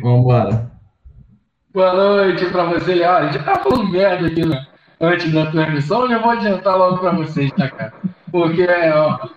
Vamos. 0.00 0.26
Boa 1.72 1.94
noite 1.94 2.46
para 2.46 2.64
você, 2.64 2.92
Olha, 3.02 3.28
a 3.28 3.32
gente 3.32 3.44
tá 3.44 3.56
falando 3.56 3.90
merda 3.90 4.26
aqui 4.26 4.44
né? 4.44 4.66
antes 5.00 5.32
da 5.32 5.46
transmissão, 5.46 6.10
eu 6.10 6.20
vou 6.20 6.30
adiantar 6.30 6.76
logo 6.76 6.98
para 6.98 7.12
vocês, 7.12 7.50
tá, 7.52 7.68
cara? 7.70 7.92
Porque, 8.30 8.66
ó, 8.92 9.28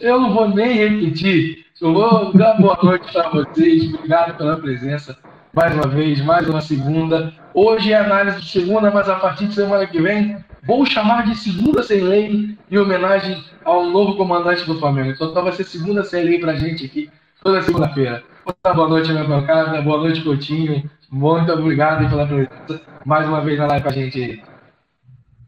eu 0.00 0.20
não 0.20 0.32
vou 0.32 0.48
nem 0.48 0.74
repetir. 0.74 1.66
Eu 1.80 1.92
vou 1.92 2.32
dar 2.32 2.54
boa 2.54 2.78
noite 2.82 3.12
para 3.12 3.28
vocês. 3.30 3.92
Obrigado 3.94 4.36
pela 4.36 4.56
presença 4.56 5.16
mais 5.52 5.74
uma 5.74 5.88
vez, 5.88 6.20
mais 6.20 6.48
uma 6.48 6.60
segunda. 6.60 7.32
Hoje 7.52 7.92
é 7.92 7.98
análise 7.98 8.40
de 8.40 8.48
segunda, 8.48 8.90
mas 8.92 9.08
a 9.08 9.16
partir 9.16 9.46
de 9.46 9.54
semana 9.54 9.86
que 9.86 10.00
vem 10.00 10.36
vou 10.64 10.86
chamar 10.86 11.24
de 11.24 11.36
segunda 11.36 11.82
sem 11.82 12.00
lei 12.00 12.56
em 12.70 12.78
homenagem 12.78 13.42
ao 13.64 13.86
novo 13.86 14.16
comandante 14.16 14.64
do 14.64 14.78
Flamengo. 14.78 15.10
Então, 15.10 15.30
então 15.30 15.42
vai 15.42 15.52
ser 15.52 15.64
segunda 15.64 16.04
sem 16.04 16.24
lei 16.24 16.38
pra 16.38 16.54
gente 16.54 16.84
aqui 16.84 17.10
toda 17.42 17.62
segunda-feira. 17.62 18.22
Boa 18.64 18.88
noite, 18.88 19.10
minha 19.10 19.24
bancada. 19.24 19.82
Boa 19.82 19.98
noite, 19.98 20.22
Coutinho. 20.22 20.88
Muito 21.10 21.52
obrigado 21.52 22.08
pela 22.08 22.26
presença 22.26 22.80
mais 23.04 23.28
uma 23.28 23.42
vez 23.42 23.58
na 23.58 23.66
live 23.66 23.82
com 23.82 23.90
a 23.90 23.92
gente. 23.92 24.42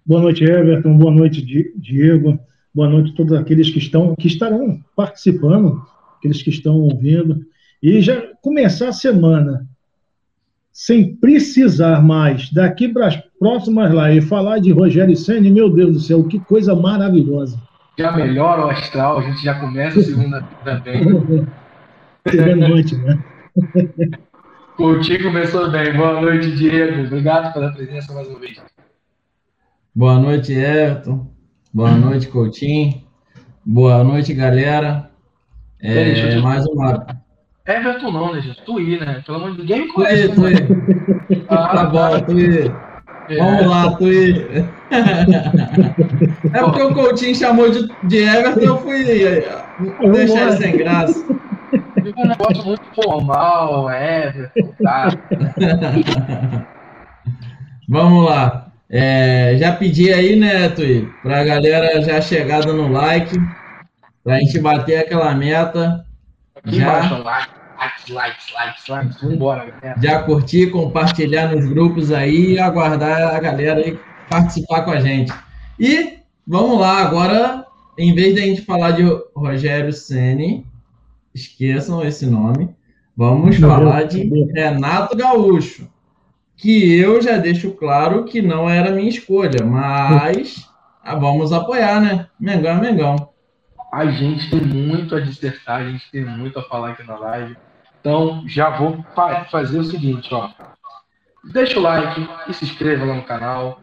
Boa 0.05 0.23
noite, 0.23 0.45
Everton. 0.45 0.97
Boa 0.99 1.13
noite, 1.13 1.43
Diego. 1.77 2.39
Boa 2.75 2.89
noite 2.89 3.13
a 3.13 3.17
todos 3.17 3.33
aqueles 3.33 3.71
que 3.71 3.79
estão, 3.79 4.15
que 4.15 4.27
estarão 4.27 4.81
participando, 4.95 5.83
aqueles 6.19 6.43
que 6.43 6.51
estão 6.51 6.75
ouvindo. 6.77 7.41
E 7.83 8.01
já 8.01 8.23
começar 8.43 8.89
a 8.89 8.93
semana 8.93 9.67
sem 10.73 11.17
precisar 11.17 12.03
mais 12.03 12.51
daqui 12.53 12.89
para 12.89 13.07
as 13.07 13.17
próximas 13.39 13.91
lives 13.93 14.29
falar 14.29 14.59
de 14.59 14.73
Rogério 14.73 15.17
Senna, 15.17 15.51
meu 15.51 15.71
Deus 15.71 15.93
do 15.93 16.01
céu, 16.01 16.25
que 16.25 16.39
coisa 16.39 16.75
maravilhosa. 16.75 17.59
Já 17.99 18.13
melhora 18.13 18.67
o 18.67 18.71
astral, 18.71 19.19
a 19.19 19.23
gente 19.23 19.43
já 19.43 19.59
começa 19.59 20.01
a 20.01 20.03
segunda 20.03 20.49
Segunda 22.29 22.69
noite, 22.69 22.97
né? 22.97 23.19
Coutinho 24.77 25.23
começou 25.25 25.71
bem. 25.71 25.93
Boa 25.97 26.21
noite, 26.21 26.53
Diego. 26.53 27.07
Obrigado 27.07 27.53
pela 27.53 27.73
presença 27.73 28.13
mais 28.13 28.29
uma 28.29 28.39
vez. 28.39 28.63
Boa 29.95 30.19
noite, 30.19 30.53
Everton. 30.53 31.27
Boa 31.73 31.93
noite, 31.93 32.29
Coutinho. 32.29 33.03
Boa 33.65 34.05
noite, 34.05 34.35
galera. 34.35 35.11
É, 35.81 36.37
mais 36.41 36.67
uma. 36.67 37.07
Everton 37.67 38.11
não, 38.11 38.35
né, 38.35 38.41
gente? 38.41 38.63
Tuí, 38.65 38.99
né? 39.01 39.23
Pelo 39.25 39.39
amor 39.39 39.51
de 39.53 39.57
Deus, 39.59 39.69
ninguém 39.69 39.87
me 39.87 39.93
conhece. 39.93 40.35
Tuí, 40.35 40.55
né? 40.55 40.61
Tuí. 41.27 41.47
Ah, 41.49 41.69
tá 41.69 41.85
bom, 41.87 42.21
Tuí. 42.21 42.71
É. 43.29 43.37
Vamos 43.39 43.67
lá, 43.67 43.97
Tuí. 43.97 44.35
é 46.53 46.63
porque 46.63 46.83
o 46.83 46.95
Coutinho 46.95 47.35
chamou 47.35 47.71
de, 47.71 47.89
de 48.05 48.19
Everton, 48.19 48.61
eu 48.61 48.79
fui 48.79 49.05
deixar 50.13 50.49
ele 50.49 50.57
sem 50.57 50.77
graça. 50.77 51.40
Fica 52.03 52.21
um 52.21 52.27
negócio 52.27 52.65
muito 52.65 52.83
formal, 52.95 53.91
Everton, 53.91 54.75
tá? 54.83 55.09
Vamos 57.89 58.29
lá. 58.29 58.73
É, 58.89 59.57
já 59.57 59.73
pedi 59.73 60.13
aí, 60.13 60.35
né, 60.37 60.69
Tui, 60.69 61.09
pra 61.23 61.45
galera 61.45 62.03
já 62.03 62.21
chegada 62.21 62.73
no 62.73 62.89
like, 62.89 63.39
pra 64.25 64.39
gente 64.39 64.59
bater 64.59 64.99
aquela 64.99 65.33
meta. 65.35 66.05
Aqui 66.57 66.77
já, 66.77 67.05
embaixo, 67.05 68.13
like, 68.13 68.37
vambora, 69.23 69.67
galera. 69.67 70.01
Já 70.03 70.23
curtir, 70.23 70.71
compartilhar 70.71 71.49
nos 71.49 71.67
grupos 71.67 72.11
aí 72.11 72.55
e 72.55 72.59
aguardar 72.59 73.35
a 73.35 73.39
galera 73.39 73.81
aí 73.81 73.99
participar 74.29 74.83
com 74.83 74.91
a 74.91 75.01
gente. 75.01 75.33
E 75.79 76.19
vamos 76.47 76.79
lá, 76.81 76.99
agora, 76.99 77.65
em 77.97 78.15
vez 78.15 78.35
de 78.35 78.41
a 78.41 78.45
gente 78.45 78.63
falar 78.63 78.91
de 78.91 79.05
Rogério 79.35 79.93
Ceni, 79.93 80.67
esqueçam 81.35 82.03
esse 82.05 82.27
nome, 82.27 82.75
vamos 83.17 83.57
falar 83.59 84.05
de 84.05 84.23
Renato 84.53 85.17
Gaúcho 85.17 85.89
que 86.61 86.95
eu 86.99 87.23
já 87.23 87.39
deixo 87.39 87.73
claro 87.73 88.25
que 88.25 88.43
não 88.43 88.69
era 88.69 88.91
minha 88.91 89.09
escolha, 89.09 89.65
mas 89.65 90.69
vamos 91.19 91.53
apoiar, 91.53 92.01
né? 92.01 92.27
Mengão 92.39 92.77
é 92.77 92.81
Mengão. 92.81 93.31
A 93.93 94.07
gente 94.07 94.51
tem 94.51 94.61
muito 94.61 95.17
a 95.17 95.21
dissertar, 95.21 95.81
a 95.81 95.91
gente 95.91 96.09
tem 96.13 96.25
muito 96.25 96.59
a 96.59 96.63
falar 96.63 96.91
aqui 96.91 97.03
na 97.03 97.19
live. 97.19 97.57
Então, 98.01 98.45
já 98.47 98.71
vou 98.71 99.05
fazer 99.51 99.79
o 99.79 99.85
seguinte, 99.85 100.33
ó. 100.33 100.51
Deixa 101.53 101.79
o 101.79 101.83
like 101.83 102.29
e 102.49 102.53
se 102.53 102.67
inscreva 102.67 103.07
lá 103.07 103.15
no 103.15 103.25
canal. 103.25 103.81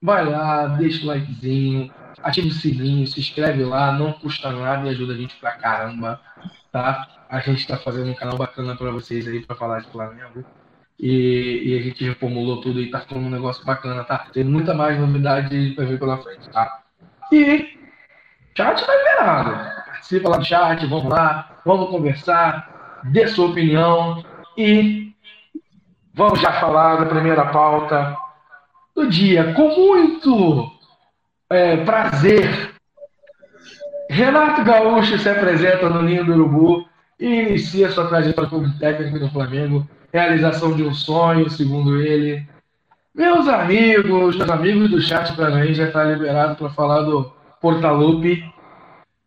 Vai 0.00 0.24
lá, 0.24 0.66
deixa 0.68 1.02
o 1.04 1.06
likezinho, 1.08 1.90
ativa 2.22 2.46
o 2.46 2.52
sininho, 2.52 3.06
se 3.06 3.18
inscreve 3.18 3.64
lá, 3.64 3.90
não 3.90 4.12
custa 4.12 4.52
nada 4.52 4.86
e 4.86 4.90
ajuda 4.90 5.14
a 5.14 5.16
gente 5.16 5.34
pra 5.36 5.52
caramba, 5.52 6.20
tá? 6.72 7.06
A 7.28 7.40
gente 7.40 7.66
tá 7.66 7.76
fazendo 7.76 8.10
um 8.10 8.14
canal 8.14 8.36
bacana 8.36 8.76
para 8.76 8.90
vocês 8.90 9.26
aí 9.26 9.44
para 9.44 9.56
falar 9.56 9.80
de 9.80 9.90
Flamengo. 9.90 10.44
E, 10.98 11.62
e, 11.64 11.78
a 11.78 11.82
gente 11.82 12.04
reformulou 12.04 12.60
tudo 12.60 12.80
e 12.80 12.90
tá 12.90 13.00
ficando 13.00 13.20
um 13.20 13.30
negócio 13.30 13.64
bacana, 13.64 14.02
tá? 14.02 14.26
Tem 14.32 14.42
muita 14.42 14.74
mais 14.74 14.98
novidade 14.98 15.70
pra 15.76 15.84
ver 15.84 15.98
pela 15.98 16.18
frente, 16.18 16.50
tá? 16.50 16.82
E 17.32 17.78
chat 18.56 18.84
tá 18.84 18.96
liberado. 18.96 19.50
Participa 19.86 20.28
lá 20.28 20.38
no 20.38 20.44
chat, 20.44 20.86
vamos 20.86 21.08
lá, 21.08 21.60
vamos 21.64 21.90
conversar, 21.90 23.00
dê 23.12 23.28
sua 23.28 23.46
opinião 23.46 24.24
e 24.56 25.14
vamos 26.12 26.40
já 26.40 26.54
falar 26.54 26.96
da 26.96 27.06
primeira 27.06 27.46
pauta 27.46 28.16
do 28.96 29.08
dia. 29.08 29.54
Com 29.54 29.68
muito 29.68 30.72
é, 31.48 31.76
prazer, 31.76 32.74
Renato 34.08 34.64
Gaúcho 34.64 35.18
se 35.18 35.28
apresenta 35.28 35.88
no 35.88 36.02
Ninho 36.02 36.24
do 36.24 36.32
Urubu 36.32 36.86
e 37.20 37.26
inicia 37.26 37.90
sua 37.90 38.08
trajetória 38.08 38.50
como 38.50 38.78
técnico 38.78 39.18
do 39.18 39.28
Flamengo 39.30 39.86
realização 40.12 40.74
de 40.74 40.82
um 40.82 40.94
sonho, 40.94 41.48
segundo 41.50 42.00
ele. 42.00 42.46
Meus 43.14 43.48
amigos, 43.48 44.36
meus 44.36 44.50
amigos 44.50 44.90
do 44.90 45.00
chat 45.00 45.34
também 45.36 45.74
já 45.74 45.84
está 45.84 46.04
liberado 46.04 46.56
para 46.56 46.70
falar 46.70 47.02
do 47.02 47.32
Portalupe. 47.60 48.44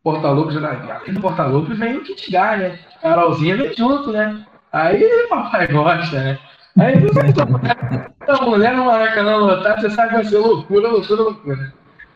Portalupe 0.03 0.55
além 0.57 1.13
do 1.13 1.21
Portalupe 1.21 1.73
vem 1.73 1.97
o 1.97 2.03
Kit 2.03 2.31
Guy, 2.31 2.57
né? 2.57 2.79
Carolzinha 3.01 3.57
vem 3.57 3.73
junto, 3.75 4.11
né? 4.11 4.43
Aí 4.71 5.27
papai 5.29 5.67
gosta, 5.67 6.23
né? 6.23 6.39
Aí 6.79 6.99
você 6.99 7.19
a 8.31 8.41
mulher 8.43 8.73
no 8.73 8.85
Maracanã 8.85 9.35
lotado, 9.35 9.81
você 9.81 9.89
sabe 9.89 10.09
que 10.09 10.15
vai 10.15 10.23
ser 10.23 10.37
loucura, 10.37 10.87
loucura, 10.87 11.21
loucura. 11.21 11.73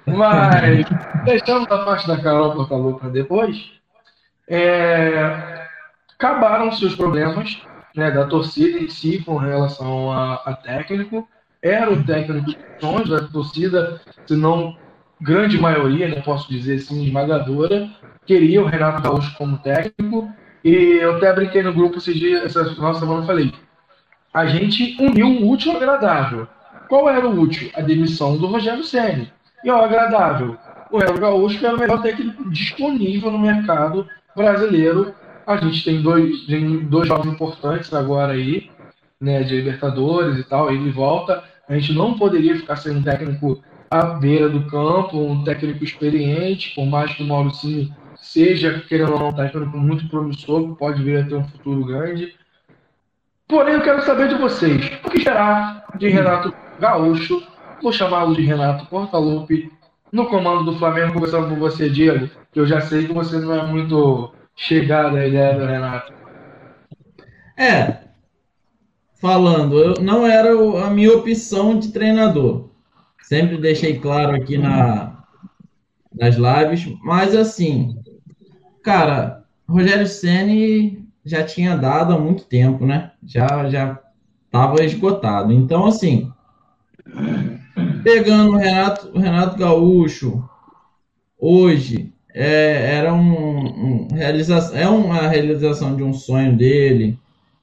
Mas 0.07 0.85
deixando 1.23 1.71
a 1.73 1.85
parte 1.85 2.07
da 2.07 2.17
Carol 2.17 2.53
Portalupe 2.53 2.99
para 2.99 3.09
depois, 3.09 3.71
é... 4.47 5.65
acabaram-se 6.17 6.85
os 6.85 6.95
problemas 6.95 7.61
né, 7.95 8.11
da 8.11 8.25
torcida 8.25 8.77
em 8.77 8.87
si 8.87 9.23
com 9.23 9.37
relação 9.37 10.11
a, 10.11 10.35
a 10.45 10.53
técnico. 10.53 11.27
Era 11.61 11.91
o 11.91 12.03
técnico 12.03 12.45
de 12.45 12.57
sonhos 12.79 13.09
da 13.09 13.21
torcida, 13.21 13.99
se 14.27 14.35
não 14.35 14.77
grande 15.19 15.59
maioria, 15.59 16.07
não 16.07 16.21
posso 16.21 16.47
dizer 16.49 16.75
assim, 16.75 17.03
esmagadora, 17.05 17.89
queria 18.25 18.61
o 18.61 18.65
Renato 18.65 19.01
Gaúcho 19.01 19.35
como 19.37 19.57
técnico. 19.57 20.29
E 20.63 20.73
eu 20.73 21.17
até 21.17 21.31
brinquei 21.33 21.63
no 21.63 21.73
grupo 21.73 21.97
esse 21.97 22.13
dia, 22.13 22.43
essa 22.43 22.63
nossa 22.75 22.99
semana, 22.99 23.25
falei: 23.25 23.53
a 24.33 24.45
gente 24.47 24.97
uniu 24.99 25.27
um 25.27 25.49
útil 25.49 25.75
agradável. 25.75 26.47
Qual 26.89 27.09
era 27.09 27.27
o 27.27 27.39
útil? 27.39 27.71
A 27.75 27.81
demissão 27.81 28.37
do 28.37 28.47
Rogério 28.47 28.83
Senni. 28.83 29.31
E 29.65 29.69
o 29.69 29.75
agradável? 29.75 30.55
O 30.89 30.99
Renato 30.99 31.19
Gaúcho, 31.19 31.65
era 31.65 31.75
o 31.75 31.79
melhor 31.79 32.01
técnico 32.01 32.49
disponível 32.49 33.31
no 33.31 33.39
mercado 33.39 34.07
brasileiro 34.33 35.13
a 35.45 35.57
gente 35.57 35.83
tem 35.83 36.01
dois, 36.01 36.45
tem 36.45 36.79
dois 36.85 37.07
jogos 37.07 37.27
importantes 37.27 37.93
agora 37.93 38.33
aí, 38.33 38.69
né, 39.21 39.43
de 39.43 39.55
Libertadores 39.55 40.39
e 40.39 40.43
tal, 40.43 40.75
de 40.75 40.89
volta. 40.89 41.43
A 41.69 41.77
gente 41.77 41.93
não 41.93 42.17
poderia 42.17 42.55
ficar 42.55 42.75
sem 42.77 42.97
um 42.97 43.03
técnico 43.03 43.61
à 43.89 44.05
beira 44.05 44.49
do 44.49 44.65
campo, 44.65 45.17
um 45.17 45.43
técnico 45.43 45.83
experiente, 45.83 46.73
por 46.73 46.85
mais 46.85 47.13
que 47.13 47.23
o 47.23 47.27
Mauricinho 47.27 47.93
seja, 48.15 48.83
querendo 48.87 49.13
ou 49.13 49.19
não, 49.19 49.29
um 49.29 49.33
técnico 49.33 49.77
muito 49.77 50.09
promissor, 50.09 50.75
pode 50.75 51.03
vir 51.03 51.19
a 51.19 51.27
ter 51.27 51.35
um 51.35 51.47
futuro 51.47 51.85
grande. 51.85 52.33
Porém, 53.47 53.75
eu 53.75 53.81
quero 53.81 54.01
saber 54.01 54.27
de 54.27 54.35
vocês. 54.35 54.91
O 55.05 55.11
que 55.11 55.21
será 55.21 55.85
de 55.95 56.09
Renato 56.09 56.53
Gaúcho? 56.79 57.43
Vou 57.81 57.91
chamá-lo 57.91 58.35
de 58.35 58.41
Renato 58.41 58.85
Portaluppi 58.87 59.71
no 60.11 60.27
comando 60.27 60.71
do 60.71 60.77
Flamengo, 60.77 61.13
conversando 61.13 61.49
com 61.49 61.55
você, 61.55 61.89
Diego, 61.89 62.29
que 62.51 62.59
eu 62.59 62.65
já 62.65 62.81
sei 62.81 63.05
que 63.05 63.13
você 63.13 63.37
não 63.37 63.53
é 63.53 63.65
muito 63.65 64.33
chegada 64.55 65.17
a 65.17 65.27
ideia 65.27 65.57
do 65.57 65.65
Renato. 65.65 66.13
É, 67.57 67.99
falando, 69.19 69.79
eu, 69.79 69.93
não 70.01 70.25
era 70.25 70.51
a 70.85 70.89
minha 70.89 71.11
opção 71.11 71.77
de 71.77 71.91
treinador. 71.91 72.69
Sempre 73.21 73.57
deixei 73.57 73.99
claro 73.99 74.35
aqui 74.35 74.57
na, 74.57 75.23
nas 76.13 76.35
lives, 76.35 76.95
mas 77.03 77.35
assim, 77.35 77.97
cara, 78.83 79.43
Rogério 79.67 80.07
Ceni 80.07 81.05
já 81.25 81.43
tinha 81.43 81.75
dado 81.75 82.13
há 82.13 82.19
muito 82.19 82.45
tempo, 82.45 82.85
né? 82.85 83.11
Já 83.25 83.67
já 83.67 83.99
estava 84.45 84.83
esgotado. 84.85 85.51
Então, 85.51 85.85
assim, 85.85 86.31
pegando 88.03 88.51
o 88.53 88.57
Renato, 88.57 89.11
o 89.13 89.19
Renato 89.19 89.57
Gaúcho 89.57 90.47
hoje, 91.37 92.13
é, 92.33 92.97
era 92.97 93.13
um, 93.13 94.07
um 94.07 94.07
realização, 94.13 94.77
é 94.77 94.87
uma 94.87 95.27
realização 95.27 95.95
de 95.95 96.03
um 96.03 96.13
sonho 96.13 96.55
dele. 96.55 97.17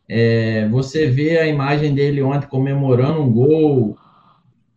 É, 0.09 0.69
você 0.69 1.07
vê 1.07 1.39
a 1.39 1.47
imagem 1.47 1.95
dele 1.95 2.23
ontem 2.23 2.49
comemorando 2.49 3.21
um 3.21 3.33
gol 3.33 3.97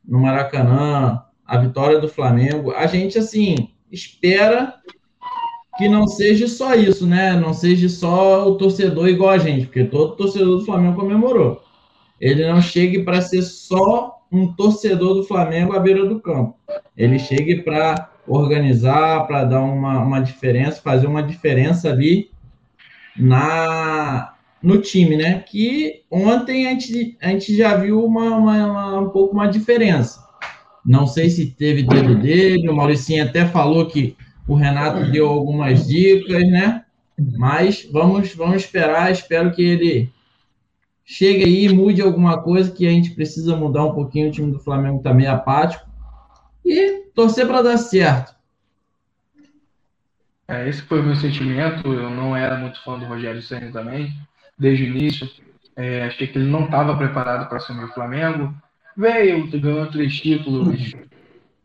no 0.08 0.20
Maracanã, 0.20 1.22
a 1.46 1.58
vitória 1.58 2.00
do 2.00 2.08
Flamengo. 2.08 2.72
A 2.72 2.88
gente, 2.88 3.18
assim, 3.18 3.70
espera 3.92 4.76
que 5.78 5.90
não 5.90 6.08
seja 6.08 6.48
só 6.48 6.74
isso, 6.74 7.06
né? 7.06 7.34
Não 7.34 7.54
seja 7.54 7.90
só 7.90 8.48
o 8.48 8.56
torcedor 8.56 9.10
igual 9.10 9.32
a 9.32 9.38
gente, 9.38 9.66
porque 9.66 9.84
todo 9.84 10.16
torcedor 10.16 10.60
do 10.60 10.66
Flamengo 10.66 10.96
comemorou. 10.96 11.62
Ele 12.20 12.48
não 12.48 12.62
chegue 12.62 13.04
para 13.04 13.22
ser 13.22 13.42
só 13.42 14.15
um 14.36 14.54
torcedor 14.54 15.16
do 15.16 15.24
Flamengo 15.24 15.74
à 15.74 15.80
beira 15.80 16.06
do 16.06 16.20
campo. 16.20 16.56
Ele 16.96 17.18
chegue 17.18 17.62
para 17.62 18.12
organizar, 18.28 19.26
para 19.28 19.44
dar 19.44 19.62
uma, 19.62 20.00
uma 20.02 20.20
diferença, 20.20 20.82
fazer 20.82 21.08
uma 21.08 21.24
diferença 21.24 21.90
ali 21.90 22.30
na 23.18 24.34
no 24.62 24.82
time, 24.82 25.16
né? 25.16 25.44
Que 25.48 26.02
ontem 26.10 26.66
a 26.66 26.72
gente, 26.72 27.16
a 27.22 27.28
gente 27.30 27.56
já 27.56 27.76
viu 27.76 28.04
uma, 28.04 28.36
uma, 28.36 28.66
uma 28.66 29.00
um 29.02 29.10
pouco 29.10 29.34
uma 29.34 29.48
diferença. 29.48 30.26
Não 30.84 31.06
sei 31.06 31.30
se 31.30 31.48
teve 31.52 31.84
dedo 31.84 32.16
dele, 32.16 32.68
o 32.68 32.76
Mauricinho 32.76 33.24
até 33.24 33.46
falou 33.46 33.86
que 33.86 34.16
o 34.48 34.56
Renato 34.56 35.12
deu 35.12 35.28
algumas 35.28 35.88
dicas, 35.88 36.42
né? 36.50 36.84
Mas 37.38 37.88
vamos, 37.92 38.34
vamos 38.34 38.58
esperar, 38.58 39.12
espero 39.12 39.52
que 39.52 39.62
ele 39.62 40.10
chegue 41.06 41.44
aí, 41.44 41.70
mude 41.70 42.02
alguma 42.02 42.42
coisa, 42.42 42.72
que 42.72 42.88
a 42.88 42.92
gente 42.92 43.12
precisa 43.12 43.56
mudar 43.56 43.86
um 43.86 43.94
pouquinho, 43.94 44.30
o 44.30 44.32
time 44.32 44.52
do 44.52 44.60
Flamengo 44.60 44.98
está 44.98 45.14
meio 45.14 45.32
apático. 45.32 45.86
E 46.66 47.04
torcer 47.14 47.46
para 47.46 47.62
dar 47.62 47.78
certo. 47.78 48.34
É, 50.48 50.68
esse 50.68 50.82
foi 50.84 51.00
o 51.00 51.04
meu 51.04 51.16
sentimento. 51.16 51.94
Eu 51.94 52.10
não 52.10 52.36
era 52.36 52.58
muito 52.58 52.84
fã 52.84 52.98
do 52.98 53.06
Rogério 53.06 53.42
Senna 53.42 53.72
também, 53.72 54.12
desde 54.58 54.84
o 54.84 54.88
início. 54.88 55.30
É, 55.76 56.06
achei 56.06 56.28
que 56.28 56.38
ele 56.38 56.50
não 56.50 56.66
estava 56.66 56.98
preparado 56.98 57.48
para 57.48 57.58
assumir 57.58 57.84
o 57.84 57.94
Flamengo. 57.94 58.54
Veio, 58.98 59.48
ganhou 59.60 59.88
três 59.88 60.16
títulos. 60.20 60.94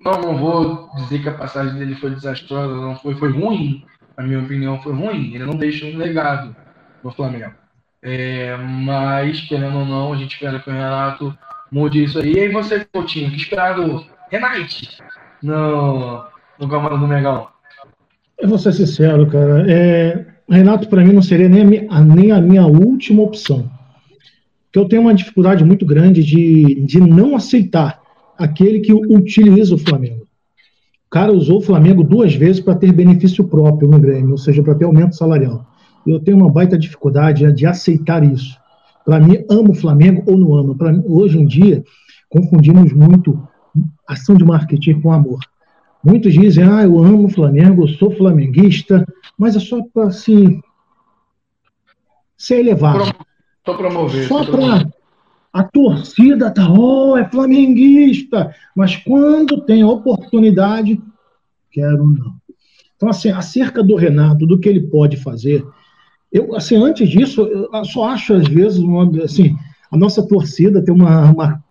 Não, 0.01 0.21
não 0.21 0.37
vou 0.37 0.91
dizer 0.97 1.23
que 1.23 1.29
a 1.29 1.35
passagem 1.35 1.79
dele 1.79 1.95
foi 1.95 2.11
desastrosa, 2.11 2.75
não 2.75 2.97
foi, 2.97 3.15
foi 3.15 3.31
ruim. 3.31 3.85
Na 4.17 4.25
minha 4.25 4.41
opinião, 4.41 4.81
foi 4.83 4.93
ruim. 4.93 5.35
Ele 5.35 5.45
não 5.45 5.57
deixou 5.57 5.89
um 5.89 5.97
legado 5.97 6.55
no 7.03 7.11
Flamengo. 7.11 7.55
É, 8.03 8.57
mas, 8.57 9.41
querendo 9.41 9.79
ou 9.79 9.85
não, 9.85 10.13
a 10.13 10.17
gente 10.17 10.35
espera 10.35 10.59
que 10.59 10.71
o 10.71 10.73
Renato 10.73 11.37
mude 11.71 12.03
isso 12.03 12.19
aí. 12.19 12.33
E 12.33 12.41
aí 12.41 12.49
você, 12.49 12.85
Coutinho, 12.93 13.31
que 13.31 13.37
esperar 13.37 13.75
do 13.75 14.05
Renate 14.31 14.89
no, 15.43 16.25
no 16.59 16.69
Câmara 16.69 16.97
do 16.97 17.07
Megão? 17.07 17.49
Eu 18.39 18.49
vou 18.49 18.59
ser 18.59 18.73
sincero, 18.73 19.27
cara. 19.27 19.71
É, 19.71 20.27
Renato, 20.49 20.89
para 20.89 21.05
mim, 21.05 21.13
não 21.13 21.23
seria 21.23 21.49
nem 21.49 21.63
a, 21.63 21.65
minha, 21.65 22.01
nem 22.01 22.33
a 22.33 22.41
minha 22.41 22.67
última 22.67 23.23
opção. 23.23 23.71
Porque 24.65 24.79
eu 24.79 24.89
tenho 24.89 25.03
uma 25.03 25.15
dificuldade 25.15 25.65
muito 25.65 25.85
grande 25.85 26.23
de, 26.23 26.77
de 26.87 27.01
não 27.01 27.37
aceitar 27.37 28.01
aquele 28.39 28.81
que 28.81 28.93
utiliza 28.93 29.75
o 29.75 29.79
Flamengo. 29.79 30.23
O 31.07 31.11
cara 31.11 31.33
usou 31.33 31.59
o 31.59 31.63
Flamengo 31.63 32.03
duas 32.03 32.35
vezes 32.35 32.61
para 32.61 32.77
ter 32.77 32.93
benefício 32.93 33.45
próprio 33.45 33.89
no 33.89 33.99
Grêmio, 33.99 34.31
ou 34.31 34.39
seja, 34.39 34.63
para 34.63 34.75
ter 34.75 34.85
aumento 34.85 35.17
salarial. 35.17 35.67
Eu 36.07 36.21
tenho 36.21 36.37
uma 36.37 36.51
baita 36.51 36.79
dificuldade 36.79 37.53
de 37.53 37.67
aceitar 37.67 38.23
isso. 38.25 38.59
Para 39.05 39.21
mim, 39.21 39.45
amo 39.51 39.73
o 39.73 39.75
Flamengo 39.75 40.23
ou 40.27 40.37
não 40.37 40.55
amo. 40.55 40.75
Pra, 40.75 40.93
hoje 41.07 41.39
em 41.39 41.47
dia, 41.47 41.83
confundimos 42.29 42.93
muito 42.93 43.41
ação 44.07 44.35
de 44.35 44.45
marketing 44.45 45.01
com 45.01 45.13
amor. 45.13 45.41
Muitos 46.03 46.33
dizem, 46.33 46.65
ah, 46.65 46.83
eu 46.83 46.99
amo 47.03 47.27
o 47.27 47.31
Flamengo, 47.31 47.83
eu 47.83 47.89
sou 47.89 48.11
flamenguista, 48.11 49.07
mas 49.39 49.55
é 49.55 49.61
só 49.61 49.83
para 49.93 50.05
assim, 50.05 50.61
ser 52.37 52.61
elevado. 52.61 53.15
Só 53.65 53.75
promover. 53.75 54.27
Só 54.27 54.45
para 54.45 54.91
a 55.53 55.65
torcida 55.65 56.51
tá, 56.51 56.73
oh, 56.73 57.17
é 57.17 57.29
flamenguista, 57.29 58.55
mas 58.75 58.97
quando 58.97 59.61
tem 59.63 59.85
oportunidade, 59.85 61.01
quero 61.71 62.07
não. 62.07 62.35
Então, 62.97 63.09
assim, 63.09 63.31
acerca 63.31 63.83
do 63.83 63.97
Renato, 63.97 64.47
do 64.47 64.59
que 64.59 64.69
ele 64.69 64.81
pode 64.81 65.17
fazer, 65.17 65.67
eu, 66.33 66.55
assim, 66.55 66.77
antes 66.77 67.09
disso, 67.09 67.43
eu 67.43 67.85
só 67.85 68.09
acho, 68.09 68.35
às 68.35 68.47
vezes, 68.47 68.79
uma, 68.79 69.05
assim, 69.23 69.57
a 69.91 69.97
nossa 69.97 70.27
torcida 70.27 70.83
tem 70.83 70.95
uma, 70.95 71.31
uma 71.31 71.65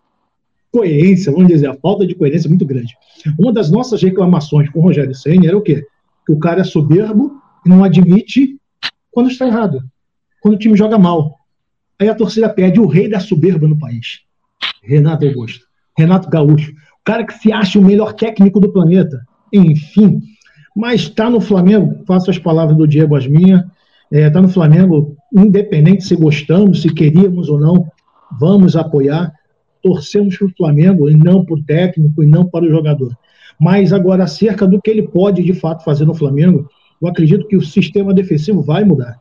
coerência, 0.71 1.31
vamos 1.31 1.47
dizer, 1.47 1.67
a 1.67 1.75
falta 1.75 2.05
de 2.05 2.13
coerência 2.13 2.47
é 2.47 2.49
muito 2.49 2.65
grande. 2.65 2.93
Uma 3.37 3.53
das 3.53 3.71
nossas 3.71 4.01
reclamações 4.01 4.69
com 4.69 4.79
o 4.79 4.83
Rogério 4.83 5.15
Senna 5.15 5.47
era 5.47 5.57
o 5.57 5.61
quê? 5.61 5.85
Que 6.25 6.33
o 6.33 6.39
cara 6.39 6.61
é 6.61 6.63
soberbo 6.63 7.41
e 7.65 7.69
não 7.69 7.83
admite 7.83 8.59
quando 9.11 9.29
está 9.29 9.47
errado, 9.47 9.81
quando 10.41 10.55
o 10.55 10.57
time 10.57 10.77
joga 10.77 10.97
mal. 10.97 11.39
Aí 11.99 12.07
a 12.07 12.15
torcida 12.15 12.49
pede 12.49 12.79
o 12.79 12.85
rei 12.85 13.09
da 13.09 13.19
soberba 13.19 13.67
no 13.67 13.77
país, 13.77 14.21
Renato 14.83 15.25
Augusto, 15.25 15.65
Renato 15.97 16.29
Gaúcho, 16.29 16.71
o 16.71 17.03
cara 17.03 17.25
que 17.25 17.33
se 17.33 17.51
acha 17.51 17.79
o 17.79 17.83
melhor 17.83 18.13
técnico 18.13 18.59
do 18.59 18.71
planeta. 18.71 19.21
Enfim, 19.51 20.21
mas 20.75 21.01
está 21.01 21.29
no 21.29 21.41
Flamengo, 21.41 22.03
faço 22.05 22.29
as 22.29 22.37
palavras 22.37 22.77
do 22.77 22.87
Diego 22.87 23.15
as 23.15 23.27
minhas, 23.27 23.63
está 24.11 24.27
é, 24.27 24.29
tá 24.29 24.41
no 24.41 24.49
Flamengo, 24.49 25.15
independente 25.35 26.03
se 26.03 26.15
gostamos, 26.15 26.81
se 26.81 26.93
queríamos 26.93 27.49
ou 27.49 27.59
não, 27.59 27.87
vamos 28.39 28.75
apoiar 28.75 29.33
torcemos 29.81 30.37
para 30.37 30.47
o 30.47 30.55
Flamengo 30.55 31.09
e 31.09 31.15
não 31.15 31.43
para 31.43 31.55
o 31.55 31.63
técnico 31.63 32.23
e 32.23 32.27
não 32.27 32.45
para 32.45 32.65
o 32.65 32.69
jogador. 32.69 33.15
Mas 33.59 33.91
agora, 33.91 34.23
acerca 34.23 34.67
do 34.67 34.81
que 34.81 34.89
ele 34.89 35.07
pode 35.07 35.43
de 35.43 35.53
fato 35.53 35.83
fazer 35.83 36.05
no 36.05 36.13
Flamengo, 36.13 36.69
eu 37.01 37.07
acredito 37.07 37.47
que 37.47 37.57
o 37.57 37.61
sistema 37.61 38.13
defensivo 38.13 38.61
vai 38.61 38.83
mudar. 38.83 39.19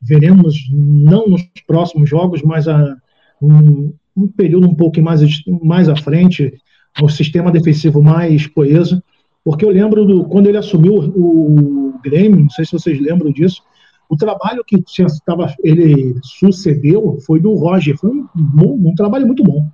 Veremos, 0.00 0.56
não 0.70 1.28
nos 1.28 1.42
próximos 1.66 2.08
jogos, 2.08 2.42
mas 2.42 2.66
a, 2.68 2.96
um, 3.40 3.92
um 4.16 4.26
período 4.28 4.68
um 4.68 4.74
pouco 4.74 5.00
mais, 5.00 5.20
mais 5.62 5.88
à 5.88 5.96
frente, 5.96 6.54
o 7.02 7.08
sistema 7.08 7.50
defensivo 7.50 8.02
mais 8.02 8.46
coeso. 8.46 9.02
Porque 9.44 9.64
eu 9.64 9.70
lembro 9.70 10.04
do, 10.04 10.24
quando 10.24 10.46
ele 10.46 10.58
assumiu 10.58 10.94
o, 10.94 11.94
o 11.94 12.00
Grêmio, 12.02 12.40
não 12.40 12.50
sei 12.50 12.64
se 12.64 12.72
vocês 12.72 13.00
lembram 13.00 13.32
disso, 13.32 13.62
o 14.10 14.16
trabalho 14.16 14.64
que 14.66 14.82
tinha, 14.82 15.06
tava, 15.24 15.54
ele 15.62 16.16
sucedeu 16.20 17.16
foi 17.24 17.38
do 17.38 17.54
Roger, 17.54 17.96
foi 17.96 18.10
um, 18.10 18.26
um, 18.34 18.94
trabalho 18.96 19.24
muito 19.24 19.44
bom. 19.44 19.70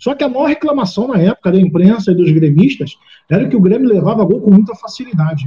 Só 0.00 0.16
que 0.16 0.24
a 0.24 0.28
maior 0.28 0.48
reclamação 0.48 1.06
na 1.06 1.18
época 1.18 1.52
da 1.52 1.60
imprensa 1.60 2.10
e 2.10 2.14
dos 2.16 2.32
gremistas 2.32 2.96
era 3.30 3.48
que 3.48 3.54
o 3.54 3.60
Grêmio 3.60 3.88
levava 3.88 4.24
gol 4.24 4.40
com 4.40 4.50
muita 4.50 4.74
facilidade. 4.74 5.44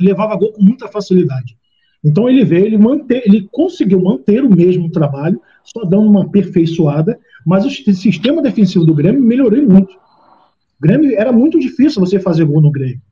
Levava 0.00 0.36
gol 0.36 0.52
com 0.52 0.62
muita 0.62 0.86
facilidade. 0.86 1.56
Então 2.04 2.28
ele 2.30 2.44
veio, 2.44 2.66
ele, 2.66 2.78
manter, 2.78 3.24
ele 3.26 3.48
conseguiu 3.50 4.00
manter 4.00 4.44
o 4.44 4.54
mesmo 4.54 4.88
trabalho, 4.88 5.42
só 5.64 5.84
dando 5.84 6.08
uma 6.08 6.22
aperfeiçoada, 6.22 7.18
mas 7.44 7.66
o 7.66 7.94
sistema 7.94 8.40
defensivo 8.40 8.84
do 8.84 8.94
Grêmio 8.94 9.20
melhorou 9.20 9.60
muito. 9.60 9.92
O 9.92 10.82
Grêmio 10.82 11.18
era 11.18 11.32
muito 11.32 11.58
difícil 11.58 11.98
você 11.98 12.20
fazer 12.20 12.44
gol 12.44 12.62
no 12.62 12.70
Grêmio. 12.70 13.02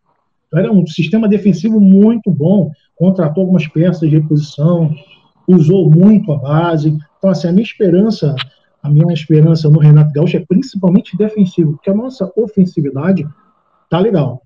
Então, 0.46 0.60
era 0.60 0.72
um 0.72 0.86
sistema 0.86 1.28
defensivo 1.28 1.80
muito 1.80 2.30
bom, 2.30 2.70
contratou 2.96 3.42
algumas 3.42 3.66
peças 3.66 4.08
de 4.08 4.18
reposição, 4.18 4.94
usou 5.46 5.90
muito 5.90 6.32
a 6.32 6.38
base. 6.38 6.96
Então, 7.18 7.30
assim, 7.30 7.48
a 7.48 7.52
minha 7.52 7.64
esperança 7.64 8.34
a 8.84 8.90
minha 8.90 9.14
esperança 9.14 9.70
no 9.70 9.78
Renato 9.78 10.12
Gaúcho 10.12 10.36
é 10.36 10.44
principalmente 10.46 11.16
defensivo, 11.16 11.72
porque 11.72 11.88
a 11.88 11.94
nossa 11.94 12.30
ofensividade 12.36 13.26
tá 13.88 13.98
legal, 13.98 14.42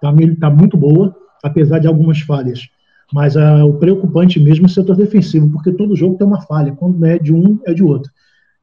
tá, 0.00 0.14
tá 0.38 0.48
muito 0.48 0.76
boa, 0.76 1.12
apesar 1.42 1.80
de 1.80 1.88
algumas 1.88 2.20
falhas. 2.20 2.68
Mas 3.12 3.34
uh, 3.34 3.66
o 3.66 3.78
preocupante 3.80 4.38
mesmo 4.38 4.66
é 4.66 4.68
o 4.68 4.72
setor 4.72 4.94
defensivo, 4.94 5.50
porque 5.50 5.72
todo 5.72 5.96
jogo 5.96 6.16
tem 6.16 6.24
uma 6.24 6.40
falha, 6.42 6.70
quando 6.70 7.00
não 7.00 7.08
é 7.08 7.18
de 7.18 7.34
um, 7.34 7.58
é 7.66 7.74
de 7.74 7.82
outro. 7.82 8.12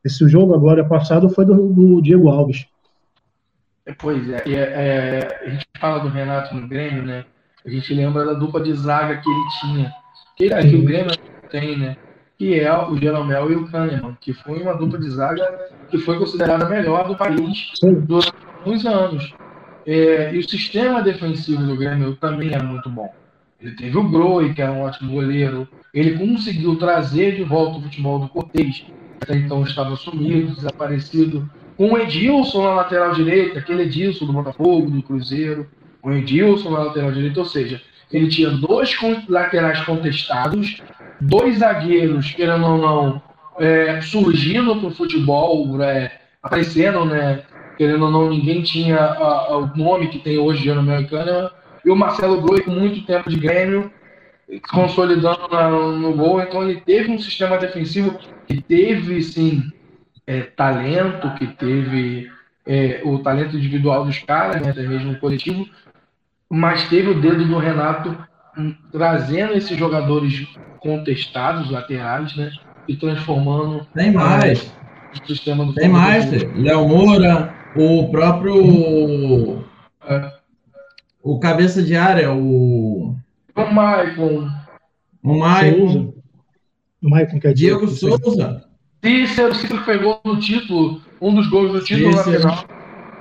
Esse 0.02 0.26
jogo 0.30 0.56
agora 0.56 0.86
passado 0.86 1.28
foi 1.28 1.44
do, 1.44 1.74
do 1.74 2.02
Diego 2.02 2.30
Alves. 2.30 2.66
É, 3.86 3.94
pois 3.94 4.30
é, 4.30 4.44
é, 4.46 4.54
é, 4.54 5.46
a 5.46 5.50
gente 5.50 5.66
fala 5.78 6.00
do 6.00 6.08
Renato 6.08 6.56
no 6.56 6.66
Grêmio, 6.70 7.04
né? 7.04 7.26
A 7.68 7.70
gente 7.70 7.94
lembra 7.94 8.26
da 8.26 8.34
dupla 8.34 8.62
de 8.62 8.74
zaga 8.74 9.18
que 9.18 9.30
ele 9.30 9.46
tinha. 9.60 9.94
Que, 10.36 10.50
que 10.50 10.76
o 10.76 10.84
Grêmio 10.84 11.12
tem, 11.52 11.78
né? 11.78 11.98
que 12.38 12.60
é 12.60 12.72
o 12.78 12.96
Jeromel 12.96 13.52
e 13.52 13.56
o 13.56 13.68
Kahneman, 13.68 14.16
que 14.22 14.32
foi 14.32 14.62
uma 14.62 14.76
dupla 14.76 15.00
de 15.00 15.10
zaga 15.10 15.44
que 15.90 15.98
foi 15.98 16.20
considerada 16.20 16.66
a 16.66 16.70
melhor 16.70 17.08
do 17.08 17.16
país 17.16 17.72
durante 17.82 18.34
alguns 18.60 18.86
anos. 18.86 19.34
É, 19.86 20.34
e 20.34 20.38
o 20.38 20.48
sistema 20.48 21.02
defensivo 21.02 21.64
do 21.64 21.76
Grêmio 21.76 22.16
também 22.18 22.54
é 22.54 22.62
muito 22.62 22.90
bom. 22.90 23.12
Ele 23.60 23.74
teve 23.76 23.98
o 23.98 24.08
Groi, 24.08 24.54
que 24.54 24.62
era 24.62 24.72
um 24.72 24.82
ótimo 24.82 25.14
goleiro. 25.14 25.68
Ele 25.94 26.18
conseguiu 26.18 26.76
trazer 26.76 27.36
de 27.36 27.44
volta 27.44 27.80
o 27.80 27.82
futebol 27.82 28.20
do 28.20 28.28
Cortez, 28.28 28.82
que 28.82 28.94
até 29.24 29.36
então 29.36 29.64
estava 29.64 29.96
sumido, 29.96 30.54
desaparecido. 30.54 31.50
Com 31.76 31.94
o 31.94 31.98
Edilson 31.98 32.64
na 32.64 32.76
lateral 32.76 33.14
direita, 33.14 33.60
aquele 33.60 33.84
Edilson 33.84 34.26
do 34.26 34.34
Botafogo, 34.34 34.92
do 34.92 35.02
Cruzeiro. 35.02 35.68
O 36.04 36.12
Edilson 36.12 36.72
na 36.72 36.84
lateral 36.84 37.12
direita, 37.12 37.40
ou 37.40 37.46
seja, 37.46 37.82
ele 38.12 38.28
tinha 38.28 38.50
dois 38.50 38.96
laterais 39.28 39.82
contestados, 39.82 40.82
dois 41.20 41.60
zagueiros, 41.60 42.32
querendo 42.32 42.66
ou 42.66 42.78
não, 42.78 43.22
é, 43.60 44.00
surgindo 44.02 44.76
para 44.76 44.88
o 44.88 44.94
futebol, 44.94 45.82
é, 45.82 46.12
aparecendo, 46.42 47.06
né? 47.06 47.42
Querendo 47.78 48.06
ou 48.06 48.12
não, 48.12 48.30
ninguém 48.30 48.64
tinha 48.64 48.98
a, 48.98 49.48
a, 49.50 49.58
o 49.58 49.78
nome 49.78 50.08
que 50.08 50.20
tem 50.20 50.38
hoje 50.38 50.64
de 50.64 50.72
americana. 50.72 51.52
E 51.86 51.90
o 51.90 51.96
Marcelo 51.96 52.42
Groi, 52.42 52.62
com 52.62 52.72
muito 52.72 53.06
tempo 53.06 53.30
de 53.30 53.38
Grêmio, 53.38 53.92
consolidando 54.72 55.48
na, 55.50 55.70
no 55.70 56.14
gol. 56.14 56.42
Então 56.42 56.64
ele 56.64 56.82
teve 56.82 57.12
um 57.12 57.20
sistema 57.20 57.58
defensivo 57.58 58.18
que 58.48 58.62
teve 58.62 59.22
sim 59.22 59.72
é, 60.26 60.42
talento, 60.42 61.34
que 61.36 61.48
teve 61.48 62.32
é, 62.66 63.02
o 63.04 63.20
talento 63.20 63.56
individual 63.56 64.06
dos 64.06 64.20
caras, 64.20 64.62
né, 64.62 64.72
até 64.72 64.82
mesmo 64.82 65.18
coletivo, 65.20 65.68
mas 66.50 66.88
teve 66.90 67.10
o 67.10 67.22
dedo 67.22 67.46
do 67.46 67.58
Renato 67.58 68.18
hum, 68.58 68.74
trazendo 68.92 69.54
esses 69.54 69.78
jogadores 69.78 70.48
contestados, 70.80 71.70
laterais, 71.70 72.36
né, 72.36 72.52
e 72.88 72.96
transformando. 72.96 73.86
Tem 73.94 74.12
mais. 74.12 74.72
O 75.14 75.28
sistema 75.28 75.66
do 75.66 75.74
Tem 75.74 75.90
mais. 75.90 76.30
Léo 76.56 76.88
Moura, 76.88 77.54
o 77.76 78.10
próprio. 78.10 79.64
É. 80.08 80.32
O 81.22 81.40
cabeça 81.40 81.82
de 81.84 81.96
área, 81.96 82.34
o. 82.34 83.16
O 83.56 83.74
Maicon. 83.74 84.48
O 85.24 85.40
Maicon. 85.40 86.14
O 87.04 87.10
Maicon, 87.10 87.40
que 87.40 87.48
é 87.48 87.54
Diego 87.54 87.88
Souza. 87.88 88.64
Cícero, 89.04 89.54
Cícero 89.56 89.84
pegou 89.84 90.20
no 90.24 90.40
título, 90.40 91.02
um 91.22 91.34
dos 91.34 91.48
gols 91.50 91.72
do 91.72 91.84
título 91.84 92.16
na 92.16 92.24
final. 92.24 92.66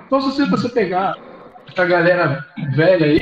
Então, 0.06 0.20
se 0.20 0.44
você 0.46 0.68
pegar 0.68 1.16
essa 1.68 1.84
galera 1.84 2.46
velha 2.74 3.06
aí, 3.06 3.20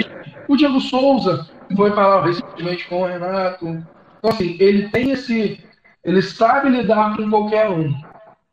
o 0.48 0.56
Diego 0.56 0.80
Souza 0.80 1.48
foi 1.76 1.90
falar 1.92 2.24
recentemente 2.24 2.86
com 2.88 3.02
o 3.02 3.06
Renato. 3.06 3.66
Então, 3.66 4.30
assim, 4.30 4.56
ele 4.60 4.88
tem 4.88 5.10
esse. 5.10 5.60
Ele 6.04 6.22
sabe 6.22 6.68
lidar 6.68 7.16
com 7.16 7.28
qualquer 7.28 7.70
um. 7.70 7.94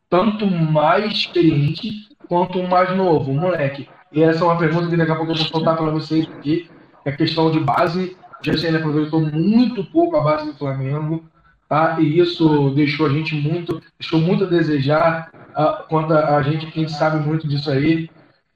Tanto 0.09 0.45
mais 0.47 1.11
experiente 1.11 2.09
quanto 2.27 2.63
mais 2.63 2.95
novo, 2.95 3.33
moleque. 3.33 3.87
E 4.11 4.21
essa 4.21 4.43
é 4.43 4.47
uma 4.47 4.57
pergunta 4.57 4.89
que 4.89 4.97
daqui 4.97 5.11
a 5.11 5.15
pouco 5.15 5.31
eu 5.31 5.35
vou 5.35 5.45
soltar 5.45 5.77
para 5.77 5.89
vocês 5.89 6.27
aqui. 6.37 6.69
É 7.05 7.11
questão 7.11 7.51
de 7.51 7.59
base. 7.59 8.17
O 8.41 8.45
Jacene 8.45 8.77
aproveitou 8.77 9.21
muito 9.21 9.83
pouco 9.85 10.17
a 10.17 10.21
base 10.21 10.47
do 10.47 10.57
Flamengo. 10.57 11.23
Tá? 11.69 11.97
E 12.01 12.19
isso 12.19 12.71
deixou 12.71 13.05
a 13.05 13.09
gente 13.09 13.33
muito, 13.33 13.81
deixou 13.97 14.19
muito 14.19 14.43
a 14.43 14.47
desejar 14.47 15.31
uh, 15.51 15.87
quando 15.87 16.13
a, 16.13 16.35
a 16.35 16.43
gente, 16.43 16.67
quem 16.67 16.85
sabe 16.89 17.25
muito 17.25 17.47
disso 17.47 17.71
aí. 17.71 18.09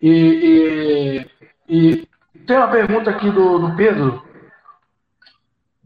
E, 0.05 1.25
e, 1.67 1.67
e 1.67 2.07
tem 2.45 2.57
uma 2.57 2.67
pergunta 2.67 3.09
aqui 3.09 3.31
do, 3.31 3.57
do 3.57 3.75
Pedro. 3.75 4.24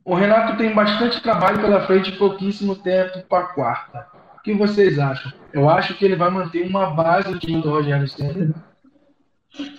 O 0.04 0.14
Renato 0.14 0.58
tem 0.58 0.76
bastante 0.76 1.22
trabalho 1.22 1.62
pela 1.62 1.88
frente 1.88 2.10
e 2.10 2.18
pouquíssimo 2.18 2.76
tempo 2.76 3.22
para 3.30 3.46
a 3.46 3.48
quarta. 3.48 4.08
O 4.38 4.42
que 4.42 4.54
vocês 4.54 5.00
acham? 5.00 5.32
Eu 5.54 5.70
acho 5.70 5.94
que 5.94 6.04
ele 6.04 6.18
vai 6.18 6.30
manter 6.30 6.68
uma 6.68 6.90
base 6.90 7.32
do 7.32 7.40
time 7.40 7.62
do 7.62 7.70
Rogério 7.70 8.10
Senna 8.10 8.54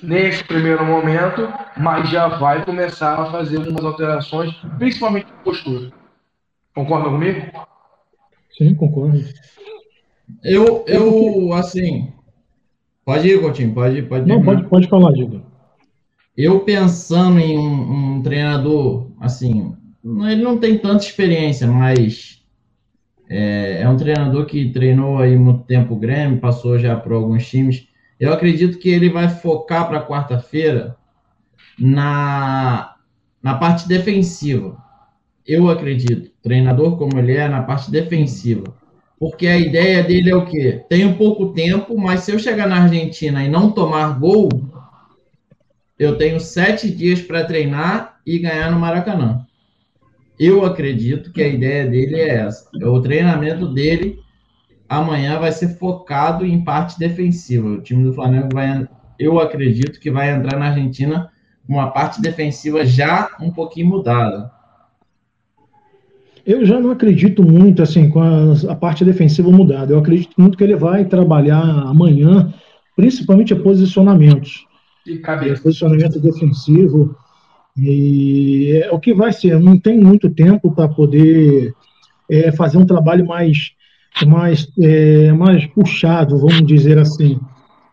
nesse 0.03 0.43
primeiro 0.45 0.87
momento, 0.87 1.47
mas 1.77 2.09
já 2.09 2.27
vai 2.27 2.65
começar 2.65 3.21
a 3.21 3.31
fazer 3.31 3.59
algumas 3.59 3.85
alterações, 3.85 4.55
principalmente 4.79 5.27
de 5.27 5.33
postura. 5.45 5.93
Concorda 6.75 7.11
comigo? 7.11 7.47
Sim, 8.57 8.75
concordo. 8.75 9.23
Eu, 10.43 10.83
eu 10.89 11.53
assim. 11.53 12.15
Pode 13.11 13.27
ir, 13.27 13.41
Coutinho, 13.41 13.75
pode, 13.75 14.03
pode 14.03 14.29
Não, 14.29 14.41
pode, 14.41 14.63
pode 14.69 14.87
falar, 14.87 15.13
Diego. 15.13 15.43
Eu 16.37 16.61
pensando 16.61 17.41
em 17.41 17.59
um, 17.59 18.19
um, 18.19 18.23
treinador, 18.23 19.11
assim, 19.19 19.75
ele 20.05 20.45
não 20.45 20.59
tem 20.59 20.79
tanta 20.79 21.05
experiência, 21.05 21.67
mas 21.67 22.41
é, 23.29 23.83
é, 23.83 23.89
um 23.89 23.97
treinador 23.97 24.47
que 24.47 24.71
treinou 24.71 25.19
aí 25.19 25.37
muito 25.37 25.65
tempo 25.65 25.95
o 25.95 25.99
Grêmio, 25.99 26.39
passou 26.39 26.79
já 26.79 26.95
por 26.95 27.13
alguns 27.13 27.49
times. 27.49 27.89
Eu 28.19 28.33
acredito 28.33 28.79
que 28.79 28.89
ele 28.89 29.11
vai 29.11 29.29
focar 29.29 29.89
para 29.89 30.07
quarta-feira 30.07 30.97
na, 31.77 32.95
na 33.43 33.55
parte 33.55 33.89
defensiva 33.89 34.79
eu 35.51 35.69
acredito, 35.69 36.31
treinador 36.41 36.97
como 36.97 37.19
ele 37.19 37.33
é, 37.33 37.49
na 37.49 37.63
parte 37.63 37.91
defensiva. 37.91 38.63
Porque 39.21 39.47
a 39.47 39.59
ideia 39.59 40.03
dele 40.03 40.31
é 40.31 40.35
o 40.35 40.47
quê? 40.47 40.83
Tenho 40.89 41.15
pouco 41.19 41.53
tempo, 41.53 41.95
mas 41.99 42.21
se 42.21 42.33
eu 42.33 42.39
chegar 42.39 42.67
na 42.67 42.85
Argentina 42.85 43.45
e 43.45 43.51
não 43.51 43.71
tomar 43.71 44.19
gol, 44.19 44.49
eu 45.99 46.17
tenho 46.17 46.41
sete 46.41 46.91
dias 46.91 47.21
para 47.21 47.45
treinar 47.45 48.19
e 48.25 48.39
ganhar 48.39 48.71
no 48.73 48.81
Maracanã. 48.81 49.47
Eu 50.39 50.65
acredito 50.65 51.31
que 51.35 51.43
a 51.43 51.49
ideia 51.49 51.87
dele 51.87 52.17
é 52.17 52.37
essa. 52.37 52.67
O 52.83 52.99
treinamento 53.03 53.69
dele 53.69 54.19
amanhã 54.89 55.39
vai 55.39 55.53
ser 55.53 55.77
focado 55.77 56.47
em 56.47 56.65
parte 56.65 56.99
defensiva. 56.99 57.69
O 57.69 57.83
time 57.83 58.03
do 58.03 58.15
Flamengo 58.15 58.49
vai, 58.55 58.89
eu 59.19 59.39
acredito 59.39 60.01
que 60.01 60.11
vai 60.11 60.31
entrar 60.31 60.59
na 60.59 60.69
Argentina 60.69 61.31
com 61.67 61.75
uma 61.75 61.91
parte 61.91 62.23
defensiva 62.23 62.87
já 62.87 63.37
um 63.39 63.51
pouquinho 63.51 63.89
mudada. 63.89 64.51
Eu 66.47 66.65
já 66.65 66.81
não 66.81 66.91
acredito 66.91 67.43
muito 67.43 67.83
assim 67.83 68.09
com 68.09 68.21
a, 68.21 68.53
a, 68.69 68.75
parte 68.75 69.05
defensiva 69.05 69.51
mudada. 69.51 69.93
Eu 69.93 69.99
acredito 69.99 70.35
muito 70.39 70.57
que 70.57 70.65
ele 70.65 70.77
vai 70.77 71.05
trabalhar 71.05 71.61
amanhã, 71.61 72.53
principalmente 72.97 73.53
a 73.53 73.61
posicionamentos. 73.61 74.67
E 75.07 75.19
cabeça. 75.19 75.63
Posicionamento 75.63 76.21
defensivo. 76.21 77.15
E 77.77 78.83
é 78.83 78.91
o 78.91 78.99
que 78.99 79.15
vai 79.15 79.33
ser. 79.33 79.59
Não 79.59 79.79
tem 79.79 79.99
muito 79.99 80.31
tempo 80.31 80.73
para 80.73 80.89
poder 80.89 81.75
é, 82.31 82.53
fazer 82.53 82.79
um 82.79 82.87
trabalho 82.87 83.27
mais, 83.27 83.73
mais, 84.27 84.69
é, 84.81 85.33
mais 85.33 85.67
puxado, 85.67 86.39
vamos 86.39 86.67
dizer 86.67 86.99
assim. 86.99 87.39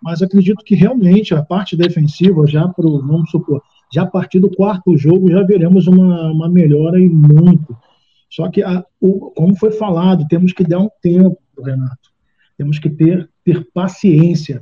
Mas 0.02 0.22
acredito 0.22 0.64
que 0.64 0.76
realmente 0.76 1.34
a 1.34 1.42
parte 1.42 1.76
defensiva, 1.76 2.46
já 2.48 2.68
para 2.68 2.86
vamos 2.86 3.30
supor, 3.30 3.62
já 3.92 4.04
a 4.04 4.08
partir 4.08 4.40
do 4.40 4.50
quarto 4.50 4.98
jogo, 4.98 5.32
já 5.32 5.44
veremos 5.44 5.88
uma, 5.88 6.32
uma 6.32 6.50
melhora 6.50 7.00
e 7.00 7.10
muito 7.10 7.76
só 8.38 8.52
que, 8.52 8.62
a, 8.62 8.86
o, 9.02 9.32
como 9.32 9.56
foi 9.56 9.72
falado, 9.72 10.28
temos 10.28 10.54
que 10.54 10.64
dar 10.64 10.78
um 10.78 10.90
tempo, 11.02 11.40
Renato. 11.58 12.12
Temos 12.56 12.78
que 12.78 12.88
ter, 12.88 13.28
ter 13.44 13.68
paciência. 13.74 14.62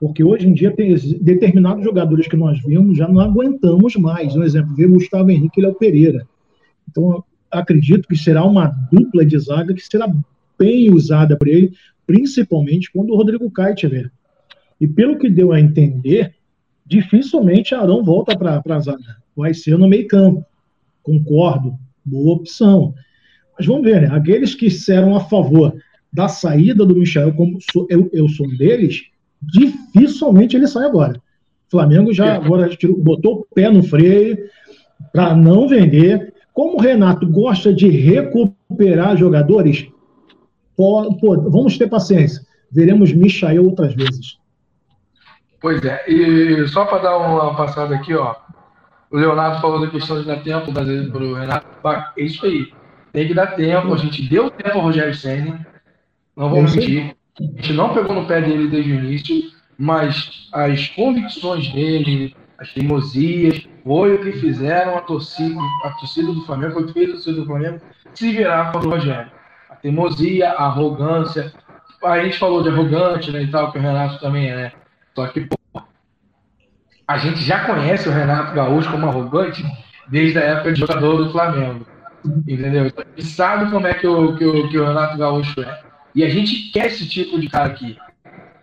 Porque 0.00 0.24
hoje 0.24 0.48
em 0.48 0.52
dia 0.52 0.74
tem 0.74 0.92
determinados 1.20 1.84
jogadores 1.84 2.26
que 2.26 2.36
nós 2.36 2.60
vimos 2.60 2.98
já 2.98 3.06
não 3.06 3.20
aguentamos 3.20 3.94
mais. 3.94 4.34
Um 4.34 4.42
exemplo, 4.42 4.74
ver 4.74 4.88
Gustavo 4.88 5.30
Henrique 5.30 5.60
e 5.60 5.62
Léo 5.62 5.76
Pereira. 5.76 6.26
Então, 6.90 7.22
acredito 7.48 8.08
que 8.08 8.16
será 8.16 8.44
uma 8.44 8.66
dupla 8.90 9.24
de 9.24 9.38
zaga 9.38 9.72
que 9.72 9.80
será 9.80 10.12
bem 10.58 10.92
usada 10.92 11.36
por 11.36 11.46
ele, 11.46 11.72
principalmente 12.04 12.90
quando 12.90 13.10
o 13.10 13.16
Rodrigo 13.16 13.48
Caio 13.48 13.76
tiver. 13.76 14.10
E 14.80 14.88
pelo 14.88 15.20
que 15.20 15.30
deu 15.30 15.52
a 15.52 15.60
entender, 15.60 16.34
dificilmente 16.84 17.76
Arão 17.76 18.02
volta 18.02 18.36
para 18.36 18.60
a 18.68 18.80
zaga. 18.80 19.22
Vai 19.36 19.54
ser 19.54 19.78
no 19.78 19.86
meio 19.86 20.08
campo. 20.08 20.44
Concordo 21.00 21.78
boa 22.04 22.34
opção. 22.34 22.94
Mas 23.56 23.66
vamos 23.66 23.82
ver, 23.82 24.02
né? 24.02 24.08
Aqueles 24.14 24.54
que 24.54 24.68
disseram 24.68 25.14
a 25.14 25.20
favor 25.20 25.74
da 26.12 26.28
saída 26.28 26.84
do 26.84 26.94
Michel, 26.94 27.34
como 27.34 27.58
sou, 27.72 27.86
eu, 27.90 28.08
eu 28.12 28.28
sou 28.28 28.46
um 28.46 28.56
deles, 28.56 29.04
dificilmente 29.42 30.56
ele 30.56 30.66
sai 30.66 30.86
agora. 30.86 31.20
O 31.66 31.70
Flamengo 31.70 32.12
já 32.12 32.36
agora 32.36 32.68
tirou, 32.68 32.96
botou 32.96 33.40
o 33.40 33.54
pé 33.54 33.68
no 33.70 33.82
freio 33.82 34.38
para 35.12 35.34
não 35.34 35.68
vender. 35.68 36.32
Como 36.52 36.76
o 36.76 36.80
Renato 36.80 37.26
gosta 37.26 37.74
de 37.74 37.88
recuperar 37.88 39.16
jogadores, 39.16 39.88
pô, 40.76 41.12
pô, 41.16 41.50
vamos 41.50 41.76
ter 41.76 41.88
paciência. 41.88 42.42
Veremos 42.70 43.12
Michael 43.12 43.64
outras 43.64 43.94
vezes. 43.94 44.38
Pois 45.60 45.82
é, 45.84 46.04
e 46.08 46.68
só 46.68 46.84
para 46.84 46.98
dar 46.98 47.16
uma 47.16 47.56
passada 47.56 47.94
aqui, 47.94 48.14
ó. 48.14 48.36
O 49.10 49.16
Leonardo 49.16 49.60
falou 49.60 49.80
da 49.80 49.90
questão 49.90 50.20
de 50.20 50.26
dar 50.26 50.42
tempo 50.42 50.72
para 50.72 50.84
o 50.84 51.34
Renato. 51.34 51.66
É 52.16 52.22
isso 52.22 52.44
aí. 52.44 52.72
Tem 53.14 53.28
que 53.28 53.32
dar 53.32 53.54
tempo. 53.54 53.94
A 53.94 53.96
gente 53.96 54.28
deu 54.28 54.50
tempo 54.50 54.76
ao 54.76 54.82
Rogério 54.82 55.14
Senna. 55.14 55.64
Não 56.36 56.50
vou 56.50 56.62
mentir. 56.62 57.14
A 57.38 57.42
gente 57.42 57.72
não 57.72 57.94
pegou 57.94 58.12
no 58.12 58.26
pé 58.26 58.40
dele 58.40 58.66
desde 58.66 58.90
o 58.90 58.94
início, 58.96 59.52
mas 59.78 60.48
as 60.52 60.88
convicções 60.88 61.72
dele, 61.72 62.36
as 62.58 62.72
teimosias, 62.72 63.66
foi 63.84 64.14
o 64.14 64.20
que 64.20 64.32
fizeram 64.32 64.98
a 64.98 65.00
torcida, 65.00 65.60
a 65.84 65.90
torcida 65.90 66.32
do 66.32 66.44
Flamengo, 66.44 66.72
foi 66.72 66.82
o 66.82 66.86
que 66.86 66.92
fez 66.92 67.08
a 67.08 67.12
torcida 67.12 67.36
do 67.36 67.46
Flamengo 67.46 67.80
se 68.14 68.32
virar 68.32 68.72
para 68.72 68.84
o 68.84 68.90
Rogério. 68.90 69.30
A 69.70 69.76
teimosia, 69.76 70.50
a 70.50 70.64
arrogância. 70.64 71.52
A 72.02 72.18
gente 72.18 72.36
falou 72.38 72.62
de 72.62 72.68
arrogante, 72.68 73.30
né, 73.30 73.42
e 73.42 73.46
tal, 73.46 73.70
que 73.70 73.78
o 73.78 73.80
Renato 73.80 74.20
também 74.20 74.50
é, 74.50 74.56
né? 74.56 74.72
Só 75.14 75.26
que, 75.28 75.40
pô, 75.40 75.56
a 77.06 77.18
gente 77.18 77.42
já 77.42 77.64
conhece 77.64 78.08
o 78.08 78.12
Renato 78.12 78.54
Gaúcho 78.54 78.90
como 78.90 79.06
arrogante 79.06 79.64
desde 80.08 80.38
a 80.38 80.42
época 80.42 80.72
de 80.72 80.80
jogador 80.80 81.16
do 81.16 81.30
Flamengo. 81.30 81.93
Entendeu? 82.24 82.86
Então, 82.86 83.04
a 83.04 83.20
gente 83.20 83.30
sabe 83.30 83.70
como 83.70 83.86
é 83.86 83.94
que 83.94 84.06
o, 84.06 84.36
que 84.36 84.44
o, 84.44 84.68
que 84.68 84.78
o 84.78 84.86
Renato 84.86 85.18
Gaúcho 85.18 85.60
é. 85.60 85.82
E 86.14 86.24
a 86.24 86.28
gente 86.28 86.70
quer 86.70 86.86
esse 86.86 87.08
tipo 87.08 87.38
de 87.38 87.48
cara 87.48 87.66
aqui. 87.66 87.96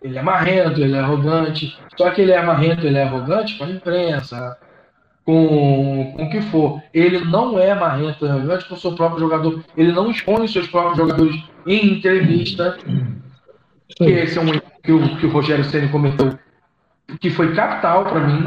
Ele 0.02 0.18
é 0.18 0.22
marrento, 0.22 0.82
ele 0.82 0.96
é 0.96 1.00
arrogante. 1.00 1.78
Só 1.98 2.10
que 2.12 2.22
ele 2.22 2.32
é 2.32 2.42
marrento, 2.42 2.86
ele 2.88 2.98
é 2.98 3.04
arrogante 3.04 3.58
com 3.58 3.66
a 3.66 3.70
imprensa, 3.70 4.58
com, 5.24 6.14
com 6.16 6.24
o 6.24 6.30
que 6.30 6.42
for. 6.42 6.82
Ele 6.94 7.20
não 7.26 7.60
é 7.60 7.76
marrento, 7.76 8.26
é 8.26 8.32
arrogante 8.32 8.66
com 8.66 8.76
o 8.76 8.80
seu 8.80 8.96
próprio 8.96 9.20
jogador. 9.20 9.64
Ele 9.78 9.92
não 9.92 10.10
expõe 10.10 10.46
os 10.46 10.54
seus 10.54 10.68
próprios 10.68 10.98
jogadores 10.98 11.36
em 11.68 11.98
entrevista. 11.98 12.78
Que 13.96 14.06
esse 14.06 14.38
é 14.38 14.42
um 14.42 14.52
que 14.84 14.92
o, 14.92 15.18
que 15.18 15.26
o 15.28 15.30
Rogério 15.30 15.64
Ceni 15.66 15.90
comentou 15.90 16.36
que 17.20 17.30
foi 17.30 17.54
capital 17.54 18.06
para 18.06 18.20
mim, 18.22 18.44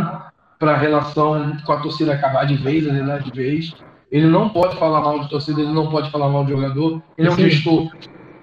para 0.59 0.73
a 0.73 0.77
relação 0.77 1.57
com 1.65 1.73
a 1.73 1.81
torcida 1.81 2.15
acabar 2.15 2.47
de 2.47 2.57
vez, 2.57 2.89
anelar 2.89 3.23
de 3.23 3.31
vez. 3.31 3.75
Ele 4.11 4.27
não 4.27 4.49
pode 4.49 4.77
falar 4.77 5.01
mal 5.01 5.21
de 5.21 5.29
torcida, 5.29 5.61
ele 5.61 5.73
não 5.73 5.91
pode 5.91 6.11
falar 6.11 6.29
mal 6.29 6.45
de 6.45 6.53
jogador. 6.53 7.03
Ele 7.19 7.29
é 7.29 7.31
um 7.31 7.37
gestor. 7.37 7.91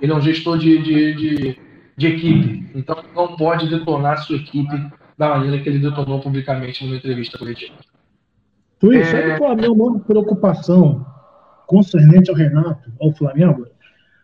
Ele 0.02 0.12
é 0.12 0.16
um 0.16 0.22
gestor 0.22 0.58
de, 0.58 0.78
de, 0.80 1.14
de, 1.16 1.60
de 1.96 2.08
equipe. 2.08 2.66
Então, 2.76 2.98
não 3.16 3.36
pode 3.36 3.70
detonar 3.70 4.18
sua 4.20 4.36
equipe 4.36 4.76
da 5.18 5.30
maneira 5.30 5.60
que 5.60 5.70
ele 5.70 5.80
detonou 5.80 6.20
publicamente 6.20 6.84
numa 6.84 6.98
entrevista 6.98 7.38
coletiva. 7.38 7.76
Tu 8.80 8.92
é... 8.92 9.04
sabe 9.04 9.38
qual 9.38 9.52
a 9.52 9.56
minha 9.56 9.74
maior 9.74 10.00
preocupação 10.00 11.06
concernente 11.68 12.30
ao 12.30 12.36
Renato, 12.36 12.92
ao 13.00 13.14
Flamengo? 13.14 13.68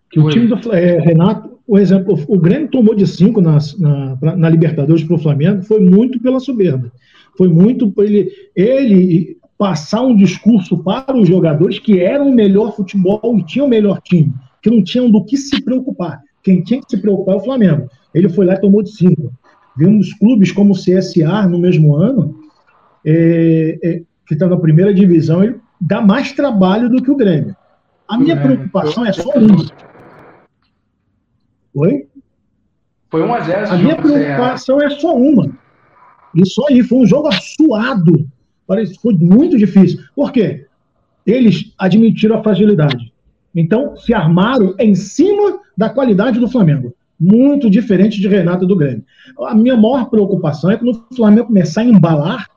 Que 0.09 0.19
o 0.19 0.29
time 0.29 0.47
do 0.47 0.73
é, 0.73 0.99
Renato, 0.99 1.59
o 1.67 1.77
exemplo, 1.77 2.17
o 2.27 2.39
Grêmio 2.39 2.69
tomou 2.69 2.95
de 2.95 3.05
5 3.05 3.39
na, 3.41 3.57
na, 3.77 4.35
na 4.35 4.49
Libertadores 4.49 5.03
para 5.03 5.15
o 5.15 5.19
Flamengo, 5.19 5.61
foi 5.61 5.79
muito 5.79 6.19
pela 6.19 6.39
soberba. 6.39 6.91
Foi 7.37 7.47
muito 7.47 7.93
ele, 7.99 8.31
ele 8.55 9.37
passar 9.57 10.01
um 10.01 10.15
discurso 10.15 10.77
para 10.77 11.17
os 11.17 11.27
jogadores 11.27 11.79
que 11.79 11.99
eram 11.99 12.29
o 12.29 12.33
melhor 12.33 12.75
futebol 12.75 13.37
e 13.37 13.43
tinham 13.43 13.65
o 13.65 13.69
melhor 13.69 13.99
time, 14.01 14.33
que 14.61 14.69
não 14.69 14.83
tinham 14.83 15.09
do 15.09 15.23
que 15.25 15.35
se 15.35 15.61
preocupar. 15.63 16.21
Quem 16.43 16.61
tinha 16.61 16.81
que 16.81 16.89
se 16.89 16.97
preocupar 16.97 17.35
é 17.35 17.37
o 17.37 17.43
Flamengo. 17.43 17.89
Ele 18.13 18.29
foi 18.29 18.45
lá 18.45 18.53
e 18.53 18.61
tomou 18.61 18.83
de 18.83 18.91
5. 18.91 19.31
Vimos 19.75 20.13
clubes 20.13 20.51
como 20.51 20.73
o 20.73 20.77
CSA 20.77 21.47
no 21.47 21.59
mesmo 21.59 21.95
ano, 21.95 22.35
é, 23.05 23.79
é, 23.83 24.01
que 24.27 24.33
está 24.33 24.47
na 24.47 24.57
primeira 24.57 24.93
divisão, 24.93 25.43
ele 25.43 25.59
dá 25.79 26.01
mais 26.01 26.31
trabalho 26.31 26.89
do 26.89 27.01
que 27.01 27.11
o 27.11 27.15
Grêmio. 27.15 27.55
A 28.07 28.17
minha 28.17 28.39
preocupação 28.39 29.05
é 29.05 29.11
só 29.11 29.29
uma. 29.31 29.65
Oi? 31.73 32.07
Foi 33.09 33.23
1 33.23 33.33
a 33.33 33.39
0 33.41 33.69
A 33.69 33.77
minha 33.77 33.95
preocupação 33.95 34.81
é 34.81 34.89
só 34.89 35.15
uma. 35.15 35.49
E 36.35 36.45
só 36.45 36.65
aí, 36.69 36.83
foi 36.83 36.99
um 36.99 37.05
jogo 37.05 37.31
suado. 37.33 38.27
Foi 38.67 39.13
muito 39.13 39.57
difícil. 39.57 39.99
Por 40.15 40.31
quê? 40.31 40.65
Eles 41.25 41.73
admitiram 41.77 42.37
a 42.37 42.43
fragilidade. 42.43 43.13
Então, 43.55 43.95
se 43.97 44.13
armaram 44.13 44.75
em 44.77 44.93
cima 44.93 45.59
da 45.75 45.89
qualidade 45.89 46.39
do 46.39 46.49
Flamengo. 46.49 46.93
Muito 47.19 47.69
diferente 47.69 48.21
de 48.21 48.27
Renato 48.27 48.67
do 48.67 48.75
Grêmio. 48.75 49.03
A 49.39 49.55
minha 49.55 49.75
maior 49.75 50.09
preocupação 50.09 50.69
é 50.69 50.77
quando 50.77 51.03
o 51.09 51.15
Flamengo 51.15 51.47
começar 51.47 51.81
a 51.81 51.85
embalar, 51.85 52.47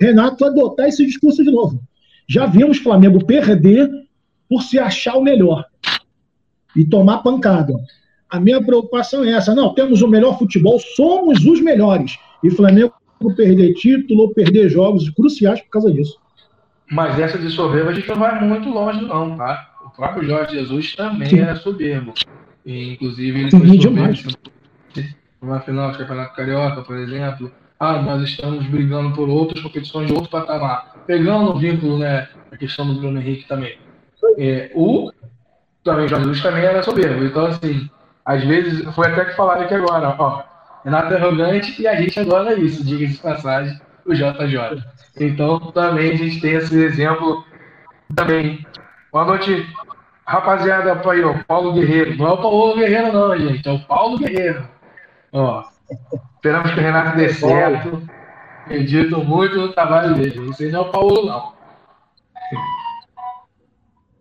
Renato 0.00 0.44
adotar 0.44 0.86
esse 0.88 1.04
discurso 1.06 1.42
de 1.42 1.50
novo. 1.50 1.80
Já 2.28 2.44
vimos 2.46 2.78
Flamengo 2.78 3.24
perder 3.24 3.90
por 4.48 4.62
se 4.62 4.78
achar 4.78 5.16
o 5.16 5.22
melhor 5.22 5.64
e 6.76 6.84
tomar 6.84 7.18
pancada. 7.18 7.74
A 8.28 8.38
minha 8.38 8.62
preocupação 8.62 9.24
é 9.24 9.30
essa. 9.30 9.54
Não, 9.54 9.72
temos 9.74 10.02
o 10.02 10.08
melhor 10.08 10.38
futebol, 10.38 10.78
somos 10.78 11.44
os 11.46 11.60
melhores. 11.60 12.18
E 12.44 12.50
Flamengo 12.50 12.92
perder 13.34 13.74
título 13.74 14.22
ou 14.22 14.34
perder 14.34 14.68
jogos 14.68 15.08
cruciais 15.10 15.60
por 15.60 15.70
causa 15.70 15.92
disso. 15.92 16.18
Mas 16.90 17.18
essa 17.18 17.38
de 17.38 17.50
soberba 17.50 17.90
a 17.90 17.94
gente 17.94 18.08
não 18.08 18.16
vai 18.16 18.40
muito 18.42 18.68
longe, 18.68 19.00
não, 19.02 19.36
tá? 19.36 19.70
O 19.84 19.90
próprio 19.90 20.24
Jorge 20.24 20.54
Jesus 20.54 20.94
também 20.94 21.28
Sim. 21.28 21.40
era 21.40 21.56
soberbo. 21.56 22.14
E, 22.64 22.92
inclusive, 22.92 23.40
ele 23.40 23.50
foi 23.50 23.80
soberbo 23.80 24.18
numa 25.40 25.60
final 25.60 25.92
do 25.92 25.98
Campeonato 25.98 26.34
Carioca, 26.34 26.82
por 26.82 26.96
exemplo. 26.96 27.50
Ah, 27.78 28.02
nós 28.02 28.22
estamos 28.22 28.66
brigando 28.66 29.14
por 29.14 29.28
outras 29.28 29.62
competições 29.62 30.08
de 30.08 30.12
outro 30.12 30.30
patamar. 30.30 30.94
Pegando 31.06 31.52
o 31.52 31.58
vínculo, 31.58 31.98
né? 31.98 32.28
A 32.50 32.56
questão 32.56 32.92
do 32.92 33.00
Bruno 33.00 33.20
Henrique 33.20 33.46
também. 33.46 33.78
É, 34.36 34.72
o 34.74 35.12
também 35.84 36.08
Jorge 36.08 36.24
Jesus 36.24 36.42
também 36.42 36.64
era 36.64 36.82
soberbo. 36.82 37.24
Então, 37.24 37.46
assim, 37.46 37.88
às 38.24 38.44
vezes, 38.44 38.82
foi 38.94 39.06
até 39.06 39.26
que 39.26 39.36
falaram 39.36 39.62
aqui 39.62 39.74
agora, 39.74 40.16
ó 40.18 40.57
Renato 40.84 41.14
é 41.14 41.16
arrogante 41.16 41.80
e 41.80 41.86
a 41.86 41.94
gente 41.96 42.18
adora 42.20 42.58
isso, 42.58 42.84
diga 42.84 43.06
de 43.06 43.16
passagem, 43.18 43.80
o 44.06 44.14
JJ. 44.14 44.82
Então 45.20 45.58
também 45.72 46.12
a 46.12 46.16
gente 46.16 46.40
tem 46.40 46.54
esse 46.54 46.76
exemplo 46.76 47.44
também. 48.14 48.66
Boa 49.12 49.24
noite, 49.24 49.66
rapaziada, 50.24 50.92
aí, 50.92 51.44
Paulo 51.46 51.72
Guerreiro. 51.72 52.16
Não 52.16 52.26
é 52.26 52.32
o 52.32 52.36
Paulo 52.38 52.76
Guerreiro, 52.76 53.12
não, 53.12 53.38
gente, 53.38 53.68
é 53.68 53.72
o 53.72 53.80
Paulo 53.80 54.18
Guerreiro. 54.18 54.68
Ó, 55.32 55.64
esperamos 56.36 56.70
que 56.72 56.78
o 56.78 56.82
Renato 56.82 57.16
dê 57.16 57.28
certo. 57.30 58.02
Acredito 58.64 59.24
muito 59.24 59.56
no 59.56 59.72
trabalho 59.72 60.14
dele. 60.14 60.52
Aí 60.60 60.70
não 60.70 60.80
é 60.80 60.82
o 60.82 60.90
Paulo, 60.90 61.26
não. 61.26 61.52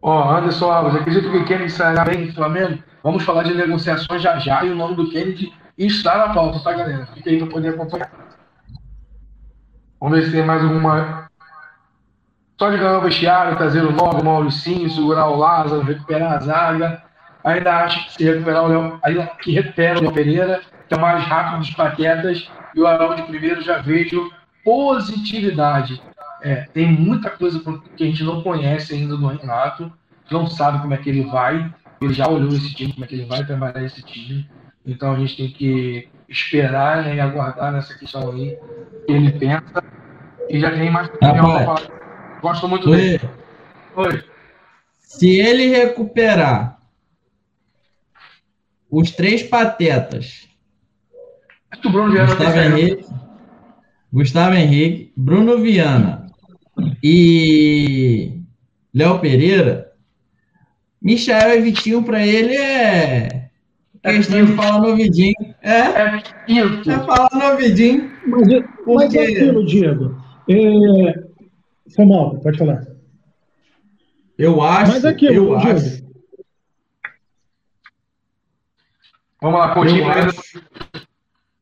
Ó, 0.01 0.37
Anderson 0.37 0.71
Alves, 0.71 0.95
acredito 0.95 1.29
que 1.29 1.37
o 1.37 1.45
Kennedy 1.45 1.71
sairá 1.71 2.05
bem 2.05 2.27
do 2.27 2.33
Flamengo. 2.33 2.81
Vamos 3.03 3.23
falar 3.23 3.43
de 3.43 3.53
negociações 3.53 4.21
já 4.21 4.39
já 4.39 4.63
e 4.63 4.69
o 4.69 4.75
nome 4.75 4.95
do 4.95 5.09
Kennedy 5.09 5.51
está 5.85 6.17
na 6.17 6.33
pauta, 6.33 6.59
tá, 6.59 6.73
galera? 6.73 7.05
Fica 7.13 7.29
aí 7.29 7.37
para 7.37 7.47
poder 7.47 7.69
acompanhar. 7.69 8.11
Vamos 9.99 10.17
ver 10.17 10.25
se 10.25 10.31
tem 10.31 10.45
mais 10.45 10.63
alguma. 10.63 11.29
Só 12.59 12.71
de 12.71 12.77
ganhar 12.77 12.97
o 12.97 13.01
vestiário, 13.01 13.57
trazer 13.57 13.83
o 13.83 13.91
novo, 13.91 14.19
o 14.19 14.25
Mauricinho, 14.25 14.89
segurar 14.89 15.27
o 15.27 15.37
Lázaro, 15.37 15.83
recuperar 15.83 16.33
a 16.33 16.39
zaga. 16.39 17.03
Ainda 17.43 17.83
acho 17.83 18.05
que 18.05 18.13
se 18.13 18.23
recuperar 18.23 18.63
o 18.63 18.67
Léo, 18.67 18.99
ainda 19.03 19.27
que 19.41 19.51
recupera 19.51 19.99
o 19.99 20.01
Léo 20.01 20.11
Pereira, 20.11 20.61
que 20.87 20.93
é 20.93 20.97
o 20.97 21.01
mais 21.01 21.23
rápido 21.23 21.59
dos 21.59 21.69
paquetas, 21.71 22.49
e 22.75 22.81
o 22.81 22.87
Arão 22.87 23.15
de 23.15 23.23
primeiro 23.23 23.61
já 23.61 23.77
vejo 23.77 24.31
positividade. 24.63 26.01
É, 26.41 26.67
tem 26.73 26.91
muita 26.91 27.29
coisa 27.29 27.59
que 27.95 28.03
a 28.03 28.07
gente 28.07 28.23
não 28.23 28.41
conhece 28.41 28.93
ainda 28.93 29.15
do 29.15 29.27
Renato, 29.27 29.91
não 30.29 30.47
sabe 30.47 30.81
como 30.81 30.93
é 30.93 30.97
que 30.97 31.09
ele 31.09 31.23
vai. 31.25 31.73
Ele 32.01 32.13
já 32.13 32.27
olhou 32.27 32.49
esse 32.49 32.73
time, 32.73 32.93
como 32.93 33.05
é 33.05 33.07
que 33.07 33.15
ele 33.15 33.25
vai 33.25 33.45
trabalhar 33.45 33.83
esse 33.83 34.01
time. 34.03 34.47
Então 34.87 35.13
a 35.13 35.19
gente 35.19 35.35
tem 35.35 35.49
que 35.51 36.07
esperar 36.29 37.03
né, 37.03 37.15
e 37.15 37.19
aguardar 37.19 37.73
nessa 37.73 37.93
questão 37.93 38.31
aí. 38.31 38.57
Ele 39.05 39.31
pensa 39.33 39.83
e 40.49 40.59
já 40.61 40.71
tem 40.71 40.89
mais 40.89 41.09
falar. 41.19 42.39
Gosto 42.41 42.69
muito 42.69 42.89
Oi. 42.89 42.97
dele. 42.97 43.29
Oi. 43.97 44.23
Se 44.99 45.39
ele 45.39 45.67
recuperar 45.67 46.79
os 48.89 49.11
três 49.11 49.43
patetas. 49.43 50.47
Bruno 51.83 52.11
Viana 52.11 52.27
Gustavo 52.27 52.57
Henrique, 52.59 53.05
Gustavo 54.11 54.55
Henrique, 54.55 55.13
Bruno 55.17 55.57
Viana 55.59 56.31
e 57.03 58.41
Léo 58.93 59.19
Pereira, 59.19 59.91
Michel 61.01 61.55
e 61.55 61.61
Vitinho 61.61 62.03
para 62.03 62.25
ele 62.25 62.55
é 62.55 63.36
Questão 64.03 64.45
de 64.45 64.53
falar 64.53 64.79
no 64.79 64.89
ouvidinho. 64.89 65.35
É, 65.61 65.79
é, 65.79 66.23
isso. 66.47 66.89
é 66.89 66.99
falar 66.99 67.29
no 67.33 67.51
ouvidinho. 67.51 68.11
Mas, 68.25 68.47
porque... 68.47 68.65
mas 68.87 69.15
é 69.15 69.23
aquilo, 69.23 69.65
Diego. 69.65 70.21
É... 70.49 71.27
Foi 71.95 72.05
mal, 72.05 72.37
pode 72.39 72.57
falar. 72.57 72.85
Eu 74.37 74.61
acho. 74.61 74.91
Mas 74.91 75.05
aquilo, 75.05 75.33
eu 75.33 75.59
Diego. 75.59 75.77
acho. 75.77 76.07
Vamos 79.41 79.59
lá, 79.59 79.73
Coutinho. 79.73 80.07
Acho... 80.07 80.61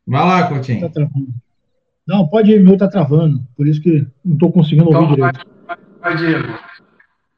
Vai 0.08 0.26
lá, 0.26 0.48
Coutinho. 0.48 0.90
Tá 0.90 1.08
não, 2.08 2.28
pode 2.28 2.52
ir, 2.52 2.64
meu 2.64 2.78
tá 2.78 2.88
travando. 2.88 3.42
Por 3.56 3.68
isso 3.68 3.82
que 3.82 4.06
não 4.24 4.36
estou 4.36 4.52
conseguindo 4.52 4.86
ouvir 4.86 5.14
então, 5.14 5.16
direito. 5.16 5.48
Vai, 5.66 5.78
vai, 6.02 6.18
Diego. 6.18 6.60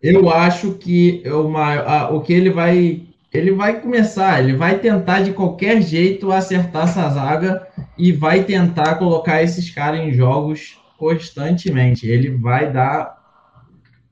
Eu 0.02 0.30
acho 0.30 0.74
que 0.74 1.24
uma, 1.26 1.76
a, 1.76 2.10
o 2.12 2.22
que 2.22 2.34
ele 2.34 2.50
vai 2.50 3.07
ele 3.38 3.52
vai 3.52 3.80
começar, 3.80 4.40
ele 4.40 4.56
vai 4.56 4.80
tentar 4.80 5.22
de 5.22 5.32
qualquer 5.32 5.82
jeito 5.82 6.32
acertar 6.32 6.84
essa 6.84 7.08
zaga 7.10 7.68
e 7.98 8.12
vai 8.12 8.44
tentar 8.44 8.96
colocar 8.96 9.44
esses 9.44 9.70
caras 9.70 10.00
em 10.00 10.12
jogos 10.12 10.80
constantemente. 10.98 12.08
Ele 12.08 12.32
vai 12.32 12.72
dar 12.72 13.18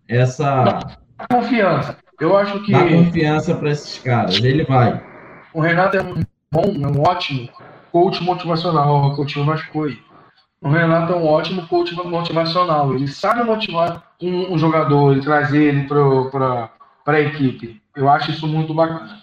essa 0.08 0.80
confiança. 1.30 1.98
Eu 2.20 2.38
acho 2.38 2.64
que 2.64 2.72
dá 2.72 2.88
confiança 2.88 3.56
para 3.56 3.72
esses 3.72 3.98
caras. 4.00 4.42
Ele 4.44 4.64
vai. 4.64 5.04
O 5.54 5.60
Renato 5.60 5.98
é 5.98 6.02
um 6.04 6.22
bom, 6.52 6.64
é 6.64 6.88
um 6.88 7.02
ótimo 7.02 7.50
coach 7.92 8.24
motivacional, 8.24 9.08
o 9.08 9.16
coach 9.16 9.42
Vascoi. 9.42 9.98
O 10.62 10.70
Renato 10.70 11.14
é 11.14 11.16
um 11.16 11.26
ótimo 11.26 11.68
coach 11.68 11.96
motivacional. 11.96 12.94
Ele 12.94 13.08
sabe 13.08 13.44
motivar 13.44 14.04
um, 14.22 14.54
um 14.54 14.58
jogador 14.58 15.18
e 15.18 15.22
trazer 15.22 15.64
ele 15.64 15.88
para 15.88 16.70
a 17.08 17.22
equipe. 17.22 17.82
Eu 17.96 18.10
acho 18.10 18.32
isso 18.32 18.48
muito 18.48 18.74
bacana. 18.74 19.20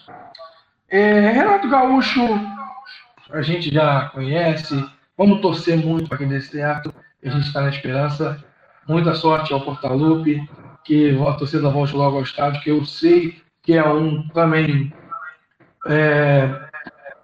É, 0.88 1.30
Renato 1.30 1.68
Gaúcho, 1.68 2.20
a 3.30 3.42
gente 3.42 3.72
já 3.72 4.08
conhece. 4.08 4.84
Vamos 5.16 5.40
torcer 5.40 5.76
muito 5.76 6.08
para 6.08 6.18
que 6.18 6.26
dê 6.26 6.40
certo. 6.40 6.92
A 7.24 7.28
gente 7.28 7.46
está 7.46 7.60
na 7.60 7.68
esperança. 7.68 8.42
Muita 8.88 9.14
sorte 9.14 9.52
ao 9.52 9.60
Portalupe. 9.60 10.48
Que 10.84 11.16
a 11.26 11.32
torcida 11.34 11.70
volte 11.70 11.94
logo 11.94 12.16
ao 12.16 12.24
estádio, 12.24 12.60
que 12.60 12.70
eu 12.70 12.84
sei 12.84 13.40
que 13.62 13.74
é 13.74 13.88
um 13.88 14.26
também 14.28 14.92
é, 15.86 16.68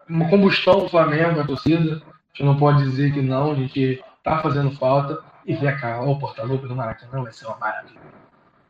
uma 0.09 0.29
combustão 0.29 0.81
do 0.81 0.89
Flamengo, 0.89 1.41
a 1.41 1.47
torcida. 1.47 1.97
A 1.97 2.29
gente 2.31 2.45
não 2.45 2.57
pode 2.57 2.85
dizer 2.85 3.13
que 3.13 3.21
não, 3.21 3.53
a 3.53 3.55
gente 3.55 4.03
está 4.19 4.41
fazendo 4.41 4.71
falta. 4.73 5.19
E 5.45 5.55
ver 5.55 5.69
a 5.69 5.77
Carol 5.81 6.19
Portalupe 6.19 6.67
no 6.67 6.77
Maracanã 6.77 7.23
vai 7.23 7.33
ser 7.33 7.47
uma 7.47 7.57
maravilha. 7.57 8.18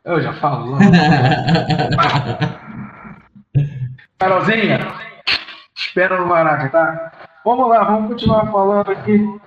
Eu 0.08 0.20
já 0.22 0.32
falo. 0.32 0.78
Carolzinha, 4.18 4.78
espera 5.76 6.18
no 6.18 6.26
Maraca, 6.26 6.70
tá? 6.70 7.12
Vamos 7.44 7.68
lá, 7.68 7.84
vamos 7.84 8.12
continuar 8.12 8.50
falando 8.50 8.90
aqui 8.90 9.38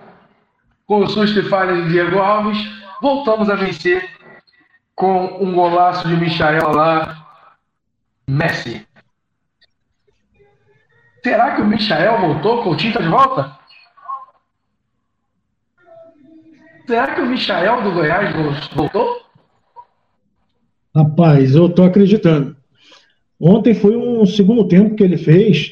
com 0.86 1.00
o 1.00 1.10
susto 1.10 1.39
e 1.39 1.50
falha 1.50 1.74
de 1.74 1.89
Diego 1.89 2.19
Alves. 2.19 2.60
Voltamos 3.02 3.50
a 3.50 3.56
vencer 3.56 4.08
com 4.93 5.43
um 5.43 5.52
golaço 5.52 6.08
de 6.08 6.15
Michael 6.15 6.74
lá, 6.74 7.26
Messi. 8.28 8.88
Será 11.24 11.56
que 11.56 11.62
o 11.62 11.65
Michael 11.65 12.19
voltou? 12.19 12.62
Coutinho 12.62 12.89
está 12.89 13.02
de 13.02 13.10
volta? 13.10 13.58
Será 16.86 17.15
que 17.15 17.21
o 17.21 17.26
Michael 17.26 17.82
do 17.82 17.93
Goiás 17.93 18.32
voltou? 18.76 19.30
Rapaz, 20.93 21.56
eu 21.56 21.69
tô 21.69 21.84
acreditando. 21.84 22.56
Ontem 23.39 23.73
foi 23.73 23.95
um 23.95 24.25
segundo 24.25 24.67
tempo 24.67 24.95
que 24.95 25.04
ele 25.04 25.17
fez 25.17 25.71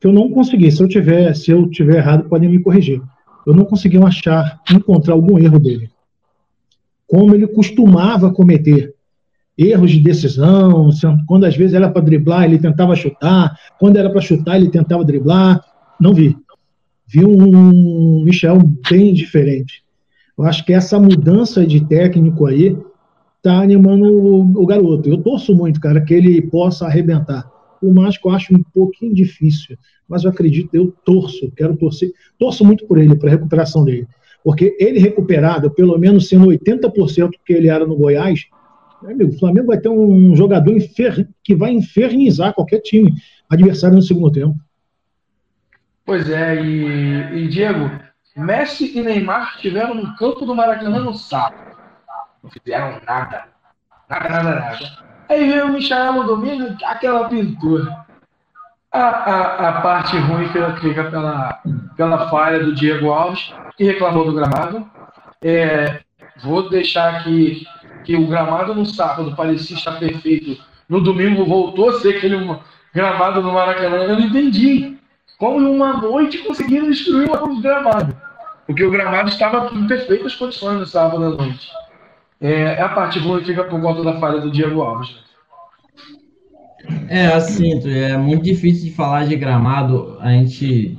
que 0.00 0.06
eu 0.06 0.12
não 0.12 0.30
consegui. 0.30 0.70
Se 0.70 0.82
eu 0.82 0.88
tiver, 0.88 1.34
se 1.34 1.50
eu 1.50 1.68
tiver 1.70 1.98
errado, 1.98 2.28
podem 2.28 2.48
me 2.48 2.60
corrigir. 2.60 3.00
Eu 3.46 3.54
não 3.54 3.64
consegui 3.64 3.96
achar, 3.98 4.60
encontrar 4.70 5.14
algum 5.14 5.38
erro 5.38 5.58
dele. 5.58 5.90
Como 7.06 7.34
ele 7.34 7.46
costumava 7.46 8.32
cometer 8.32 8.94
erros 9.56 9.90
de 9.90 10.00
decisão, 10.00 10.90
quando 11.26 11.44
às 11.44 11.56
vezes 11.56 11.74
era 11.74 11.90
para 11.90 12.02
driblar, 12.02 12.44
ele 12.44 12.58
tentava 12.58 12.94
chutar, 12.94 13.58
quando 13.78 13.96
era 13.96 14.10
para 14.10 14.20
chutar, 14.20 14.56
ele 14.56 14.70
tentava 14.70 15.04
driblar. 15.04 15.64
Não 16.00 16.12
vi. 16.12 16.36
Vi 17.06 17.24
um 17.24 18.22
Michel 18.22 18.58
bem 18.90 19.14
diferente. 19.14 19.82
Eu 20.36 20.44
acho 20.44 20.64
que 20.64 20.72
essa 20.72 21.00
mudança 21.00 21.66
de 21.66 21.80
técnico 21.84 22.46
aí 22.46 22.76
tá 23.42 23.60
animando 23.60 24.04
o, 24.04 24.62
o, 24.62 24.66
garoto. 24.66 25.08
Eu 25.08 25.22
torço 25.22 25.54
muito, 25.54 25.80
cara, 25.80 26.00
que 26.00 26.14
ele 26.14 26.40
possa 26.42 26.86
arrebentar. 26.86 27.50
O 27.80 27.94
que 27.94 28.26
eu 28.26 28.30
acho 28.32 28.54
um 28.54 28.62
pouquinho 28.62 29.14
difícil, 29.14 29.76
mas 30.08 30.24
eu 30.24 30.30
acredito, 30.30 30.74
eu 30.74 30.92
torço, 31.04 31.52
quero 31.56 31.76
torcer, 31.76 32.12
torço 32.38 32.64
muito 32.64 32.84
por 32.86 32.98
ele, 32.98 33.14
para 33.14 33.28
a 33.28 33.32
recuperação 33.32 33.84
dele. 33.84 34.08
Porque 34.42 34.76
ele 34.80 34.98
recuperado, 34.98 35.70
pelo 35.70 35.96
menos 35.98 36.28
sendo 36.28 36.46
80% 36.46 37.30
que 37.44 37.52
ele 37.52 37.68
era 37.68 37.86
no 37.86 37.96
Goiás, 37.96 38.46
amigo, 39.04 39.30
o 39.30 39.38
Flamengo 39.38 39.68
vai 39.68 39.78
ter 39.78 39.88
um 39.88 40.34
jogador 40.34 40.76
infer... 40.76 41.28
que 41.44 41.54
vai 41.54 41.72
infernizar 41.72 42.54
qualquer 42.54 42.80
time 42.80 43.12
adversário 43.48 43.96
no 43.96 44.02
segundo 44.02 44.32
tempo. 44.32 44.56
Pois 46.04 46.28
é, 46.28 46.60
e, 46.60 47.44
e 47.44 47.48
Diego, 47.48 47.90
Messi 48.36 48.96
e 48.96 49.02
Neymar 49.02 49.54
estiveram 49.56 49.94
no 49.94 50.16
campo 50.16 50.46
do 50.46 50.54
Maracanã 50.54 51.00
no 51.00 51.12
sábado. 51.12 51.67
Não 52.48 52.50
fizeram 52.50 53.00
nada. 53.06 53.44
Nada, 54.08 54.28
nada, 54.28 54.54
nada. 54.54 54.78
Aí 55.28 55.46
veio 55.46 55.66
o 55.66 55.72
Michel 55.72 56.14
no 56.14 56.24
domingo, 56.24 56.74
aquela 56.84 57.28
pintura. 57.28 58.06
A, 58.90 59.00
a, 59.00 59.68
a 59.68 59.80
parte 59.82 60.16
ruim 60.16 60.48
fica 60.48 61.04
pela, 61.04 61.60
pela 61.94 62.30
falha 62.30 62.64
do 62.64 62.74
Diego 62.74 63.10
Alves, 63.10 63.52
que 63.76 63.84
reclamou 63.84 64.24
do 64.24 64.32
gramado. 64.32 64.90
É, 65.42 66.00
vou 66.42 66.70
deixar 66.70 67.16
aqui 67.16 67.66
que 68.04 68.16
o 68.16 68.26
gramado 68.26 68.74
no 68.74 68.86
sábado 68.86 69.36
parecia 69.36 69.76
estar 69.76 69.98
perfeito. 69.98 70.58
No 70.88 71.02
domingo 71.02 71.44
voltou 71.44 71.90
a 71.90 72.00
ser 72.00 72.16
aquele 72.16 72.58
gramado 72.94 73.42
no 73.42 73.52
Maracanã. 73.52 74.04
Eu 74.04 74.18
não 74.18 74.20
entendi. 74.20 74.96
Como 75.38 75.60
em 75.60 75.66
uma 75.66 75.98
noite 75.98 76.38
conseguiram 76.38 76.88
destruir 76.88 77.30
o 77.30 77.60
gramado. 77.60 78.16
Porque 78.66 78.82
o 78.82 78.90
gramado 78.90 79.28
estava 79.28 79.70
em 79.74 79.86
perfeitas 79.86 80.34
condições 80.34 80.78
no 80.78 80.86
sábado 80.86 81.24
à 81.24 81.28
noite. 81.28 81.70
É, 82.40 82.52
é, 82.52 82.82
a 82.82 82.88
parte 82.88 83.18
ruim 83.18 83.44
fica 83.44 83.64
por 83.64 83.80
conta 83.80 84.02
da 84.02 84.20
falha 84.20 84.40
do 84.40 84.50
Diego 84.50 84.80
Alves. 84.80 85.16
É, 87.08 87.26
assim, 87.26 87.80
é 87.90 88.16
muito 88.16 88.44
difícil 88.44 88.84
de 88.84 88.94
falar 88.94 89.26
de 89.26 89.36
gramado. 89.36 90.16
A 90.20 90.30
gente. 90.30 90.98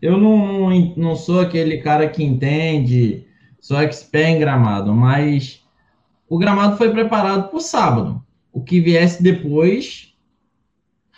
Eu 0.00 0.18
não, 0.18 0.94
não 0.96 1.14
sou 1.14 1.40
aquele 1.40 1.78
cara 1.78 2.08
que 2.08 2.22
entende, 2.22 3.26
sou 3.60 3.78
expert 3.80 4.28
em 4.28 4.38
gramado, 4.38 4.94
mas 4.94 5.62
o 6.28 6.38
gramado 6.38 6.76
foi 6.76 6.90
preparado 6.90 7.48
para 7.48 7.56
o 7.56 7.60
sábado. 7.60 8.22
O 8.52 8.62
que 8.62 8.80
viesse 8.80 9.22
depois. 9.22 10.12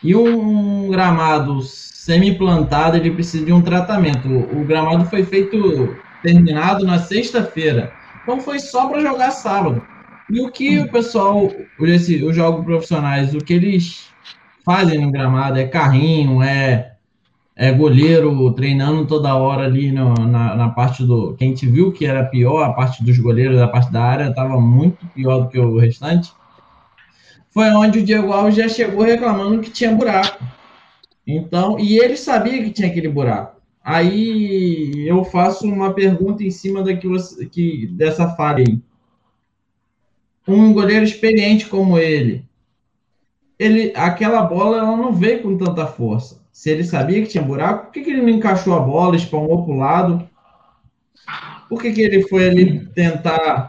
E 0.05 0.15
um 0.15 0.89
gramado 0.89 1.63
semi-plantado, 1.63 2.97
ele 2.97 3.11
precisa 3.11 3.45
de 3.45 3.53
um 3.53 3.63
tratamento. 3.63 4.29
O 4.29 4.65
gramado 4.65 5.07
foi 5.07 5.25
feito, 5.25 5.97
terminado 6.23 6.85
na 6.85 6.99
sexta-feira. 6.99 7.93
Então 8.27 8.41
foi 8.41 8.59
só 8.59 8.89
para 8.89 9.01
jogar 9.01 9.31
sábado. 9.31 9.81
E 10.29 10.41
o 10.41 10.51
que 10.51 10.81
o 10.81 10.91
pessoal, 10.91 11.49
esse, 11.83 12.25
os 12.25 12.35
jogos 12.35 12.65
profissionais, 12.65 13.33
o 13.33 13.39
que 13.39 13.55
eles 13.55 14.09
fazem 14.65 15.01
no 15.01 15.13
gramado 15.13 15.61
é 15.61 15.69
carrinho, 15.69 16.43
é, 16.43 16.95
é 17.55 17.71
goleiro 17.71 18.53
treinando 18.53 19.07
toda 19.07 19.37
hora 19.37 19.63
ali 19.63 19.93
no, 19.93 20.13
na, 20.15 20.57
na 20.57 20.69
parte 20.71 21.05
do. 21.05 21.37
Quem 21.37 21.55
te 21.55 21.67
viu 21.67 21.93
que 21.93 22.05
era 22.05 22.25
pior, 22.25 22.65
a 22.65 22.73
parte 22.73 23.05
dos 23.05 23.17
goleiros, 23.17 23.61
a 23.61 23.69
parte 23.69 23.93
da 23.93 24.03
área, 24.03 24.29
estava 24.29 24.61
muito 24.61 25.07
pior 25.15 25.43
do 25.43 25.49
que 25.49 25.61
o 25.61 25.79
restante. 25.79 26.33
Foi 27.51 27.71
onde 27.71 28.01
o 28.01 28.03
Diego 28.03 28.33
Alves 28.33 28.57
já 28.57 28.69
chegou 28.69 29.05
reclamando 29.05 29.61
que 29.61 29.71
tinha 29.71 29.95
buraco. 29.95 30.43
Então, 31.25 31.79
e 31.79 31.97
ele 31.97 32.17
sabia 32.17 32.61
que 32.65 32.71
tinha 32.71 32.89
aquele 32.89 33.09
buraco. 33.09 33.56
Aí 33.87 35.07
eu 35.07 35.25
faço 35.25 35.65
uma 35.65 35.95
pergunta 35.95 36.43
em 36.43 36.51
cima 36.51 36.83
daquilo 36.83 37.17
que, 37.53 37.87
dessa 37.93 38.29
falha 38.31 38.65
aí. 38.67 38.83
Um 40.49 40.73
goleiro 40.73 41.05
experiente 41.05 41.67
como 41.67 41.97
ele, 41.97 42.45
ele, 43.57 43.93
aquela 43.95 44.43
bola 44.43 44.79
ela 44.79 44.97
não 44.97 45.13
veio 45.13 45.41
com 45.41 45.57
tanta 45.57 45.87
força. 45.87 46.43
Se 46.53 46.69
ele 46.69 46.83
sabia 46.83 47.23
que 47.23 47.29
tinha 47.29 47.45
buraco, 47.45 47.85
por 47.85 47.93
que, 47.93 48.03
que 48.03 48.11
ele 48.11 48.23
não 48.23 48.29
encaixou 48.31 48.75
a 48.75 48.81
bola, 48.81 49.15
espalmou 49.15 49.65
para 49.65 49.73
o 49.73 49.79
lado? 49.79 50.31
Por 51.69 51.81
que, 51.81 51.93
que 51.93 52.01
ele 52.01 52.27
foi 52.27 52.49
ali 52.49 52.87
tentar. 52.89 53.69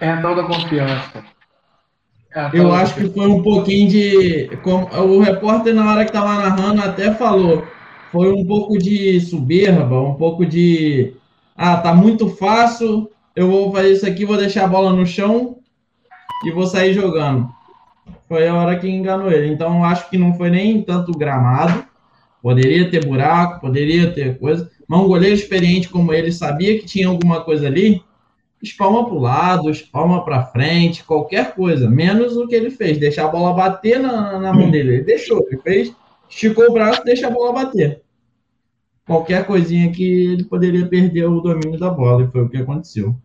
É 0.00 0.08
a 0.08 0.20
tal 0.20 0.34
da 0.34 0.42
confiança. 0.42 1.24
É 2.34 2.50
eu 2.52 2.72
acho 2.72 2.96
que 2.96 3.08
foi 3.10 3.28
um 3.28 3.44
pouquinho 3.44 3.88
de. 3.88 4.56
Como, 4.64 4.86
o 4.86 5.20
repórter, 5.20 5.72
na 5.72 5.88
hora 5.88 6.04
que 6.04 6.10
estava 6.10 6.34
narrando, 6.34 6.82
até 6.82 7.14
falou 7.14 7.64
foi 8.12 8.30
um 8.30 8.44
pouco 8.44 8.76
de 8.76 9.18
soberba, 9.22 9.98
um 10.02 10.14
pouco 10.14 10.44
de 10.44 11.14
ah, 11.56 11.78
tá 11.78 11.94
muito 11.94 12.28
fácil, 12.28 13.10
eu 13.34 13.50
vou 13.50 13.72
fazer 13.72 13.92
isso 13.92 14.06
aqui, 14.06 14.26
vou 14.26 14.36
deixar 14.36 14.64
a 14.64 14.68
bola 14.68 14.92
no 14.92 15.06
chão 15.06 15.56
e 16.44 16.50
vou 16.50 16.66
sair 16.66 16.92
jogando. 16.92 17.48
Foi 18.28 18.46
a 18.46 18.54
hora 18.54 18.78
que 18.78 18.86
enganou 18.86 19.32
ele. 19.32 19.48
Então, 19.48 19.82
acho 19.82 20.10
que 20.10 20.18
não 20.18 20.34
foi 20.34 20.50
nem 20.50 20.82
tanto 20.82 21.12
gramado. 21.12 21.84
Poderia 22.42 22.90
ter 22.90 23.06
buraco, 23.06 23.60
poderia 23.60 24.10
ter 24.12 24.38
coisa. 24.38 24.70
Mas 24.86 25.00
um 25.00 25.08
goleiro 25.08 25.34
experiente 25.34 25.88
como 25.88 26.12
ele 26.12 26.32
sabia 26.32 26.78
que 26.78 26.84
tinha 26.84 27.08
alguma 27.08 27.42
coisa 27.42 27.66
ali. 27.66 28.02
Espalma 28.62 29.04
para 29.04 29.14
o 29.14 29.20
lado, 29.20 29.70
espalma 29.70 30.24
para 30.24 30.46
frente, 30.46 31.04
qualquer 31.04 31.54
coisa. 31.54 31.88
Menos 31.88 32.36
o 32.36 32.46
que 32.46 32.54
ele 32.54 32.70
fez, 32.70 32.98
deixar 32.98 33.26
a 33.26 33.28
bola 33.28 33.54
bater 33.54 34.00
na, 34.00 34.38
na 34.38 34.52
mão 34.52 34.70
dele. 34.70 34.96
Ele 34.96 35.04
deixou, 35.04 35.46
ele 35.48 35.60
fez 35.62 35.94
esticou 36.32 36.70
o 36.70 36.72
braço, 36.72 37.04
deixa 37.04 37.26
a 37.26 37.30
bola 37.30 37.52
bater. 37.52 38.01
Qualquer 39.06 39.46
coisinha 39.46 39.90
que 39.92 40.02
ele 40.32 40.44
poderia 40.44 40.86
perder 40.86 41.26
o 41.26 41.40
domínio 41.40 41.78
da 41.78 41.90
bola, 41.90 42.24
e 42.24 42.30
foi 42.30 42.42
o 42.42 42.48
que 42.48 42.56
aconteceu. 42.56 43.16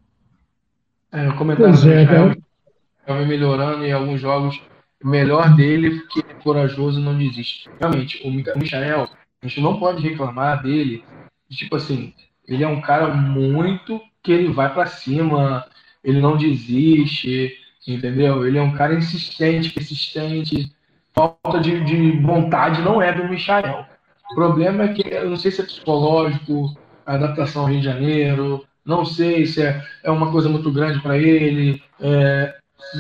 É, 1.12 1.30
o 1.30 1.38
comentário 1.38 1.72
pois 1.72 1.86
é, 1.86 2.04
estava 2.04 3.22
né? 3.22 3.26
melhorando 3.26 3.86
em 3.86 3.92
alguns 3.92 4.20
jogos. 4.20 4.60
O 5.04 5.08
melhor 5.08 5.56
dele, 5.56 6.02
que 6.08 6.20
é 6.20 6.34
corajoso 6.42 7.00
não 7.00 7.18
desiste. 7.18 7.70
Realmente, 7.80 8.20
o 8.28 8.32
Michael, 8.32 9.08
a 9.42 9.48
gente 9.48 9.62
não 9.62 9.80
pode 9.80 10.02
reclamar 10.02 10.64
dele. 10.64 11.04
Tipo 11.50 11.76
assim, 11.76 12.14
ele 12.48 12.64
é 12.64 12.68
um 12.68 12.82
cara 12.82 13.14
muito 13.14 14.02
que 14.24 14.32
ele 14.32 14.52
vai 14.52 14.74
para 14.74 14.88
cima, 14.88 15.66
ele 16.04 16.20
não 16.20 16.36
desiste, 16.36 17.56
entendeu? 17.88 18.46
Ele 18.46 18.58
é 18.58 18.62
um 18.62 18.74
cara 18.74 18.96
insistente, 18.96 19.72
persistente, 19.72 20.72
falta 21.14 21.60
de, 21.60 21.84
de 21.84 22.20
vontade 22.20 22.82
não 22.82 23.02
é 23.02 23.14
do 23.14 23.28
Michael. 23.28 23.86
O 24.32 24.36
problema 24.36 24.84
é 24.84 24.94
que 24.94 25.08
eu 25.08 25.30
não 25.30 25.38
sei 25.38 25.52
se 25.52 25.62
é 25.62 25.64
psicológico, 25.66 26.78
a 27.06 27.14
adaptação 27.14 27.64
ao 27.64 27.70
Rio 27.70 27.80
de 27.80 27.86
Janeiro, 27.86 28.66
não 28.86 29.06
sei 29.06 29.46
se 29.46 29.62
é, 29.62 29.82
é 30.04 30.12
uma 30.12 30.32
coisa 30.32 30.50
muito 30.50 30.72
grande 30.72 31.00
para 31.02 31.18
ele, 31.18 31.82
é, 32.00 32.56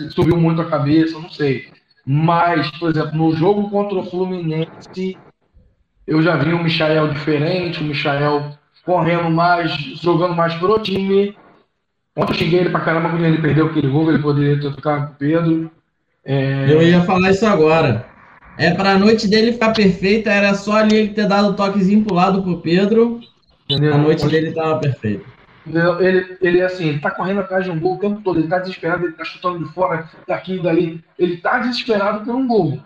subiu 0.09 0.37
muito 0.37 0.61
a 0.61 0.69
cabeça, 0.69 1.19
não 1.19 1.29
sei. 1.29 1.69
Mas, 2.05 2.71
por 2.71 2.89
exemplo, 2.89 3.17
no 3.17 3.35
jogo 3.35 3.69
contra 3.69 3.97
o 3.97 4.05
Fluminense, 4.05 5.17
eu 6.05 6.21
já 6.21 6.37
vi 6.37 6.53
um 6.53 6.63
Michael 6.63 7.09
diferente, 7.09 7.83
um 7.83 7.87
Michael 7.87 8.57
correndo 8.85 9.29
mais, 9.29 9.71
jogando 10.01 10.33
mais 10.33 10.53
pro 10.55 10.79
time. 10.79 11.35
Ontem 12.15 12.31
eu 12.31 12.37
xinguei 12.37 12.59
ele 12.61 12.69
pra 12.69 12.79
caramba 12.79 13.09
quando 13.09 13.25
ele 13.25 13.41
perdeu 13.41 13.65
aquele 13.67 13.89
gol, 13.89 14.09
ele 14.09 14.21
poderia 14.21 14.59
ter 14.59 14.73
tocado 14.73 15.07
com 15.07 15.13
o 15.13 15.15
Pedro. 15.15 15.71
É... 16.23 16.71
Eu 16.71 16.81
ia 16.81 17.01
falar 17.03 17.31
isso 17.31 17.45
agora. 17.45 18.05
É 18.58 18.74
para 18.74 18.93
a 18.93 18.98
noite 18.98 19.28
dele 19.28 19.54
ficar 19.54 19.72
perfeita, 19.72 20.32
era 20.32 20.56
só 20.56 20.78
ali 20.78 20.96
ele 20.96 21.13
ter 21.13 21.28
dado 21.28 21.50
o 21.50 21.54
toquezinho 21.54 22.04
pro 22.04 22.15
lado 22.15 22.41
pro 22.41 22.60
Pedro. 22.60 23.20
Entendeu? 23.70 23.93
A 23.93 23.98
noite 23.98 24.28
dele 24.28 24.52
tava 24.52 24.80
perfeita. 24.80 25.26
Ele, 26.00 26.38
ele, 26.41 26.62
assim, 26.62 26.88
ele 26.89 27.00
tá 27.00 27.12
correndo 27.12 27.41
atrás 27.41 27.65
de 27.65 27.70
um 27.72 27.80
gol 27.80 27.96
o 27.96 28.00
tempo 28.00 28.22
todo, 28.22 28.39
ele 28.39 28.48
tá 28.48 28.58
desesperado, 28.58 29.06
ele 29.06 29.13
tá 29.13 29.24
chutando 29.26 29.60
de 29.60 29.74
fora, 29.74 30.10
daqui 30.28 30.56
e 30.56 30.62
dali. 30.62 31.04
Ele 31.20 31.38
tá 31.38 31.60
desesperado 31.60 32.26
por 32.26 32.34
um 32.34 32.48
gol. 32.48 32.80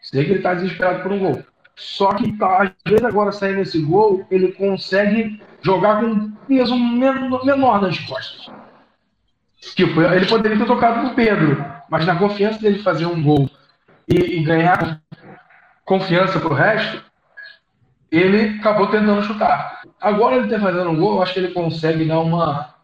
Sei 0.00 0.24
que 0.24 0.32
ele 0.32 0.42
tá 0.42 0.54
desesperado 0.54 1.02
por 1.02 1.12
um 1.12 1.18
gol. 1.18 1.42
Só 1.74 2.12
que 2.12 2.30
tá, 2.36 2.62
às 2.62 2.70
vezes 2.86 3.04
agora 3.04 3.32
saindo 3.32 3.62
esse 3.62 3.80
gol, 3.80 4.24
ele 4.30 4.52
consegue 4.52 5.40
jogar 5.62 6.00
com 6.00 6.06
um 6.06 6.30
peso 6.46 6.76
menor 6.76 7.80
nas 7.80 7.98
costas. 8.00 8.50
Tipo, 9.74 10.02
ele 10.02 10.26
poderia 10.26 10.58
ter 10.58 10.66
tocado 10.66 11.06
pro 11.06 11.16
Pedro, 11.16 11.64
mas 11.90 12.06
na 12.06 12.16
confiança 12.16 12.60
dele 12.60 12.82
fazer 12.82 13.06
um 13.06 13.22
gol 13.22 13.50
e, 14.10 14.38
e 14.38 14.42
ganhar 14.42 15.00
confiança 15.84 16.40
pro 16.40 16.52
resto, 16.52 17.02
ele 18.10 18.58
acabou 18.58 18.88
tentando 18.88 19.22
chutar. 19.22 19.82
Agora 20.00 20.36
ele 20.36 20.48
tá 20.48 20.58
fazendo 20.58 20.90
um 20.90 20.96
gol, 20.96 21.16
eu 21.16 21.22
acho 21.22 21.34
que 21.34 21.40
ele 21.40 21.52
consegue 21.52 22.04
dar 22.04 22.18
uma. 22.20 22.74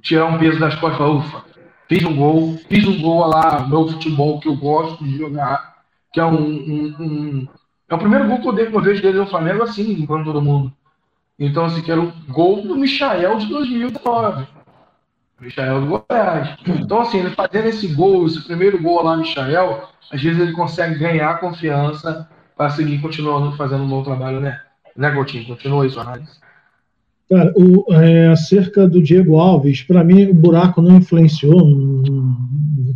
tirar 0.00 0.26
um 0.26 0.38
peso 0.38 0.58
das 0.58 0.74
costas 0.76 1.06
e 1.06 1.10
ufa, 1.10 1.44
fiz 1.88 2.04
um 2.04 2.16
gol, 2.16 2.58
fiz 2.68 2.86
um 2.86 3.00
gol 3.00 3.26
lá, 3.26 3.66
meu 3.66 3.86
futebol 3.86 4.40
que 4.40 4.48
eu 4.48 4.56
gosto 4.56 5.04
de 5.04 5.18
jogar, 5.18 5.76
que 6.12 6.18
é 6.18 6.24
um. 6.24 6.34
um, 6.34 6.96
um 6.98 7.48
é 7.88 7.94
o 7.94 7.98
primeiro 7.98 8.26
gol 8.26 8.40
que 8.40 8.48
eu, 8.48 8.52
dei, 8.52 8.66
que 8.66 8.74
eu 8.74 8.80
vejo 8.80 9.02
dele 9.02 9.18
no 9.18 9.26
Flamengo 9.26 9.62
assim, 9.62 9.84
limpando 9.92 10.24
todo 10.24 10.42
mundo. 10.42 10.72
Então, 11.38 11.66
assim, 11.66 11.82
que 11.82 11.92
era 11.92 12.00
o 12.00 12.12
gol 12.28 12.62
do 12.62 12.74
Michael 12.76 13.38
de 13.38 13.46
2009. 13.46 14.46
Michael 15.40 15.80
do 15.82 15.86
Goiás. 15.86 16.56
Então, 16.66 17.00
assim, 17.00 17.18
ele 17.18 17.30
fazendo 17.30 17.66
esse 17.66 17.88
gol, 17.88 18.26
esse 18.26 18.42
primeiro 18.44 18.80
gol 18.82 19.02
lá, 19.02 19.16
Michael, 19.16 19.82
às 20.10 20.22
vezes 20.22 20.40
ele 20.40 20.52
consegue 20.52 20.98
ganhar 20.98 21.40
confiança 21.40 22.28
para 22.56 22.70
seguir 22.70 23.00
continuando 23.00 23.56
fazendo 23.56 23.84
um 23.84 23.88
bom 23.88 24.02
trabalho, 24.02 24.40
né? 24.40 24.60
Né, 24.96 25.10
Coutinho? 25.10 25.46
Continua 25.46 25.86
isso, 25.86 26.00
análise. 26.00 26.30
Cara, 27.28 27.52
o, 27.56 27.92
é, 27.92 28.28
acerca 28.28 28.88
do 28.88 29.02
Diego 29.02 29.36
Alves, 29.36 29.82
para 29.82 30.02
mim 30.02 30.26
o 30.26 30.34
buraco 30.34 30.80
não 30.80 30.96
influenciou, 30.96 31.60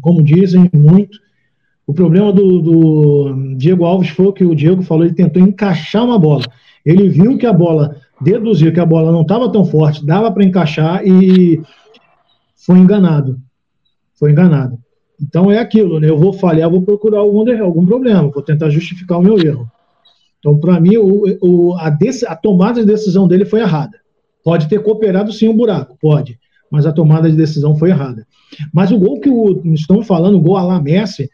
como 0.01 0.23
dizem 0.23 0.71
muito. 0.73 1.19
O 1.87 1.93
problema 1.93 2.33
do, 2.33 2.63
do, 2.63 3.57
Diego 3.57 3.85
Alves 3.85 4.11
foi 4.11 4.27
o 4.27 4.33
que 4.33 4.45
o 4.45 4.55
Diego 4.55 4.83
falou, 4.83 5.05
ele 5.05 5.15
tentou 5.15 5.43
encaixar 5.43 6.05
uma 6.05 6.19
bola. 6.19 6.45
Ele 6.87 7.09
viu 7.09 7.37
que 7.37 7.45
a 7.45 7.53
bola, 7.53 7.97
deduziu 8.21 8.73
que 8.73 8.79
a 8.79 8.87
bola 8.87 9.11
não 9.11 9.23
estava 9.23 9.51
tão 9.51 9.65
forte, 9.65 10.07
dava 10.07 10.31
para 10.31 10.45
encaixar 10.45 11.05
e 11.05 11.61
foi 12.61 12.79
enganado. 12.79 13.39
Foi 14.15 14.31
enganado. 14.31 14.79
Então 15.21 15.51
é 15.51 15.59
aquilo, 15.59 16.01
né? 16.01 16.09
Eu 16.09 16.19
vou 16.19 16.33
falhar, 16.33 16.71
vou 16.71 16.83
procurar 16.83 17.19
algum, 17.19 17.63
algum 17.63 17.85
problema, 17.85 18.29
vou 18.29 18.43
tentar 18.43 18.71
justificar 18.71 19.19
o 19.19 19.23
meu 19.23 19.39
erro. 19.39 19.71
Então, 20.39 20.59
para 20.59 20.81
mim, 20.81 20.97
o, 20.97 21.25
o, 21.43 21.75
a, 21.75 21.95
a, 22.29 22.37
tomada 22.37 22.81
de 22.81 22.87
decisão 22.87 23.29
dele 23.29 23.45
foi 23.45 23.61
errada. 23.61 23.99
Pode 24.43 24.69
ter 24.69 24.83
cooperado 24.83 25.33
sim 25.33 25.49
o 25.49 25.53
um 25.53 25.57
buraco, 25.57 25.99
pode, 26.01 26.39
mas 26.71 26.87
a 26.87 26.93
tomada 26.93 27.31
de 27.31 27.37
decisão 27.37 27.77
foi 27.77 27.91
errada. 27.91 28.27
Mas 28.73 28.91
o 28.91 28.99
gol 28.99 29.21
que 29.21 29.29
o, 29.29 29.61
estão 29.75 30.03
falando, 30.03 30.39
o 30.39 30.41
gol 30.41 30.57
a 30.57 30.65
la 30.65 30.81
Messi, 30.81 31.31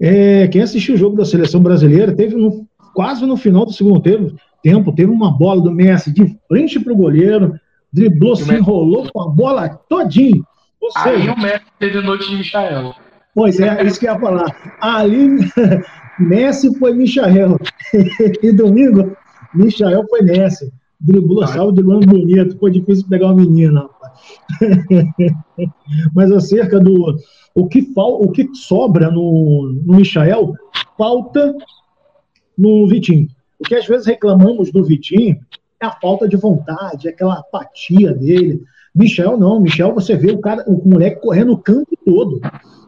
é, 0.00 0.46
quem 0.46 0.62
assistiu 0.62 0.94
o 0.94 0.98
jogo 0.98 1.16
da 1.16 1.24
seleção 1.24 1.60
brasileira, 1.60 2.14
teve 2.14 2.36
no, 2.36 2.64
quase 2.94 3.26
no 3.26 3.36
final 3.36 3.66
do 3.66 3.72
segundo 3.72 4.00
tempo, 4.00 4.92
teve 4.92 5.10
uma 5.10 5.36
bola 5.36 5.60
do 5.60 5.72
Messi 5.72 6.12
de 6.12 6.38
frente 6.46 6.78
para 6.78 6.92
o 6.92 6.96
goleiro, 6.96 7.58
driblou, 7.92 8.36
se 8.36 8.52
enrolou 8.52 9.10
com 9.12 9.22
a 9.22 9.28
bola 9.28 9.68
todinho. 9.88 10.44
Ou 10.80 10.90
seja, 10.92 11.10
Aí 11.10 11.28
o 11.28 11.38
Messi 11.38 11.64
teve 11.78 12.00
noite 12.00 12.28
de 12.28 12.36
Michael. 12.36 12.94
Pois 13.34 13.60
é, 13.60 13.68
é 13.68 13.86
isso 13.86 14.00
que 14.00 14.06
eu 14.06 14.14
ia 14.14 14.20
falar. 14.20 14.76
Ali, 14.80 15.28
Messi 16.18 16.76
foi 16.78 16.92
Michael. 16.92 17.56
e 18.42 18.52
domingo, 18.52 19.16
Michael 19.54 20.04
foi 20.08 20.22
Messi. 20.22 20.72
Driblou, 21.00 21.46
salvo 21.46 21.72
de 21.72 21.82
lance 21.82 22.06
bonito. 22.06 22.58
Foi 22.58 22.70
difícil 22.70 23.06
pegar 23.08 23.26
uma 23.26 23.36
menina, 23.36 23.88
Mas 26.14 26.32
acerca 26.32 26.80
do. 26.80 27.16
O 27.54 27.68
que, 27.68 27.82
fal, 27.92 28.20
o 28.20 28.30
que 28.30 28.48
sobra 28.54 29.10
no, 29.10 29.80
no 29.84 29.96
Michael, 29.96 30.52
falta 30.96 31.54
no 32.56 32.86
Vitinho. 32.88 33.28
O 33.58 33.64
que 33.64 33.74
às 33.74 33.86
vezes 33.86 34.06
reclamamos 34.06 34.70
do 34.72 34.84
Vitinho 34.84 35.38
é 35.80 35.86
a 35.86 35.92
falta 35.92 36.28
de 36.28 36.36
vontade, 36.36 37.08
aquela 37.08 37.38
apatia 37.38 38.12
dele. 38.12 38.62
Michel 38.94 39.36
não, 39.36 39.60
Michel 39.60 39.94
você 39.94 40.16
vê 40.16 40.32
o 40.32 40.40
cara, 40.40 40.64
o 40.66 40.88
moleque 40.88 41.20
correndo 41.20 41.52
o 41.52 41.58
campo 41.58 41.96
todo. 42.04 42.40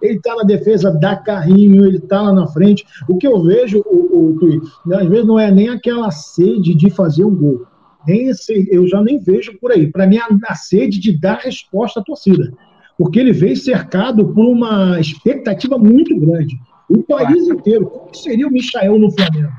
Ele 0.02 0.18
tá 0.20 0.34
na 0.34 0.42
defesa, 0.42 0.90
dá 0.90 1.14
carrinho, 1.14 1.86
ele 1.86 2.00
tá 2.00 2.22
lá 2.22 2.32
na 2.32 2.46
frente. 2.48 2.84
O 3.08 3.16
que 3.16 3.26
eu 3.26 3.42
vejo, 3.42 3.82
o, 3.86 4.36
o, 4.36 4.94
às 4.94 5.06
vezes 5.06 5.26
não 5.26 5.38
é 5.38 5.50
nem 5.50 5.68
aquela 5.68 6.10
sede 6.10 6.74
de 6.74 6.90
fazer 6.90 7.24
um 7.24 7.34
gol. 7.34 7.66
Nem 8.06 8.28
esse, 8.28 8.66
eu 8.72 8.88
já 8.88 9.00
nem 9.02 9.18
vejo 9.18 9.56
por 9.60 9.70
aí. 9.70 9.86
Para 9.86 10.06
mim, 10.06 10.16
a, 10.16 10.26
a 10.48 10.54
sede 10.54 10.98
de 10.98 11.12
dar 11.12 11.38
resposta 11.40 12.00
à 12.00 12.02
torcida. 12.02 12.50
Porque 12.96 13.20
ele 13.20 13.32
veio 13.32 13.56
cercado 13.56 14.26
por 14.28 14.44
uma 14.44 14.98
expectativa 14.98 15.78
muito 15.78 16.18
grande. 16.18 16.58
O 16.88 17.02
país 17.02 17.46
inteiro. 17.46 17.86
Como 17.86 18.14
seria 18.14 18.48
o 18.48 18.50
Michael 18.50 18.98
no 18.98 19.10
Flamengo? 19.12 19.52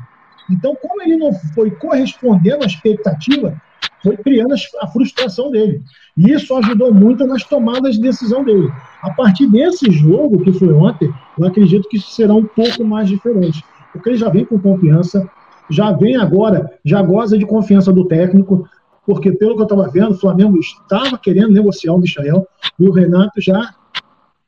Então, 0.50 0.76
como 0.76 1.02
ele 1.02 1.18
não 1.18 1.34
foi 1.34 1.72
correspondendo 1.72 2.64
à 2.64 2.68
expectativa, 2.68 3.56
foi 4.04 4.18
criando 4.18 4.54
a 4.82 4.88
frustração 4.88 5.52
dele. 5.52 5.82
E 6.18 6.32
isso 6.32 6.56
ajudou 6.58 6.94
muito 6.94 7.26
nas 7.26 7.44
tomadas 7.44 7.96
de 7.96 8.02
decisão 8.02 8.44
dele. 8.44 8.72
A 9.02 9.12
partir 9.12 9.48
desse 9.48 9.92
jogo, 9.92 10.44
que 10.44 10.52
foi 10.52 10.74
ontem, 10.74 11.12
eu 11.38 11.46
acredito 11.46 11.88
que 11.88 12.00
será 12.00 12.34
um 12.34 12.46
pouco 12.46 12.84
mais 12.84 13.08
diferente. 13.08 13.64
Porque 13.94 14.10
ele 14.10 14.18
já 14.18 14.30
vem 14.30 14.46
com 14.46 14.60
confiança, 14.60 15.30
já 15.70 15.92
vem 15.92 16.16
agora, 16.16 16.72
já 16.84 17.02
goza 17.02 17.38
de 17.38 17.46
confiança 17.46 17.92
do 17.92 18.06
técnico, 18.06 18.68
porque 19.06 19.32
pelo 19.32 19.56
que 19.56 19.62
eu 19.62 19.64
estava 19.64 19.90
vendo, 19.90 20.12
o 20.12 20.20
Flamengo 20.20 20.60
estava 20.60 21.18
querendo 21.18 21.52
negociar 21.52 21.94
o 21.94 22.00
Michel, 22.00 22.48
e 22.80 22.88
o 22.88 22.92
Renato 22.92 23.42
já. 23.42 23.74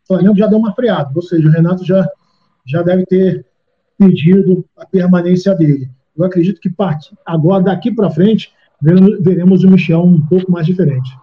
O 0.03 0.07
Flamengo 0.07 0.35
já 0.35 0.47
deu 0.47 0.59
uma 0.59 0.73
freada, 0.73 1.11
ou 1.15 1.21
seja, 1.21 1.47
o 1.47 1.51
Renato 1.51 1.85
já, 1.85 2.07
já 2.65 2.81
deve 2.81 3.05
ter 3.05 3.45
pedido 3.97 4.65
a 4.77 4.85
permanência 4.85 5.55
dele. 5.55 5.89
Eu 6.15 6.25
acredito 6.25 6.61
que 6.61 6.69
parte, 6.69 7.15
agora, 7.25 7.63
daqui 7.63 7.91
para 7.91 8.09
frente, 8.09 8.53
veremos 8.81 9.63
o 9.63 9.69
Michel 9.69 10.03
um 10.03 10.21
pouco 10.21 10.51
mais 10.51 10.65
diferente. 10.65 11.17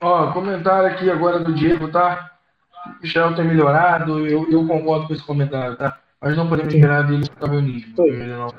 Ó, 0.00 0.32
comentário 0.32 0.88
aqui 0.88 1.10
agora 1.10 1.40
do 1.40 1.52
Diego, 1.52 1.88
tá? 1.88 2.30
O 2.86 3.02
Michel 3.02 3.34
tem 3.34 3.46
melhorado, 3.46 4.26
eu, 4.26 4.50
eu 4.50 4.66
concordo 4.66 5.06
com 5.06 5.14
esse 5.14 5.24
comentário, 5.24 5.76
tá? 5.76 5.98
Mas 6.20 6.36
não 6.36 6.48
podemos 6.48 6.72
esperar 6.72 7.06
dele 7.06 7.28
para 7.38 7.52
o 7.52 7.60
nível. 7.60 8.54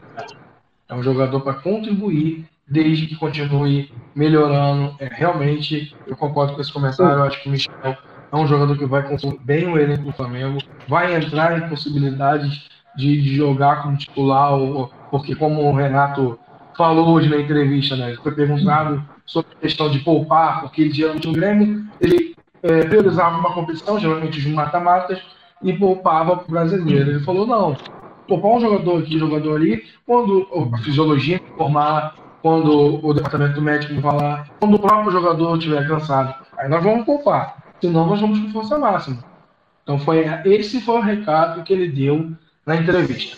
É 0.88 0.94
um 0.94 1.02
jogador 1.02 1.42
para 1.42 1.56
contribuir 1.56 2.48
desde 2.68 3.08
que 3.08 3.16
continue 3.16 3.92
melhorando. 4.14 4.96
É, 5.00 5.08
realmente, 5.12 5.96
eu 6.06 6.16
concordo 6.16 6.54
com 6.54 6.62
esse 6.62 6.72
comentário. 6.72 7.20
Eu 7.20 7.24
acho 7.24 7.42
que 7.42 7.50
o 7.50 7.52
Michel 7.52 7.98
é 8.32 8.36
um 8.36 8.48
jogador 8.48 8.78
que 8.78 8.86
vai 8.86 9.04
consumir 9.04 9.40
bem 9.44 9.68
o 9.68 9.78
elenco 9.78 10.04
do 10.04 10.12
Flamengo, 10.14 10.60
vai 10.88 11.16
entrar 11.16 11.58
em 11.58 11.70
possibilidades 11.70 12.68
de, 12.96 13.22
de 13.22 13.36
jogar 13.36 13.84
como 13.84 13.98
titular, 13.98 14.54
ou, 14.54 14.92
porque 15.12 15.36
como 15.36 15.62
o 15.62 15.76
Renato 15.76 16.40
falou 16.78 17.10
hoje 17.10 17.30
na 17.30 17.38
entrevista, 17.38 17.96
né? 17.96 18.16
Foi 18.22 18.34
perguntado 18.34 19.04
sobre 19.26 19.52
a 19.54 19.62
questão 19.62 19.90
de 19.90 20.00
poupar, 20.00 20.62
porque 20.62 20.82
ele 20.82 20.94
geralmente 20.94 21.28
no 21.28 21.34
Grêmio 21.34 21.86
ele 22.00 22.36
é, 22.62 22.84
priorizava 22.84 23.38
uma 23.38 23.54
competição, 23.54 24.00
geralmente 24.00 24.42
de 24.42 24.50
mata-matas, 24.50 25.20
e 25.62 25.74
poupava 25.74 26.38
para 26.38 26.48
o 26.48 26.52
brasileiro. 26.52 27.12
Ele 27.12 27.24
falou: 27.24 27.46
não, 27.48 27.76
poupar 28.28 28.52
um 28.52 28.60
jogador 28.60 29.00
aqui, 29.00 29.18
jogador 29.18 29.56
ali, 29.56 29.84
quando 30.06 30.48
a 30.74 30.78
fisiologia 30.80 31.42
informar, 31.54 32.16
quando 32.42 33.06
o 33.06 33.14
departamento 33.14 33.62
médico 33.62 34.00
falar, 34.02 34.48
quando 34.60 34.76
o 34.76 34.80
próprio 34.80 35.12
jogador 35.12 35.58
estiver 35.58 35.88
cansado, 35.88 36.36
aí 36.58 36.70
nós 36.70 36.84
vamos 36.84 37.06
poupar, 37.06 37.58
senão 37.82 38.08
nós 38.08 38.20
vamos 38.20 38.40
com 38.40 38.52
força 38.52 38.78
máxima. 38.78 39.24
Então 39.84 40.00
foi 40.00 40.26
esse 40.46 40.82
foi 40.82 40.98
o 40.98 41.02
recado 41.02 41.64
que 41.64 41.72
ele 41.72 41.88
deu 41.90 42.32
na 42.66 42.76
entrevista. 42.76 43.38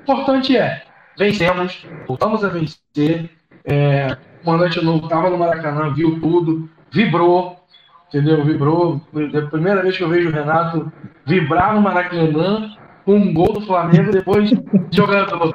O 0.00 0.02
importante 0.02 0.56
é, 0.56 0.82
vencemos, 1.16 1.86
voltamos 2.06 2.44
a 2.44 2.48
vencer. 2.48 3.30
É, 3.64 4.16
o 4.44 4.84
novo 4.84 5.04
estava 5.04 5.30
no 5.30 5.38
Maracanã, 5.38 5.94
viu 5.94 6.20
tudo, 6.20 6.68
vibrou, 6.90 7.64
entendeu? 8.08 8.44
Vibrou. 8.44 9.00
É 9.32 9.38
a 9.38 9.46
primeira 9.46 9.82
vez 9.82 9.96
que 9.96 10.02
eu 10.02 10.08
vejo 10.08 10.28
o 10.28 10.32
Renato 10.32 10.92
vibrar 11.24 11.74
no 11.74 11.80
Maracanã 11.80 12.76
com 13.04 13.16
um 13.16 13.32
gol 13.32 13.52
do 13.52 13.60
Flamengo 13.62 14.10
depois 14.10 14.50
jogando. 14.90 15.54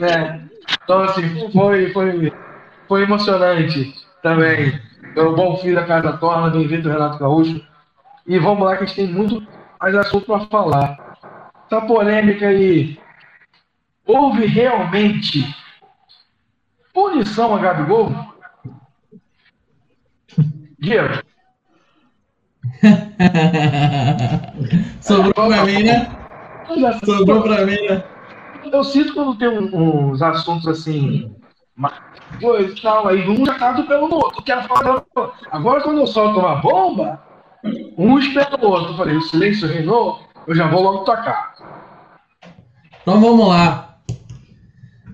É. 0.00 0.40
Então, 0.82 1.02
assim, 1.02 1.50
foi, 1.52 1.92
foi, 1.92 2.32
foi 2.88 3.02
emocionante 3.02 3.94
também. 4.22 4.80
Pelo 5.14 5.36
bom 5.36 5.56
filho 5.58 5.76
da 5.76 5.86
Casa 5.86 6.16
Torna, 6.16 6.50
bem-vindo, 6.50 6.90
Renato 6.90 7.18
Gaúcho. 7.18 7.64
E 8.26 8.36
vamos 8.36 8.64
lá, 8.64 8.76
que 8.76 8.82
a 8.82 8.86
gente 8.86 8.96
tem 8.96 9.06
muito 9.06 9.46
mais 9.80 9.94
assunto 9.94 10.26
para 10.26 10.40
falar. 10.46 11.16
Essa 11.66 11.80
polêmica 11.82 12.48
aí 12.48 12.98
houve 14.04 14.44
realmente 14.46 15.54
punição 16.92 17.54
a 17.54 17.60
Gabigol? 17.60 18.12
Diego. 20.80 21.22
Sobrou 25.00 25.32
pra 25.32 25.64
mim, 25.64 25.84
né? 25.84 26.10
Sobrou 27.04 27.42
pra 27.42 27.64
mim, 27.64 27.80
né? 27.88 28.02
Eu 28.72 28.82
sinto 28.82 29.14
quando 29.14 29.38
tem 29.38 29.48
uns 29.48 30.20
assuntos 30.20 30.66
assim, 30.66 31.32
coisa 32.40 32.74
tal, 32.82 33.08
aí 33.08 33.28
um 33.28 33.44
já 33.44 33.82
pelo 33.82 34.14
outro. 34.14 34.42
Quero 34.42 34.62
falar. 34.64 35.04
Agora, 35.50 35.82
quando 35.82 35.98
eu 35.98 36.06
solto 36.06 36.40
uma 36.40 36.56
bomba, 36.56 37.22
um 37.96 38.18
espera 38.18 38.58
o 38.60 38.68
outro. 38.68 38.92
Eu 38.92 38.96
falei, 38.96 39.16
o 39.16 39.22
silêncio 39.22 39.68
reinou, 39.68 40.20
eu 40.46 40.54
já 40.54 40.68
vou 40.68 40.82
logo 40.82 41.04
tocar. 41.04 41.54
Então 43.02 43.20
vamos 43.20 43.48
lá. 43.48 43.98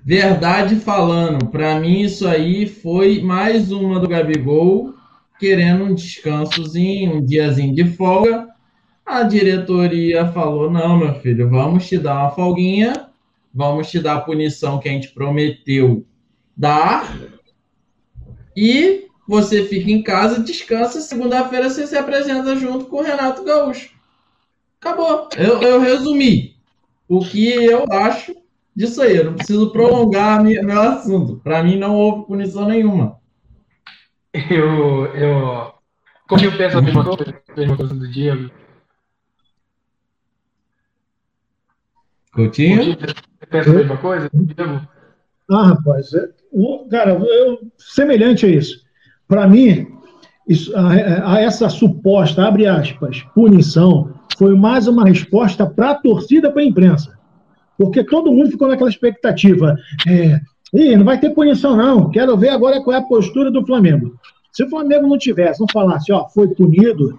Verdade 0.04 0.76
falando, 0.76 1.46
para 1.46 1.78
mim 1.78 2.00
isso 2.00 2.26
aí 2.26 2.66
foi 2.66 3.20
mais 3.20 3.70
uma 3.70 4.00
do 4.00 4.08
Gabigol 4.08 4.94
querendo 5.38 5.84
um 5.84 5.94
descansozinho, 5.94 7.16
um 7.16 7.24
diazinho 7.24 7.74
de 7.74 7.84
folga. 7.84 8.48
A 9.04 9.22
diretoria 9.22 10.26
falou: 10.28 10.70
não, 10.70 10.98
meu 10.98 11.14
filho, 11.14 11.48
vamos 11.48 11.88
te 11.88 11.98
dar 11.98 12.20
uma 12.20 12.30
folguinha, 12.30 13.08
vamos 13.52 13.90
te 13.90 13.98
dar 13.98 14.14
a 14.14 14.20
punição 14.20 14.78
que 14.78 14.88
a 14.88 14.92
gente 14.92 15.08
prometeu 15.08 16.04
dar, 16.56 17.16
e 18.56 19.06
você 19.26 19.64
fica 19.64 19.90
em 19.90 20.02
casa, 20.02 20.42
descansa, 20.42 21.00
segunda-feira 21.00 21.70
você 21.70 21.86
se 21.86 21.96
apresenta 21.96 22.56
junto 22.56 22.86
com 22.86 22.96
o 22.96 23.02
Renato 23.02 23.44
Gaúcho. 23.44 23.90
Acabou. 24.80 25.28
Eu, 25.36 25.62
eu 25.62 25.80
resumi 25.80 26.56
o 27.08 27.20
que 27.20 27.48
eu 27.48 27.84
acho 27.92 28.34
disso 28.74 29.02
aí. 29.02 29.16
Eu 29.16 29.26
não 29.26 29.34
preciso 29.34 29.70
prolongar 29.70 30.42
meu 30.42 30.80
assunto. 30.80 31.36
Para 31.36 31.62
mim, 31.62 31.78
não 31.78 31.94
houve 31.94 32.26
punição 32.26 32.66
nenhuma. 32.66 33.20
Eu. 34.32 35.06
eu... 35.14 35.74
Como 36.28 36.44
eu 36.44 36.56
penso 36.56 36.78
a 36.78 36.82
mesma 36.82 37.04
coisa, 37.04 37.42
a 37.48 37.56
mesma 37.56 37.76
coisa 37.76 37.94
do 37.94 38.08
Diego. 38.08 38.50
Coutinho? 42.32 42.96
pensa 43.48 43.70
a 43.70 43.74
mesma 43.74 43.96
coisa, 43.96 44.30
Diego? 44.32 44.88
Ah, 45.50 45.68
rapaz, 45.68 46.12
é, 46.14 46.28
cara, 46.90 47.12
eu, 47.12 47.58
semelhante 47.76 48.46
a 48.46 48.48
isso. 48.48 48.80
Para 49.26 49.48
mim, 49.48 49.86
isso, 50.48 50.74
a, 50.76 51.34
a, 51.34 51.40
essa 51.40 51.68
suposta, 51.68 52.46
abre 52.46 52.66
aspas, 52.66 53.22
punição, 53.34 54.12
foi 54.38 54.54
mais 54.54 54.86
uma 54.86 55.04
resposta 55.04 55.66
para 55.66 55.90
a 55.90 55.94
torcida, 55.94 56.50
para 56.50 56.62
a 56.62 56.64
imprensa. 56.64 57.18
Porque 57.76 58.04
todo 58.04 58.32
mundo 58.32 58.50
ficou 58.50 58.68
naquela 58.68 58.90
expectativa. 58.90 59.76
É, 60.08 60.40
Ih, 60.72 60.96
não 60.96 61.04
vai 61.04 61.18
ter 61.18 61.30
punição, 61.30 61.76
não. 61.76 62.10
Quero 62.10 62.36
ver 62.36 62.50
agora 62.50 62.82
qual 62.82 62.94
é 62.94 63.00
a 63.00 63.04
postura 63.04 63.50
do 63.50 63.64
Flamengo. 63.66 64.14
Se 64.52 64.64
o 64.64 64.68
Flamengo 64.68 65.06
não 65.06 65.18
tivesse, 65.18 65.60
não 65.60 65.66
falasse, 65.72 66.12
ó, 66.12 66.28
foi 66.28 66.48
punido, 66.54 67.18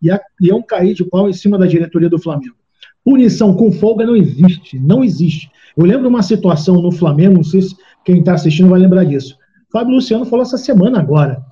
ia, 0.00 0.20
iam 0.40 0.62
cair 0.62 0.94
de 0.94 1.04
pau 1.04 1.28
em 1.28 1.32
cima 1.32 1.58
da 1.58 1.66
diretoria 1.66 2.08
do 2.08 2.18
Flamengo. 2.18 2.56
Punição 3.04 3.54
com 3.54 3.72
folga 3.72 4.06
não 4.06 4.14
existe, 4.14 4.78
não 4.78 5.02
existe. 5.02 5.50
Eu 5.76 5.84
lembro 5.84 6.08
uma 6.08 6.22
situação 6.22 6.76
no 6.80 6.92
Flamengo, 6.92 7.36
não 7.36 7.44
sei 7.44 7.62
se 7.62 7.76
quem 8.04 8.20
está 8.20 8.34
assistindo 8.34 8.68
vai 8.68 8.80
lembrar 8.80 9.04
disso. 9.04 9.36
Fábio 9.72 9.94
Luciano 9.94 10.24
falou 10.24 10.44
essa 10.44 10.58
semana 10.58 11.00
agora. 11.00 11.42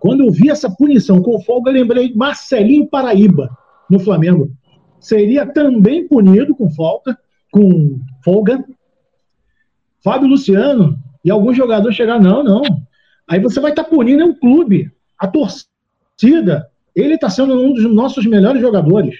Quando 0.00 0.22
eu 0.22 0.30
vi 0.30 0.50
essa 0.50 0.70
punição 0.70 1.20
com 1.22 1.40
folga, 1.40 1.70
eu 1.70 1.74
lembrei 1.74 2.12
Marcelinho 2.14 2.86
Paraíba, 2.86 3.50
no 3.90 3.98
Flamengo. 3.98 4.50
Seria 5.00 5.46
também 5.46 6.06
punido 6.06 6.54
com 6.54 6.70
folga, 6.70 7.18
com 7.50 8.00
folga. 8.24 8.64
Fábio 10.02 10.28
Luciano 10.28 10.96
e 11.24 11.30
alguns 11.30 11.56
jogadores 11.56 11.96
chegaram, 11.96 12.22
não, 12.22 12.44
não. 12.44 12.62
Aí 13.28 13.40
você 13.40 13.60
vai 13.60 13.72
estar 13.72 13.84
tá 13.84 13.90
punindo 13.90 14.24
um 14.24 14.34
clube, 14.34 14.90
a 15.18 15.26
torcida. 15.26 16.70
Ele 16.94 17.14
está 17.14 17.28
sendo 17.28 17.54
um 17.54 17.72
dos 17.72 17.84
nossos 17.92 18.24
melhores 18.26 18.60
jogadores. 18.60 19.16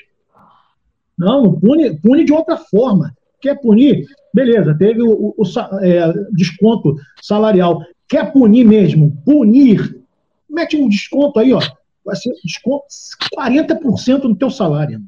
Não, 1.16 1.58
pune, 1.58 1.98
pune 2.00 2.24
de 2.24 2.32
outra 2.32 2.56
forma. 2.56 3.14
Quer 3.40 3.60
punir? 3.60 4.06
Beleza, 4.32 4.74
teve 4.76 5.02
o, 5.02 5.10
o, 5.10 5.34
o 5.36 5.78
é, 5.84 6.12
desconto 6.32 6.96
salarial. 7.22 7.82
Quer 8.08 8.32
punir 8.32 8.64
mesmo? 8.64 9.16
Punir. 9.24 10.00
Mete 10.48 10.76
um 10.76 10.88
desconto 10.88 11.38
aí, 11.38 11.52
ó. 11.52 11.60
Vai 12.04 12.16
ser 12.16 12.32
desconto 12.44 12.84
40% 13.36 14.24
no 14.24 14.36
teu 14.36 14.50
salário. 14.50 15.00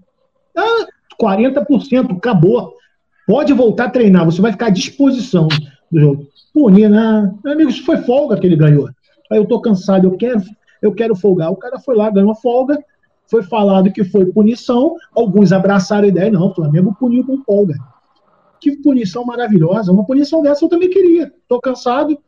Ah, 0.56 0.86
40%, 1.20 2.16
acabou. 2.16 2.74
Pode 3.26 3.52
voltar 3.52 3.86
a 3.86 3.90
treinar, 3.90 4.24
você 4.24 4.40
vai 4.40 4.52
ficar 4.52 4.66
à 4.66 4.70
disposição 4.70 5.48
do 5.90 6.00
jogo. 6.00 6.26
Punir, 6.54 6.88
né? 6.88 7.34
Meu 7.44 7.52
amigo, 7.52 7.70
isso 7.70 7.84
foi 7.84 7.98
folga 7.98 8.38
que 8.38 8.46
ele 8.46 8.56
ganhou. 8.56 8.88
Aí 9.30 9.38
eu 9.38 9.46
tô 9.46 9.60
cansado, 9.60 10.06
eu 10.06 10.16
quero, 10.16 10.40
eu 10.80 10.92
quero 10.92 11.16
folgar. 11.16 11.50
O 11.50 11.56
cara 11.56 11.78
foi 11.78 11.96
lá, 11.96 12.08
ganhou 12.08 12.28
uma 12.28 12.36
folga, 12.36 12.78
foi 13.30 13.42
falado 13.42 13.92
que 13.92 14.04
foi 14.04 14.26
punição, 14.26 14.96
alguns 15.14 15.52
abraçaram 15.52 16.04
a 16.04 16.08
ideia, 16.08 16.30
não, 16.30 16.48
o 16.48 16.54
Flamengo 16.54 16.94
puniu 16.98 17.24
com 17.24 17.42
folga. 17.42 17.74
Que 18.60 18.76
punição 18.76 19.24
maravilhosa, 19.24 19.92
uma 19.92 20.04
punição 20.04 20.42
dessa 20.42 20.64
eu 20.64 20.68
também 20.68 20.88
queria. 20.88 21.32
Tô 21.48 21.60
cansado, 21.60 22.18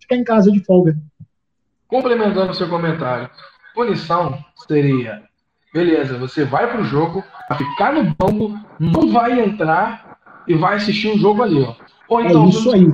ficar 0.00 0.16
em 0.16 0.24
casa 0.24 0.50
de 0.50 0.60
folga. 0.64 0.96
Complementando 1.86 2.50
o 2.50 2.54
seu 2.54 2.68
comentário, 2.68 3.30
punição 3.74 4.38
seria, 4.66 5.22
beleza, 5.72 6.18
você 6.18 6.44
vai 6.44 6.70
pro 6.70 6.84
jogo, 6.84 7.24
ficar 7.56 7.94
no 7.94 8.04
banco, 8.14 8.58
não 8.78 9.10
vai 9.10 9.40
entrar 9.40 10.18
e 10.46 10.54
vai 10.54 10.76
assistir 10.76 11.08
o 11.08 11.18
jogo 11.18 11.42
ali, 11.42 11.62
ó. 11.62 11.74
Ou 12.08 12.20
então, 12.20 12.44
é 12.44 12.48
isso 12.48 12.70
aí. 12.72 12.86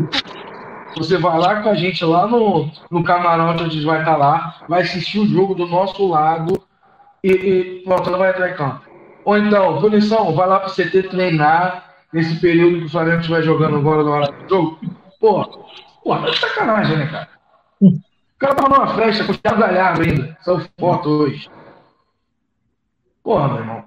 Você 0.97 1.19
vai 1.19 1.39
lá 1.39 1.61
com 1.61 1.71
a 1.71 1.75
gente 1.75 2.05
lá 2.05 2.27
no, 2.27 2.71
no 2.89 3.03
camarote, 3.03 3.65
onde 3.65 3.71
a 3.71 3.75
gente 3.75 3.85
vai 3.85 4.01
estar 4.01 4.13
tá 4.13 4.17
lá, 4.17 4.61
vai 4.69 4.83
assistir 4.83 5.19
o 5.19 5.27
jogo 5.27 5.55
do 5.55 5.67
nosso 5.67 6.07
lado 6.07 6.63
e, 7.25 7.33
e 7.33 7.83
pronto, 7.85 8.11
vai 8.19 8.31
entrar 8.31 8.51
em 8.51 8.55
campo. 8.55 8.83
Ou 9.25 9.39
então, 9.39 9.81
punição, 9.81 10.35
vai 10.35 10.47
lá 10.47 10.61
pro 10.61 10.75
CT 10.75 11.05
treinar 11.05 11.95
nesse 12.13 12.39
período 12.39 12.81
que 12.81 12.85
o 12.85 12.91
Flamengo 12.91 13.21
estiver 13.21 13.43
jogando 13.43 13.77
agora 13.77 14.05
na 14.05 14.11
hora 14.11 14.33
do 14.33 14.49
jogo. 14.49 14.79
Pô, 15.19 15.43
pô, 16.05 16.17
tá 16.19 16.33
sacanagem, 16.35 16.99
né, 16.99 17.07
cara? 17.07 17.29
O 17.81 17.99
cara 18.39 18.55
tava 18.55 18.69
numa 18.69 18.95
festa 18.95 19.25
com 19.25 19.33
o 19.33 19.39
Thiago 19.39 19.59
Galhardo 19.59 20.03
ainda. 20.03 20.37
São 20.43 20.61
foto 20.79 21.09
hoje. 21.09 21.49
Porra, 23.23 23.49
meu 23.49 23.59
irmão. 23.61 23.85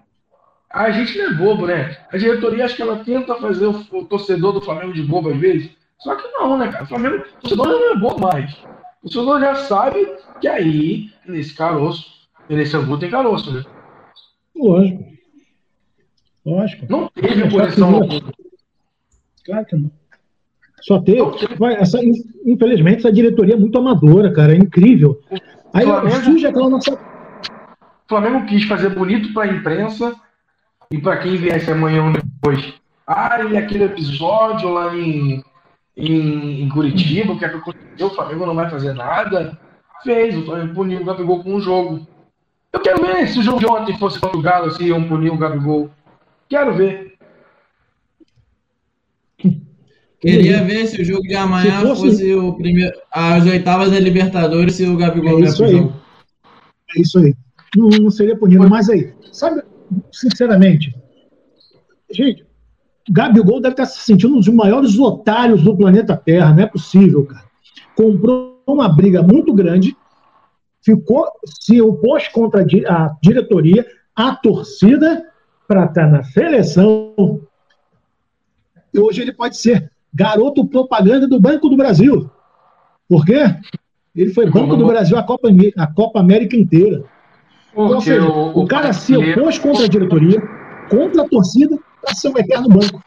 A 0.72 0.90
gente 0.90 1.16
não 1.20 1.26
é 1.26 1.34
bobo, 1.36 1.68
né? 1.68 1.96
A 2.12 2.18
diretoria 2.18 2.66
acho 2.66 2.76
que 2.76 2.82
ela 2.82 3.04
tenta 3.04 3.36
fazer 3.36 3.68
o, 3.68 3.86
o 3.92 4.06
torcedor 4.06 4.54
do 4.54 4.62
Flamengo 4.62 4.94
de 4.94 5.04
bobo 5.04 5.30
às 5.30 5.38
vezes. 5.38 5.70
Só 6.00 6.16
que 6.16 6.28
não, 6.30 6.58
né, 6.58 6.72
cara? 6.72 6.86
O 6.86 6.88
Flamengo, 6.88 7.18
o 7.18 7.42
torcedor 7.42 7.68
não 7.68 7.92
é 7.92 7.96
bobo 7.98 8.20
mais. 8.20 8.52
O 9.04 9.10
torcedor 9.10 9.40
já 9.40 9.56
sabe 9.56 10.12
que 10.42 10.48
aí, 10.48 11.12
nesse 11.24 11.54
caroço, 11.54 12.17
nesse 12.56 12.76
angu 12.76 12.98
tem 12.98 13.10
caroço, 13.10 13.54
né? 13.54 13.64
Lógico. 14.56 15.06
Lógico. 16.46 16.86
Não 16.90 17.10
teve 17.10 17.50
posição 17.50 18.08
Claro 19.46 19.66
que 19.66 19.76
não. 19.76 19.92
Só 20.82 21.02
teve. 21.02 21.22
Essa, 21.80 22.00
infelizmente, 22.46 23.00
essa 23.00 23.12
diretoria 23.12 23.56
é 23.56 23.58
muito 23.58 23.78
amadora, 23.78 24.32
cara. 24.32 24.54
É 24.54 24.58
incrível. 24.58 25.20
Aí 25.74 25.86
Flamengo, 25.86 26.24
surge 26.24 26.48
aquela 26.48 26.70
nossa. 26.70 26.94
O 26.94 28.08
Flamengo 28.08 28.46
quis 28.46 28.64
fazer 28.66 28.90
bonito 28.90 29.34
para 29.34 29.44
a 29.44 29.54
imprensa 29.54 30.16
e 30.92 30.98
para 30.98 31.18
quem 31.18 31.36
viesse 31.36 31.70
amanhã 31.72 32.06
ou 32.06 32.14
depois. 32.14 32.74
Ah, 33.06 33.42
e 33.44 33.58
aquele 33.58 33.86
episódio 33.86 34.70
lá 34.70 34.96
em, 34.96 35.44
em, 35.96 36.62
em 36.64 36.70
Curitiba, 36.70 37.34
o 37.34 37.40
que, 37.40 37.46
é 37.46 37.48
aconteceu? 37.48 38.08
O 38.08 38.16
Flamengo 38.16 38.46
não 38.46 38.56
vai 38.56 38.70
fazer 38.70 38.94
nada. 38.94 39.58
Fez, 40.04 40.38
o 40.38 40.46
Flamengo 40.46 40.74
puniu 40.74 41.02
o 41.02 41.06
Gabigol 41.06 41.44
com 41.44 41.56
um 41.56 41.62
jogo. 41.62 42.08
Eu 42.74 42.80
quero 42.82 43.02
ver 43.02 43.28
se 43.28 43.40
o 43.40 43.44
jogo 43.44 43.60
de 43.60 43.66
ontem 43.66 43.98
fosse 43.98 44.20
contra 44.20 44.38
o 44.38 44.42
Galo, 44.42 44.72
se 44.72 44.84
iam 44.84 45.08
punir 45.08 45.32
o 45.32 45.38
Gabigol. 45.38 45.90
Quero 46.50 46.76
ver. 46.76 47.18
Queria 50.20 50.64
ver 50.64 50.88
se 50.88 51.02
o 51.02 51.06
jogo 51.06 51.22
de 51.22 51.36
amanhã 51.36 51.82
fosse... 51.82 52.10
fosse, 52.10 52.34
o 52.34 52.54
primeiro, 52.54 52.96
as 53.12 53.46
oitavas 53.46 53.92
da 53.92 54.00
Libertadores 54.00 54.76
se 54.76 54.86
o 54.86 54.98
Gabigol 54.98 55.40
é 55.40 55.44
isso 55.44 55.64
aí. 55.64 55.72
Jogo. 55.72 55.94
É 56.96 57.02
isso 57.02 57.20
aí. 57.20 57.36
Não, 57.76 57.90
não 57.90 58.10
seria 58.10 58.36
punido. 58.36 58.68
Mas 58.68 58.90
aí, 58.90 59.14
sabe, 59.32 59.62
sinceramente, 60.12 60.96
gente, 62.12 62.46
Gabigol 63.10 63.62
deve 63.62 63.74
estar 63.74 63.86
se 63.86 64.00
sentindo 64.00 64.34
um 64.34 64.40
dos 64.40 64.48
maiores 64.48 64.98
otários 64.98 65.64
do 65.64 65.78
planeta 65.78 66.18
Terra. 66.18 66.54
Não 66.54 66.64
é 66.64 66.66
possível, 66.66 67.26
cara. 67.26 67.46
Comprou 67.96 68.62
uma 68.66 68.90
briga 68.90 69.22
muito 69.22 69.54
grande, 69.54 69.96
ficou, 70.88 71.28
se 71.62 71.82
opôs 71.82 72.30
contra 72.30 72.62
a 72.62 73.16
diretoria, 73.22 73.86
a 74.16 74.34
torcida, 74.34 75.26
para 75.68 75.84
estar 75.84 76.08
na 76.08 76.24
seleção. 76.24 77.42
E 78.94 79.00
hoje 79.00 79.22
ele 79.22 79.34
pode 79.34 79.58
ser 79.58 79.92
garoto 80.14 80.66
propaganda 80.66 81.28
do 81.28 81.42
Banco 81.42 81.68
do 81.68 81.76
Brasil. 81.76 82.32
Por 83.10 83.26
quê? 83.26 83.54
Ele 84.16 84.34
foi 84.34 84.50
Banco 84.50 84.78
do 84.78 84.88
Brasil 84.88 85.18
a 85.18 85.24
Copa, 85.24 85.50
a 85.78 85.88
Copa 85.88 86.22
América 86.22 86.56
inteira. 86.56 87.04
Então, 87.74 87.86
ou 87.86 88.02
seja, 88.02 88.26
o, 88.26 88.64
o 88.64 88.68
cara 88.68 88.94
se 88.94 89.16
opôs 89.16 89.60
contra 89.60 89.86
a 89.86 89.90
diretoria, 89.90 90.42
contra 90.90 91.24
a 91.24 91.28
torcida, 91.28 91.78
para 92.02 92.16
ser 92.16 92.30
um 92.30 92.38
eterno 92.38 92.70
banco. 92.70 93.04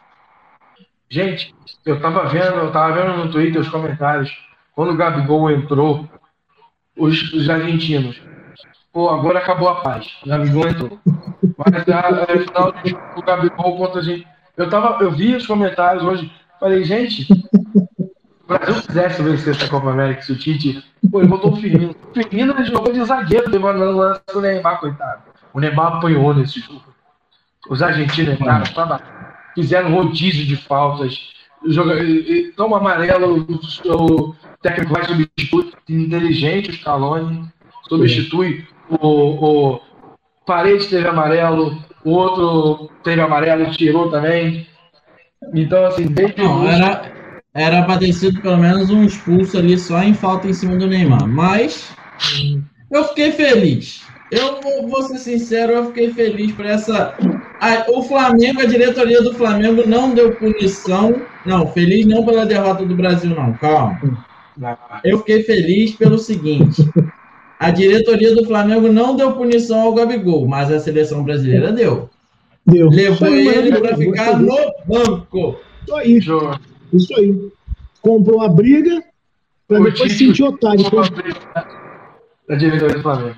Gente, 1.09 1.53
eu 1.83 1.99
tava 1.99 2.29
vendo, 2.29 2.55
eu 2.57 2.71
tava 2.71 2.93
vendo 2.93 3.17
no 3.17 3.31
Twitter 3.31 3.59
os 3.59 3.67
comentários. 3.67 4.31
Quando 4.73 4.91
o 4.91 4.97
Gabigol 4.97 5.51
entrou, 5.51 6.07
os, 7.01 7.33
os 7.33 7.49
argentinos. 7.49 8.21
Pô, 8.93 9.09
agora 9.09 9.39
acabou 9.39 9.69
a 9.69 9.81
paz. 9.81 10.07
O 10.23 10.29
Gabigol 10.29 10.67
entrou. 10.67 10.99
Mas 11.57 11.89
a, 11.89 12.23
a 12.23 12.27
final 12.27 12.73
do 13.15 13.21
Gabigol 13.23 13.77
contra 13.77 13.99
a 13.99 14.03
gente. 14.03 14.27
Eu, 14.57 14.69
tava, 14.69 15.01
eu 15.03 15.11
vi 15.11 15.35
os 15.35 15.47
comentários 15.47 16.03
hoje. 16.03 16.31
Falei, 16.59 16.83
gente, 16.83 17.25
o 18.43 18.47
Brasil 18.47 18.81
quisesse 18.83 19.21
vencer 19.23 19.55
essa 19.55 19.67
Copa 19.69 19.89
América, 19.89 20.21
se 20.21 20.33
o 20.33 20.37
Tite. 20.37 20.83
Pô, 21.09 21.19
ele 21.19 21.27
botou 21.27 21.53
o 21.53 21.55
Firmino. 21.55 21.95
O 22.09 22.13
Firmino 22.13 22.65
jogou 22.65 22.93
de 22.93 23.03
zagueiro, 23.03 23.49
levando 23.49 23.81
o 23.81 23.97
lance 23.97 24.21
do 24.31 24.41
Neymar, 24.41 24.79
coitado. 24.79 25.23
O 25.53 25.59
Neymar 25.59 25.95
apanhou 25.95 26.33
nesse 26.33 26.59
jogo. 26.59 26.83
Os 27.69 27.81
argentinos 27.81 28.33
entraram, 28.33 28.65
tava, 28.73 29.01
fizeram 29.55 29.93
rodízio 29.93 30.45
de 30.45 30.55
faltas. 30.55 31.31
Joga, 31.65 31.95
toma 32.55 32.77
amarelo, 32.77 33.37
o, 33.37 33.53
o 33.95 34.35
técnico 34.61 34.93
vai 34.93 35.05
substituir 35.05 35.73
inteligente, 35.89 36.71
os 36.71 36.83
Calone. 36.83 37.45
substitui 37.87 38.65
o, 38.89 39.75
o 39.75 39.81
Parede 40.45 40.87
teve 40.87 41.07
amarelo, 41.07 41.77
o 42.03 42.11
outro 42.11 42.89
teve 43.03 43.21
amarelo 43.21 43.63
e 43.63 43.71
tirou 43.71 44.09
também. 44.09 44.67
Então, 45.53 45.85
assim, 45.85 46.05
desde 46.07 46.41
Não, 46.41 46.67
era, 46.67 47.11
era 47.53 47.83
para 47.83 47.99
ter 47.99 48.13
sido 48.13 48.41
pelo 48.41 48.57
menos 48.57 48.89
um 48.89 49.03
expulso 49.03 49.57
ali 49.57 49.77
só 49.77 50.01
em 50.03 50.13
falta 50.13 50.47
em 50.47 50.53
cima 50.53 50.77
do 50.77 50.87
Neymar. 50.87 51.27
Mas 51.27 51.95
eu 52.91 53.03
fiquei 53.05 53.31
feliz. 53.31 54.03
Eu 54.31 54.61
vou, 54.61 54.87
vou 54.87 55.03
ser 55.03 55.17
sincero, 55.17 55.73
eu 55.73 55.85
fiquei 55.87 56.13
feliz 56.13 56.51
por 56.53 56.65
essa. 56.65 57.15
A, 57.59 57.91
o 57.91 58.01
Flamengo, 58.03 58.61
a 58.61 58.65
diretoria 58.65 59.21
do 59.21 59.33
Flamengo 59.33 59.83
não 59.85 60.13
deu 60.13 60.35
punição. 60.35 61.21
Não, 61.45 61.67
feliz 61.67 62.05
não 62.05 62.25
pela 62.25 62.45
derrota 62.45 62.85
do 62.85 62.95
Brasil, 62.95 63.35
não. 63.35 63.53
Calma. 63.53 63.99
Eu 65.03 65.19
fiquei 65.19 65.43
feliz 65.43 65.95
pelo 65.95 66.17
seguinte: 66.17 66.83
a 67.59 67.69
diretoria 67.71 68.35
do 68.35 68.45
Flamengo 68.45 68.91
não 68.91 69.15
deu 69.15 69.33
punição 69.33 69.81
ao 69.81 69.93
Gabigol, 69.93 70.47
mas 70.47 70.71
a 70.71 70.79
seleção 70.79 71.23
brasileira 71.23 71.71
deu. 71.71 72.09
Deu. 72.65 72.89
Levou 72.89 73.27
aí, 73.27 73.47
ele 73.47 73.71
mano. 73.71 73.81
para 73.81 73.97
ficar 73.97 74.39
no 74.39 74.55
banco. 74.85 75.59
Isso 75.83 75.95
aí, 75.95 76.19
isso 76.93 77.15
aí. 77.15 77.51
Comprou 78.01 78.41
a 78.41 78.49
briga 78.49 79.03
para 79.67 79.79
depois 79.79 80.13
sentir 80.13 80.43
otário. 80.43 80.81
Então, 80.85 81.01
Da 82.47 82.55
diretoria 82.55 82.95
do 82.95 83.01
Flamengo. 83.01 83.35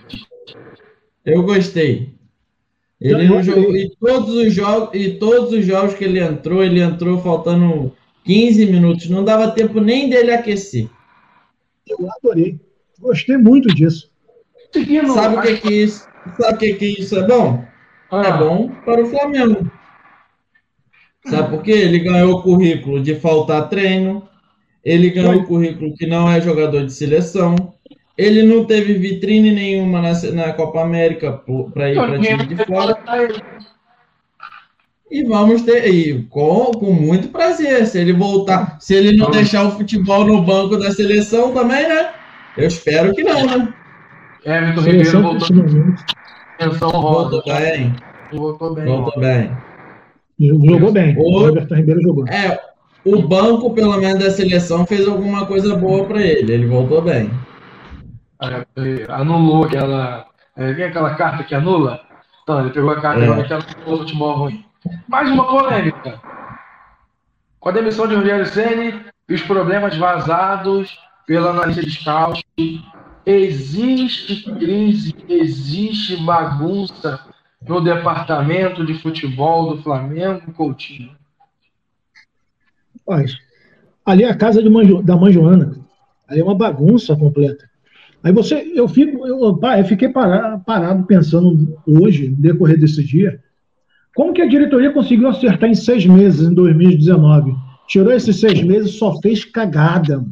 Eu 1.25 1.43
gostei. 1.43 2.13
Ele 2.99 3.13
Eu 3.13 3.27
não 3.27 3.35
gostei. 3.37 3.53
jogou 3.55 3.75
e 3.75 3.89
todos 3.89 4.35
os 4.35 4.53
jogos 4.53 4.89
e 4.93 5.11
todos 5.11 5.51
os 5.53 5.65
jogos 5.65 5.93
que 5.93 6.03
ele 6.03 6.19
entrou, 6.19 6.63
ele 6.63 6.81
entrou 6.81 7.19
faltando 7.19 7.93
15 8.25 8.65
minutos, 8.65 9.09
não 9.09 9.23
dava 9.23 9.51
tempo 9.51 9.79
nem 9.79 10.09
dele 10.09 10.31
aquecer. 10.31 10.89
Eu 11.87 12.09
adorei. 12.17 12.59
Gostei 12.99 13.37
muito 13.37 13.67
disso. 13.73 14.11
Seguindo, 14.71 15.13
Sabe 15.13 15.35
o 15.35 15.41
que 15.41 15.57
que 15.57 15.73
isso? 15.83 16.07
Sabe 16.39 16.53
o 16.53 16.57
que 16.57 16.73
que 16.75 17.01
isso 17.01 17.17
é 17.17 17.27
bom? 17.27 17.63
Ah, 18.11 18.27
É 18.27 18.37
bom 18.37 18.69
para 18.85 19.01
o 19.01 19.05
Flamengo. 19.05 19.69
Sabe 21.25 21.49
por 21.49 21.63
quê? 21.63 21.71
Ele 21.71 21.99
ganhou 21.99 22.33
o 22.33 22.41
currículo 22.41 23.01
de 23.01 23.15
faltar 23.15 23.69
treino, 23.69 24.27
ele 24.83 25.09
ganhou 25.09 25.35
o 25.35 25.45
currículo 25.45 25.95
que 25.95 26.05
não 26.05 26.29
é 26.29 26.41
jogador 26.41 26.85
de 26.85 26.91
seleção, 26.93 27.55
ele 28.17 28.43
não 28.43 28.65
teve 28.65 28.93
vitrine 28.95 29.51
nenhuma 29.51 30.01
na, 30.01 30.13
na 30.33 30.53
Copa 30.53 30.81
América 30.81 31.31
para 31.73 31.91
ir 31.91 31.95
para 31.95 32.19
time 32.19 32.45
de 32.45 32.65
fora. 32.65 32.97
E 35.11 35.23
vamos 35.23 35.61
ter 35.61 35.87
e 35.87 36.23
com, 36.23 36.71
com 36.71 36.91
muito 36.93 37.27
prazer. 37.29 37.85
Se 37.85 37.99
ele 37.99 38.13
voltar, 38.13 38.77
se 38.79 38.95
ele 38.95 39.15
não 39.15 39.29
deixar 39.29 39.63
o 39.63 39.71
futebol 39.71 40.25
no 40.25 40.41
banco 40.41 40.77
da 40.77 40.91
seleção 40.91 41.53
também, 41.53 41.87
né? 41.87 42.09
Eu 42.57 42.67
espero 42.67 43.13
que 43.13 43.23
não, 43.23 43.45
né? 43.45 43.73
Everton 44.45 44.81
Ribeiro 44.81 45.05
Seleção 45.05 45.21
voltou 45.23 45.55
menção 46.59 46.89
rosa. 46.89 47.29
Voltou 47.29 47.43
bem, 47.53 47.95
Voltou 48.31 48.73
bem. 48.75 48.85
voltou 48.85 49.19
bem. 49.21 49.51
jogou 50.39 50.91
bem. 50.91 51.15
O- 51.17 51.47
Everton 51.47 51.75
Ribeiro 51.75 52.01
jogou. 52.01 52.27
É, 52.27 52.59
o 53.05 53.21
banco, 53.21 53.73
pelo 53.73 53.97
menos 53.97 54.23
da 54.23 54.31
seleção, 54.31 54.85
fez 54.85 55.07
alguma 55.07 55.45
coisa 55.45 55.75
boa 55.75 56.05
para 56.05 56.21
ele. 56.21 56.51
Ele 56.53 56.65
voltou 56.65 57.01
bem. 57.01 57.29
É, 58.41 59.05
Anulou 59.09 59.65
aquela. 59.65 60.25
É, 60.57 60.71
é 60.71 60.85
aquela 60.87 61.13
carta 61.15 61.43
que 61.43 61.53
anula? 61.55 62.01
Então, 62.43 62.59
ele 62.59 62.71
pegou 62.71 62.89
a 62.91 62.99
carta 62.99 63.21
É. 63.21 63.23
agora 63.25 63.43
que 63.43 63.53
anulou 63.53 63.95
o 63.95 63.97
futebol 63.99 64.35
ruim. 64.37 64.65
Mais 65.07 65.29
uma 65.31 65.47
polêmica. 65.47 66.21
Com 67.59 67.69
a 67.69 67.71
demissão 67.71 68.07
de 68.07 68.15
Rogério 68.15 68.45
Ceni 68.45 69.01
e 69.29 69.33
os 69.33 69.41
problemas 69.41 69.95
vazados 69.97 70.97
pela 71.25 71.51
analista 71.51 71.81
de 71.81 71.91
scout, 71.91 72.43
existe 73.25 74.43
crise, 74.55 75.15
existe 75.29 76.17
bagunça 76.17 77.19
no 77.65 77.79
departamento 77.79 78.85
de 78.85 78.95
futebol 78.95 79.75
do 79.75 79.81
Flamengo, 79.81 80.51
Coutinho. 80.53 81.15
Rapaz, 82.99 83.37
ali 84.05 84.23
é 84.23 84.29
a 84.29 84.35
casa 84.35 84.61
da 84.61 85.15
mãe 85.15 85.31
Joana. 85.31 85.77
Ali 86.27 86.41
é 86.41 86.43
uma 86.43 86.55
bagunça 86.55 87.15
completa. 87.15 87.69
Aí 88.21 88.31
você, 88.31 88.71
eu 88.73 88.87
fico, 88.87 89.25
eu, 89.27 89.59
eu 89.61 89.85
fiquei 89.85 90.07
para- 90.09 90.57
parado 90.59 91.03
pensando 91.03 91.77
hoje, 91.85 92.29
no 92.29 92.37
decorrer 92.37 92.79
desse 92.79 93.03
dia, 93.03 93.42
como 94.15 94.33
que 94.33 94.41
a 94.41 94.47
diretoria 94.47 94.91
conseguiu 94.91 95.27
acertar 95.27 95.69
em 95.69 95.75
seis 95.75 96.05
meses 96.05 96.47
em 96.47 96.53
2019? 96.53 97.55
Tirou 97.87 98.11
esses 98.13 98.39
seis 98.39 98.61
meses, 98.61 98.97
só 98.97 99.19
fez 99.19 99.43
cagada, 99.43 100.23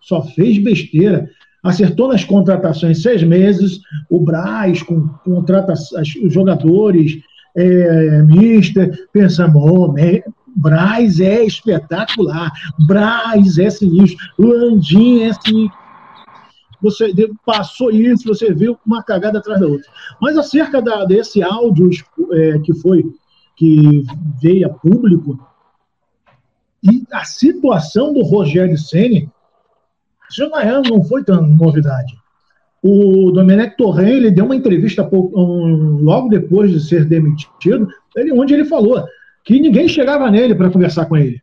só 0.00 0.22
fez 0.22 0.58
besteira. 0.58 1.28
Acertou 1.62 2.08
nas 2.08 2.24
contratações 2.24 3.02
seis 3.02 3.22
meses, 3.22 3.80
o 4.10 4.20
Braz 4.20 4.82
com 4.82 5.08
contrata 5.24 5.72
os 5.72 6.32
jogadores, 6.32 7.18
é, 7.56 8.22
mister, 8.22 9.08
pensamos, 9.12 9.62
oh, 9.64 9.92
né, 9.92 10.22
Braz 10.54 11.20
é 11.20 11.44
espetacular, 11.44 12.52
Braz 12.86 13.58
é 13.58 13.70
sinistro, 13.70 14.18
Landim 14.38 15.22
é 15.22 15.32
sinistro. 15.32 15.84
Você 16.82 17.14
passou 17.46 17.90
isso, 17.90 18.28
você 18.28 18.52
viu 18.52 18.76
uma 18.86 19.02
cagada 19.02 19.38
atrás 19.38 19.58
da 19.58 19.66
outra. 19.66 19.90
Mas 20.20 20.36
acerca 20.36 20.82
da, 20.82 21.06
desse 21.06 21.42
áudio 21.42 21.88
é, 22.32 22.58
que 22.58 22.74
foi 22.74 23.06
que 23.56 24.04
veio 24.40 24.66
a 24.66 24.70
público 24.70 25.38
e 26.82 27.02
a 27.10 27.24
situação 27.24 28.12
do 28.12 28.22
Rogério 28.22 28.76
Ceni 28.76 29.30
não, 30.38 30.58
é, 30.58 30.82
não 30.82 31.02
foi 31.02 31.24
tão 31.24 31.46
novidade. 31.46 32.14
O 32.82 33.30
Domenech 33.30 33.76
Torren 33.76 34.10
ele 34.10 34.30
deu 34.30 34.44
uma 34.44 34.56
entrevista 34.56 35.08
logo 35.10 36.28
depois 36.28 36.70
de 36.70 36.80
ser 36.80 37.06
demitido, 37.06 37.88
ele, 38.14 38.32
onde 38.32 38.52
ele 38.52 38.66
falou 38.66 39.02
que 39.44 39.60
ninguém 39.60 39.88
chegava 39.88 40.30
nele 40.30 40.54
para 40.54 40.70
conversar 40.70 41.06
com 41.06 41.16
ele. 41.16 41.40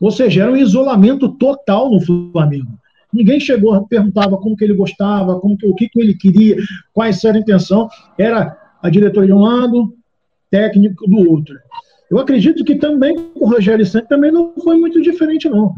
Ou 0.00 0.10
seja, 0.10 0.42
era 0.42 0.52
um 0.52 0.56
isolamento 0.56 1.28
total 1.30 1.90
no 1.90 2.00
Flamengo. 2.00 2.78
Ninguém 3.12 3.40
chegou, 3.40 3.86
perguntava 3.86 4.36
como 4.36 4.56
que 4.56 4.64
ele 4.64 4.74
gostava, 4.74 5.38
como 5.40 5.56
que, 5.56 5.66
o 5.66 5.74
que, 5.74 5.88
que 5.88 6.00
ele 6.00 6.14
queria, 6.14 6.56
quais 6.92 7.22
era 7.24 7.36
a 7.36 7.40
intenção. 7.40 7.88
Era 8.18 8.56
a 8.82 8.90
diretoria 8.90 9.28
de 9.28 9.32
um 9.32 9.40
lado, 9.40 9.94
técnico 10.50 11.08
do 11.08 11.30
outro. 11.30 11.56
Eu 12.10 12.18
acredito 12.18 12.64
que 12.64 12.76
também 12.76 13.16
o 13.34 13.48
Rogério 13.48 13.84
Santos 13.84 14.08
também 14.08 14.30
não 14.30 14.54
foi 14.62 14.76
muito 14.76 15.00
diferente, 15.02 15.48
não. 15.48 15.74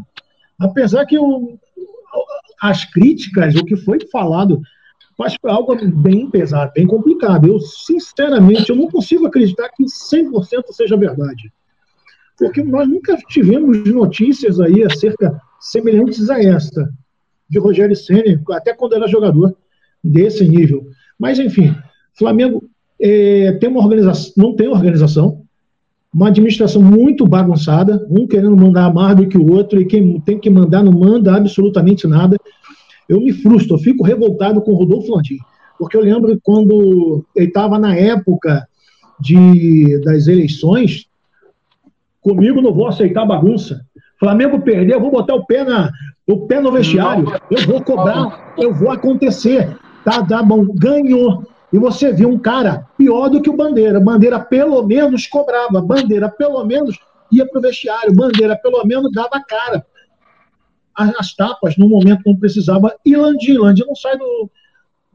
Apesar 0.59 1.05
que 1.05 1.17
o, 1.17 1.57
as 2.61 2.85
críticas, 2.85 3.55
o 3.55 3.65
que 3.65 3.75
foi 3.75 3.99
falado, 4.11 4.61
faz 5.17 5.35
algo 5.43 5.75
bem 6.01 6.29
pesado, 6.29 6.71
bem 6.73 6.85
complicado. 6.85 7.47
Eu, 7.47 7.59
sinceramente, 7.59 8.69
eu 8.69 8.75
não 8.75 8.87
consigo 8.87 9.25
acreditar 9.25 9.69
que 9.69 9.83
100% 9.83 10.71
seja 10.71 10.95
verdade. 10.95 11.51
Porque 12.37 12.63
nós 12.63 12.87
nunca 12.87 13.17
tivemos 13.27 13.85
notícias 13.85 14.59
aí 14.59 14.83
acerca 14.83 15.41
semelhantes 15.59 16.29
a 16.29 16.41
esta, 16.41 16.89
de 17.49 17.59
Rogério 17.59 17.95
Senna, 17.95 18.41
até 18.51 18.73
quando 18.73 18.95
era 18.95 19.07
jogador 19.07 19.57
desse 20.01 20.47
nível. 20.47 20.87
Mas, 21.17 21.37
enfim, 21.39 21.75
Flamengo 22.17 22.68
é, 22.99 23.53
tem 23.53 23.69
uma 23.69 23.81
organização, 23.81 24.33
não 24.35 24.55
tem 24.55 24.67
organização, 24.67 25.41
uma 26.13 26.27
administração 26.27 26.81
muito 26.81 27.25
bagunçada, 27.25 28.05
um 28.09 28.27
querendo 28.27 28.57
mandar 28.57 28.93
mais 28.93 29.15
do 29.15 29.27
que 29.27 29.37
o 29.37 29.51
outro, 29.51 29.79
e 29.79 29.85
quem 29.85 30.19
tem 30.21 30.39
que 30.39 30.49
mandar 30.49 30.83
não 30.83 30.91
manda 30.91 31.35
absolutamente 31.35 32.07
nada. 32.07 32.37
Eu 33.07 33.21
me 33.21 33.31
frustro, 33.31 33.75
eu 33.75 33.79
fico 33.79 34.03
revoltado 34.03 34.61
com 34.61 34.71
o 34.71 34.75
Rodolfo 34.75 35.15
Landim, 35.15 35.37
porque 35.77 35.95
eu 35.95 36.01
lembro 36.01 36.37
quando 36.43 37.23
ele 37.35 37.47
estava 37.47 37.77
na 37.77 37.95
época 37.95 38.67
de, 39.19 40.01
das 40.03 40.27
eleições, 40.27 41.05
comigo 42.21 42.61
não 42.61 42.73
vou 42.73 42.87
aceitar 42.87 43.25
bagunça. 43.25 43.81
Flamengo 44.19 44.59
perder, 44.59 44.95
eu 44.95 45.01
vou 45.01 45.11
botar 45.11 45.35
o 45.35 45.45
pé, 45.45 45.63
na, 45.63 45.91
o 46.27 46.45
pé 46.45 46.59
no 46.59 46.71
vestiário, 46.71 47.25
eu 47.49 47.65
vou 47.65 47.81
cobrar, 47.81 48.53
eu 48.57 48.73
vou 48.73 48.91
acontecer. 48.91 49.77
Tá, 50.03 50.25
tá 50.25 50.43
bom, 50.43 50.65
ganhou. 50.73 51.48
E 51.71 51.77
você 51.77 52.11
viu 52.11 52.29
um 52.29 52.39
cara 52.39 52.87
pior 52.97 53.29
do 53.29 53.41
que 53.41 53.49
o 53.49 53.55
Bandeira. 53.55 53.99
Bandeira 53.99 54.39
pelo 54.39 54.81
menos 54.83 55.27
cobrava, 55.27 55.81
Bandeira 55.81 56.27
pelo 56.29 56.63
menos 56.65 56.97
ia 57.31 57.47
para 57.47 57.59
o 57.59 57.61
vestiário, 57.61 58.13
Bandeira 58.15 58.55
pelo 58.57 58.83
menos 58.85 59.11
dava 59.11 59.29
a 59.33 59.43
cara. 59.43 59.85
As, 60.95 61.13
as 61.19 61.35
tapas 61.35 61.77
no 61.77 61.87
momento 61.87 62.21
não 62.25 62.35
precisava. 62.35 62.95
E 63.05 63.15
Landim, 63.15 63.57
Landim 63.57 63.83
não 63.85 63.95
sai 63.95 64.17
do. 64.17 64.49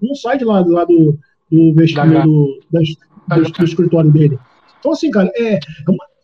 Não 0.01 0.15
sai 0.15 0.39
de 0.39 0.45
lá, 0.45 0.63
do, 0.63 0.71
lá 0.73 0.85
do, 0.85 1.19
do 1.51 1.75
vestiário 1.75 2.13
do, 2.23 2.61
das- 2.71 2.89
do, 3.29 3.53
do 3.53 3.65
escritório 3.65 4.11
dele. 4.13 4.39
Então, 4.79 4.93
assim, 4.93 5.11
cara, 5.11 5.31
é, 5.35 5.55
é 5.55 5.61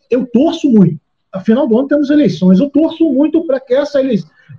eu 0.09 0.25
torço 0.27 0.69
muito. 0.69 0.99
Afinal 1.33 1.67
do 1.67 1.77
ano 1.77 1.87
temos 1.87 2.09
eleições. 2.09 2.59
Eu 2.59 2.69
torço 2.69 3.09
muito 3.11 3.43
para 3.45 3.59
que 3.59 3.73
essa, 3.73 3.99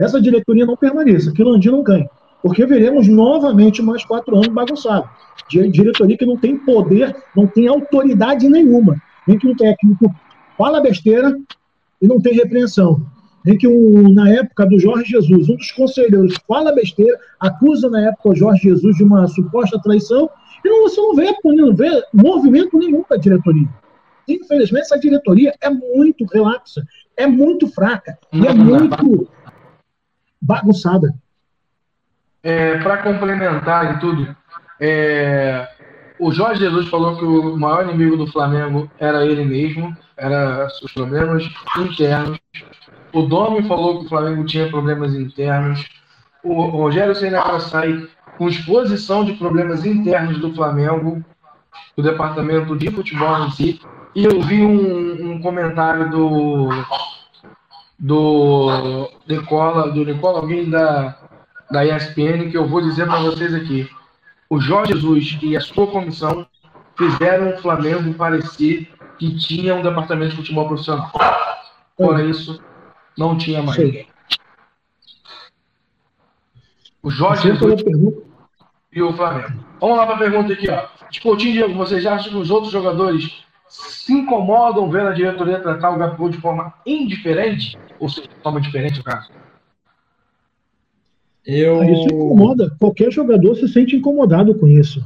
essa 0.01 0.21
diretoria 0.21 0.65
não 0.67 0.77
permaneça, 0.77 1.33
que 1.33 1.45
Landim 1.45 1.69
não 1.71 1.83
ganhe. 1.83 2.09
Porque 2.43 2.67
veremos 2.67 3.07
novamente 3.09 3.81
mais 3.81 4.05
quatro 4.05 4.35
anos 4.37 4.49
bagunçados. 4.49 5.09
Di- 5.49 5.69
Diretoria 5.69 6.17
que 6.17 6.27
não 6.27 6.37
tem 6.37 6.57
poder, 6.57 7.15
não 7.37 7.47
tem 7.47 7.69
autoridade 7.69 8.49
nenhuma. 8.49 8.97
Nem 9.27 9.39
que 9.39 9.47
um 9.47 9.55
técnico 9.55 10.13
fala 10.59 10.81
besteira 10.81 11.39
e 12.01 12.07
não 12.09 12.21
tem 12.21 12.35
repreensão. 12.35 13.01
em 13.47 13.59
que 13.59 13.67
um, 13.67 14.13
na 14.13 14.31
época 14.31 14.67
do 14.67 14.79
Jorge 14.79 15.11
Jesus, 15.11 15.49
um 15.49 15.57
dos 15.57 15.73
conselheiros 15.73 16.35
fala 16.47 16.73
besteira, 16.73 17.19
acusa 17.41 17.89
na 17.91 18.01
época 18.09 18.31
o 18.31 18.35
Jorge 18.35 18.63
Jesus 18.63 18.97
de 18.97 19.05
uma 19.05 19.27
suposta 19.27 19.81
traição, 19.81 20.31
e 20.65 20.69
não, 20.69 20.83
você 20.83 21.01
não 21.01 21.15
vê, 21.15 21.35
não 21.45 21.75
vê 21.75 22.05
movimento 22.13 22.79
nenhum 22.79 23.05
da 23.09 23.17
diretoria. 23.17 23.69
Infelizmente, 24.29 24.85
essa 24.85 24.99
diretoria 24.99 25.53
é 25.61 25.69
muito 25.69 26.25
relapsa, 26.33 26.87
é 27.17 27.27
muito 27.27 27.67
fraca 27.67 28.17
e 28.33 28.47
é 28.47 28.55
muito 28.55 29.29
bagunçada. 30.41 31.13
É, 32.43 32.79
Para 32.79 32.99
complementar 32.99 33.95
e 33.95 34.01
tudo, 34.01 34.35
é, 34.81 35.69
o 36.19 36.33
Jorge 36.33 36.61
Jesus 36.61 36.89
falou 36.89 37.17
que 37.17 37.25
o 37.25 37.57
maior 37.57 37.85
inimigo 37.85 38.17
do 38.17 38.27
Flamengo 38.27 38.91
era 38.99 39.25
ele 39.25 39.45
mesmo, 39.45 39.97
era 40.17 40.69
os 40.83 40.93
problemas 40.93 41.49
internos. 41.79 42.39
O 43.13 43.23
Domi 43.23 43.67
falou 43.69 44.01
que 44.01 44.07
o 44.07 44.09
Flamengo 44.09 44.45
tinha 44.45 44.69
problemas 44.69 45.15
internos. 45.15 45.89
O 46.43 46.63
Rogério 46.63 47.15
Senna 47.15 47.61
sai 47.61 48.09
com 48.39 48.49
exposição 48.49 49.25
de 49.25 49.35
problemas 49.35 49.85
internos 49.85 50.39
do 50.39 50.53
Flamengo, 50.55 51.25
do 51.97 52.03
departamento 52.03 52.77
de 52.77 52.91
futebol 52.91 53.45
em 53.45 53.51
si. 53.51 53.81
E 54.15 54.25
eu 54.25 54.41
vi 54.43 54.65
um, 54.65 55.33
um 55.33 55.41
comentário 55.41 56.11
do 56.11 56.69
do 57.99 59.09
Nicola, 59.29 59.93
do 59.93 60.05
Nicola, 60.05 60.41
alguém 60.41 60.69
da, 60.69 61.17
da 61.73 61.85
ESPN, 61.87 62.51
que 62.51 62.57
eu 62.57 62.69
vou 62.69 62.83
dizer 62.83 63.07
para 63.07 63.23
vocês 63.23 63.55
aqui. 63.55 63.91
O 64.49 64.61
Jorge 64.61 64.93
Jesus 64.93 65.39
e 65.43 65.57
a 65.57 65.61
sua 65.61 65.87
comissão 65.87 66.47
fizeram 66.97 67.55
o 67.55 67.59
Flamengo 67.59 68.13
parecer 68.13 68.93
que 69.19 69.35
tinha 69.39 69.75
um 69.75 69.83
departamento 69.83 70.33
de 70.33 70.37
futebol 70.37 70.69
profissional. 70.69 71.11
Fora 71.97 72.23
isso, 72.23 72.63
não 73.17 73.39
tinha 73.39 73.63
mais 73.63 73.79
ninguém. 73.79 74.07
O 77.03 77.11
Jorge 77.11 77.49
Jesus 77.49 77.83
e 78.93 79.03
o 79.03 79.13
Flamengo. 79.15 79.65
Vamos 79.81 79.97
lá 79.97 80.07
para 80.07 80.17
a 80.17 80.19
pergunta 80.19 80.53
aqui. 80.53 80.69
Ó. 80.71 81.35
Diego, 81.37 81.75
vocês 81.75 82.05
acham 82.05 82.33
que 82.33 82.39
os 82.39 82.51
outros 82.51 82.71
jogadores 82.71 83.43
se 83.67 84.13
incomodam 84.13 84.91
vendo 84.91 85.09
a 85.09 85.15
diretoria 85.15 85.61
tratar 85.61 85.91
o 85.91 85.99
Gabigol 85.99 86.29
de 86.29 86.39
forma 86.39 86.75
indiferente? 86.85 87.79
Ou 87.99 88.09
seja, 88.09 88.29
de 88.29 88.43
forma 88.43 88.61
diferente, 88.61 88.99
no 88.99 89.05
caso? 89.05 89.31
Eu... 91.47 91.83
Isso 91.83 92.07
incomoda. 92.07 92.75
Qualquer 92.79 93.11
jogador 93.11 93.55
se 93.57 93.69
sente 93.69 93.97
incomodado 93.97 94.55
com 94.55 94.69
isso. 94.69 95.05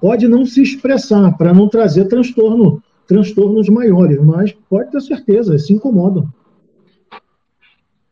Pode 0.00 0.28
não 0.28 0.44
se 0.44 0.62
expressar 0.62 1.36
para 1.36 1.54
não 1.54 1.68
trazer 1.68 2.06
transtorno, 2.06 2.82
transtornos 3.06 3.68
maiores, 3.68 4.20
mas 4.20 4.52
pode 4.68 4.90
ter 4.90 5.00
certeza, 5.00 5.58
se 5.58 5.72
incomodam. 5.72 6.28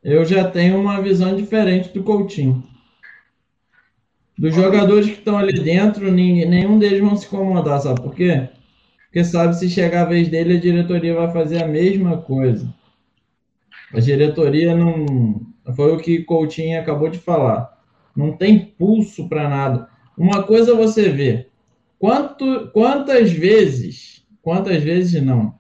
Eu 0.02 0.24
já 0.24 0.48
tenho 0.48 0.78
uma 0.78 1.00
visão 1.00 1.34
diferente 1.34 1.92
do 1.92 2.02
Coutinho. 2.02 2.62
Dos 4.36 4.54
jogadores 4.54 5.06
que 5.06 5.12
estão 5.12 5.38
ali 5.38 5.52
dentro, 5.52 6.10
nenhum 6.10 6.78
deles 6.78 7.00
vão 7.00 7.16
se 7.16 7.26
incomodar, 7.26 7.80
sabe 7.80 8.00
por 8.00 8.14
quê? 8.14 8.48
Porque 9.04 9.24
sabe 9.24 9.56
se 9.56 9.70
chegar 9.70 10.02
a 10.02 10.08
vez 10.08 10.28
dele, 10.28 10.56
a 10.56 10.60
diretoria 10.60 11.14
vai 11.14 11.32
fazer 11.32 11.62
a 11.62 11.68
mesma 11.68 12.16
coisa. 12.18 12.68
A 13.92 14.00
diretoria 14.00 14.74
não. 14.74 15.40
Foi 15.74 15.92
o 15.92 15.98
que 15.98 16.24
Coutinho 16.24 16.80
acabou 16.80 17.08
de 17.08 17.18
falar. 17.18 17.72
Não 18.14 18.36
tem 18.36 18.58
pulso 18.58 19.28
para 19.28 19.48
nada. 19.48 19.88
Uma 20.16 20.42
coisa 20.42 20.74
você 20.74 21.08
vê. 21.08 21.48
Quanto, 21.98 22.70
quantas 22.72 23.32
vezes, 23.32 24.24
quantas 24.42 24.82
vezes 24.82 25.22
não, 25.22 25.54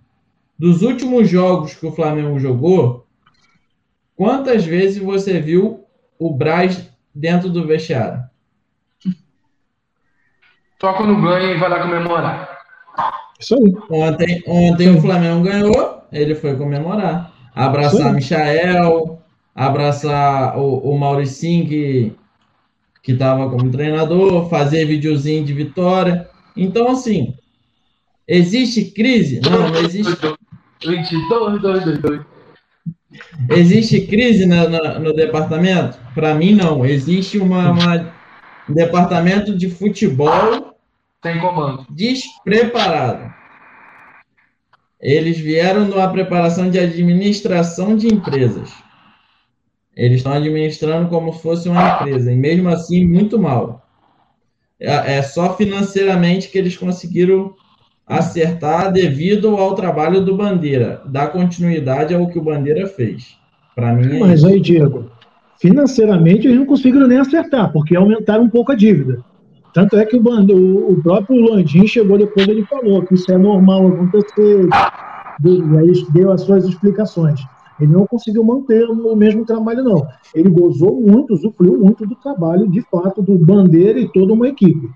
dos 0.58 0.82
últimos 0.82 1.28
jogos 1.28 1.74
que 1.74 1.86
o 1.86 1.92
Flamengo 1.92 2.38
jogou, 2.38 3.06
quantas 4.14 4.64
vezes 4.64 5.02
você 5.02 5.40
viu 5.40 5.84
o 6.18 6.32
Braz 6.32 6.90
dentro 7.14 7.48
do 7.48 7.66
vestiário? 7.66 8.22
Só 10.80 10.92
quando 10.92 11.20
ganha 11.20 11.54
e 11.54 11.58
vai 11.58 11.70
lá 11.70 11.82
comemorar. 11.82 12.58
Isso 13.40 13.54
aí. 13.54 13.74
Ontem, 13.90 14.42
ontem 14.46 14.94
o 14.94 15.00
Flamengo 15.00 15.42
ganhou, 15.42 16.02
ele 16.12 16.34
foi 16.34 16.56
comemorar. 16.56 17.32
Abraçar 17.54 18.12
Michael, 18.12 19.22
abraçar 19.54 20.58
o, 20.58 20.78
o 20.78 20.98
Mauricinho, 20.98 21.68
que, 21.68 22.12
que 23.02 23.12
estava 23.12 23.48
como 23.48 23.70
treinador, 23.70 24.48
fazer 24.48 24.86
videozinho 24.86 25.44
de 25.44 25.52
vitória. 25.52 26.28
Então, 26.56 26.90
assim, 26.90 27.34
existe 28.26 28.86
crise? 28.86 29.40
Não, 29.40 29.68
não 29.70 29.80
existe. 29.80 30.16
22, 30.84 31.62
2, 31.62 31.98
2. 31.98 32.20
Existe 33.48 34.02
crise 34.02 34.44
no, 34.44 34.68
no, 34.68 34.98
no 34.98 35.12
departamento? 35.14 35.98
Para 36.14 36.34
mim, 36.34 36.52
não. 36.52 36.84
Existe 36.84 37.38
uma, 37.38 37.70
uma 37.70 38.12
departamento 38.68 39.56
de 39.56 39.70
futebol 39.70 40.74
tem 41.24 41.40
comando. 41.40 41.86
Despreparado. 41.90 43.32
Eles 45.00 45.38
vieram 45.38 45.86
numa 45.86 46.08
preparação 46.08 46.68
de 46.70 46.78
administração 46.78 47.96
de 47.96 48.08
empresas. 48.08 48.70
Eles 49.96 50.18
estão 50.18 50.32
administrando 50.32 51.08
como 51.08 51.32
se 51.32 51.42
fosse 51.42 51.68
uma 51.68 52.00
empresa, 52.00 52.32
e 52.32 52.36
mesmo 52.36 52.68
assim, 52.68 53.04
muito 53.04 53.38
mal. 53.38 53.82
É, 54.80 55.16
é 55.16 55.22
só 55.22 55.56
financeiramente 55.56 56.48
que 56.48 56.58
eles 56.58 56.76
conseguiram 56.76 57.54
acertar 58.06 58.92
devido 58.92 59.56
ao 59.56 59.74
trabalho 59.74 60.20
do 60.20 60.36
Bandeira, 60.36 61.00
dar 61.06 61.28
continuidade 61.28 62.14
ao 62.14 62.28
que 62.28 62.38
o 62.38 62.42
Bandeira 62.42 62.86
fez. 62.86 63.36
Para 63.74 63.92
mim. 63.92 64.16
É 64.16 64.18
Mas 64.18 64.40
isso. 64.40 64.48
aí, 64.48 64.60
Diego, 64.60 65.10
financeiramente 65.60 66.46
eles 66.46 66.58
não 66.58 66.66
conseguiram 66.66 67.06
nem 67.06 67.18
acertar, 67.18 67.72
porque 67.72 67.96
aumentaram 67.96 68.44
um 68.44 68.50
pouco 68.50 68.72
a 68.72 68.74
dívida. 68.74 69.24
Tanto 69.72 69.96
é 69.96 70.04
que 70.04 70.16
o, 70.16 70.22
o, 70.22 70.92
o 70.92 71.02
próprio 71.02 71.40
Landim 71.40 71.86
chegou 71.86 72.16
depois 72.16 72.46
ele 72.46 72.64
falou 72.66 73.02
que 73.02 73.14
isso 73.14 73.32
é 73.32 73.38
normal 73.38 73.88
acontecer, 73.88 74.68
e 75.44 75.78
aí 75.78 76.06
deu 76.12 76.30
as 76.30 76.42
suas 76.42 76.64
explicações. 76.64 77.40
Ele 77.80 77.92
não 77.92 78.06
conseguiu 78.06 78.44
manter 78.44 78.84
o 78.88 79.16
mesmo 79.16 79.44
trabalho, 79.44 79.82
não. 79.82 80.06
Ele 80.34 80.48
gozou 80.48 81.00
muito, 81.00 81.34
usufruiu 81.34 81.78
muito 81.78 82.06
do 82.06 82.14
trabalho, 82.16 82.70
de 82.70 82.80
fato, 82.82 83.22
do 83.22 83.36
Bandeira 83.36 83.98
e 83.98 84.10
toda 84.12 84.32
uma 84.32 84.48
equipe. 84.48 84.88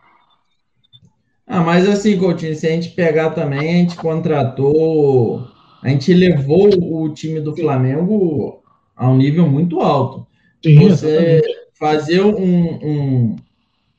Ah, 1.46 1.62
mas 1.62 1.88
assim, 1.88 2.18
Coutinho, 2.18 2.54
se 2.54 2.66
a 2.66 2.70
gente 2.70 2.90
pegar 2.90 3.30
também, 3.30 3.58
a 3.60 3.78
gente 3.78 3.96
contratou, 3.96 5.44
a 5.82 5.88
gente 5.88 6.12
levou 6.12 6.68
o 6.68 7.08
time 7.14 7.40
do 7.40 7.56
Flamengo 7.56 8.62
a 8.94 9.08
um 9.08 9.16
nível 9.16 9.48
muito 9.48 9.80
alto. 9.80 10.26
Sim, 10.62 10.88
Você 10.88 11.06
exatamente. 11.06 11.58
fazer 11.78 12.20
um, 12.20 12.78
um 12.82 13.36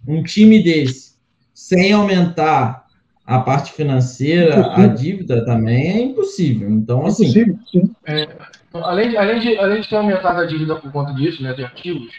um 0.07 0.23
time 0.23 0.63
desse, 0.63 1.13
sem 1.53 1.91
aumentar 1.91 2.85
a 3.25 3.39
parte 3.39 3.73
financeira, 3.73 4.73
a 4.73 4.87
dívida 4.87 5.45
também 5.45 5.87
é 5.91 6.01
impossível. 6.01 6.69
Então, 6.71 7.05
assim. 7.05 7.27
Impossível, 7.27 7.89
é, 8.05 8.27
além, 8.73 9.09
de, 9.09 9.17
além, 9.17 9.39
de, 9.39 9.57
além 9.57 9.81
de 9.81 9.89
ter 9.89 9.95
aumentado 9.95 10.39
a 10.39 10.45
dívida 10.45 10.75
por 10.75 10.91
conta 10.91 11.13
disso, 11.13 11.41
né, 11.41 11.53
de 11.53 11.63
ativos, 11.63 12.13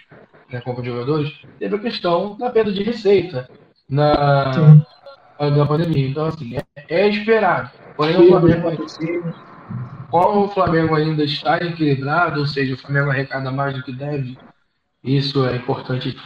né, 0.50 0.60
compra 0.60 0.82
de 0.82 0.90
jogadores, 0.90 1.32
teve 1.58 1.76
a 1.76 1.78
questão 1.78 2.36
da 2.36 2.50
perda 2.50 2.72
de 2.72 2.82
receita 2.82 3.48
na, 3.88 4.76
na 5.38 5.66
pandemia. 5.66 6.08
Então, 6.08 6.26
assim, 6.26 6.56
é, 6.56 6.62
é 6.88 7.08
esperado. 7.08 7.70
Porém, 7.96 8.16
o 8.16 8.28
Flamengo, 8.28 8.86
como 10.10 10.44
o 10.44 10.48
Flamengo 10.48 10.94
ainda 10.94 11.22
está 11.22 11.58
equilibrado, 11.58 12.40
ou 12.40 12.46
seja, 12.46 12.74
o 12.74 12.78
Flamengo 12.78 13.10
arrecada 13.10 13.50
mais 13.50 13.74
do 13.74 13.82
que 13.82 13.92
deve, 13.92 14.36
isso 15.04 15.46
é 15.46 15.56
importante 15.56 16.16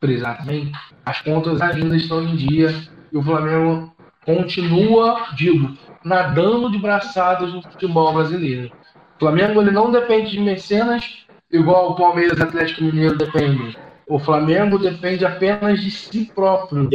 frisar 0.00 0.38
também, 0.38 0.72
as 1.04 1.20
contas 1.20 1.60
ainda 1.60 1.96
estão 1.96 2.22
em 2.22 2.34
dia 2.34 2.74
e 3.12 3.16
o 3.16 3.22
Flamengo 3.22 3.94
continua, 4.24 5.28
digo, 5.36 5.76
nadando 6.04 6.70
de 6.70 6.78
braçadas 6.78 7.52
no 7.52 7.62
futebol 7.62 8.12
brasileiro. 8.12 8.72
O 9.22 9.24
Flamengo 9.24 9.60
ele 9.60 9.70
não 9.70 9.88
depende 9.88 10.32
de 10.32 10.40
mecenas 10.40 11.24
igual 11.52 11.92
o 11.92 11.94
Palmeiras 11.94 12.40
e 12.40 12.42
Atlético 12.42 12.82
Mineiro 12.82 13.16
dependem. 13.16 13.76
O 14.08 14.18
Flamengo 14.18 14.80
depende 14.80 15.24
apenas 15.24 15.80
de 15.80 15.92
si 15.92 16.24
próprio, 16.34 16.90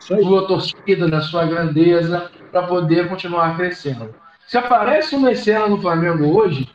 sua 0.00 0.46
torcida, 0.46 1.06
da 1.08 1.20
sua 1.20 1.44
grandeza, 1.44 2.30
para 2.50 2.66
poder 2.66 3.06
continuar 3.06 3.54
crescendo. 3.54 4.14
Se 4.46 4.56
aparece 4.56 5.14
um 5.14 5.20
mecena 5.20 5.68
no 5.68 5.78
Flamengo 5.78 6.24
hoje, 6.34 6.70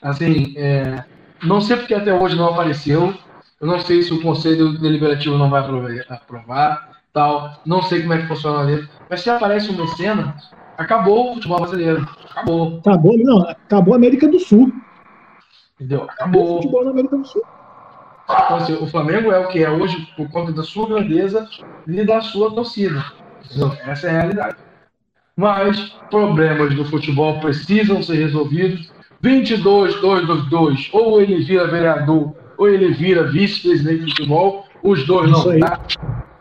assim, 0.00 0.54
é, 0.56 1.04
não 1.42 1.60
sei 1.60 1.76
porque 1.76 1.92
até 1.92 2.14
hoje 2.14 2.34
não 2.34 2.48
apareceu, 2.48 3.12
eu 3.60 3.66
não 3.66 3.80
sei 3.80 4.02
se 4.02 4.14
o 4.14 4.22
Conselho 4.22 4.78
Deliberativo 4.78 5.36
não 5.36 5.50
vai 5.50 5.60
aprovar, 6.08 6.92
tal. 7.12 7.60
Não 7.66 7.82
sei 7.82 8.00
como 8.00 8.14
é 8.14 8.22
que 8.22 8.28
funciona 8.28 8.60
ali. 8.60 8.88
Mas 9.10 9.20
se 9.20 9.28
aparece 9.28 9.70
um 9.70 9.76
mecena, 9.76 10.34
acabou 10.76 11.30
o 11.30 11.34
futebol 11.34 11.60
brasileiro. 11.60 12.08
Acabou. 12.30 12.78
Acabou, 12.78 13.18
não. 13.18 13.42
Acabou 13.42 13.94
a 13.94 13.96
América 13.96 14.28
do 14.28 14.38
Sul. 14.38 14.72
Entendeu? 15.76 16.02
Acabou. 16.04 16.42
acabou 16.42 16.52
o 16.52 16.56
futebol 16.56 16.84
na 16.84 16.90
América 16.90 17.16
do 17.16 17.26
Sul. 17.26 17.42
Então, 18.24 18.56
assim, 18.56 18.74
o 18.74 18.86
Flamengo 18.86 19.32
é 19.32 19.38
o 19.38 19.48
que 19.48 19.62
é 19.62 19.70
hoje 19.70 20.08
por 20.16 20.30
conta 20.30 20.52
da 20.52 20.62
sua 20.62 20.88
grandeza 20.88 21.48
e 21.86 22.04
da 22.04 22.20
sua 22.20 22.54
torcida. 22.54 23.04
Essa 23.84 24.08
é 24.08 24.10
a 24.10 24.20
realidade. 24.20 24.56
Mas 25.36 25.90
problemas 26.10 26.74
do 26.74 26.84
futebol 26.84 27.40
precisam 27.40 28.02
ser 28.02 28.16
resolvidos. 28.16 28.92
22, 29.20 30.00
222, 30.00 30.90
ou 30.92 31.20
ele 31.20 31.44
vira 31.44 31.68
vereador, 31.68 32.34
ou 32.58 32.68
ele 32.68 32.92
vira 32.92 33.30
vice-presidente 33.30 34.04
de 34.04 34.10
futebol, 34.10 34.66
os 34.82 35.06
dois 35.06 35.30
não 35.30 35.60
tá. 35.60 35.80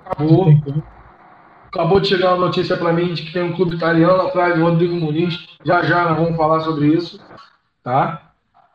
Acabou. 0.06 0.48
Acabou 1.74 2.02
de 2.02 2.10
chegar 2.10 2.34
uma 2.34 2.48
notícia 2.48 2.76
para 2.76 2.92
mim 2.92 3.14
de 3.14 3.24
que 3.24 3.32
tem 3.32 3.44
um 3.44 3.54
clube 3.54 3.78
italiano 3.78 4.24
atrás 4.24 4.56
do 4.56 4.64
Rodrigo 4.64 4.94
Muniz. 4.94 5.48
Já 5.64 5.82
já 5.84 6.10
nós 6.10 6.18
vamos 6.18 6.36
falar 6.36 6.60
sobre 6.60 6.88
isso, 6.88 7.18
tá? 7.82 8.34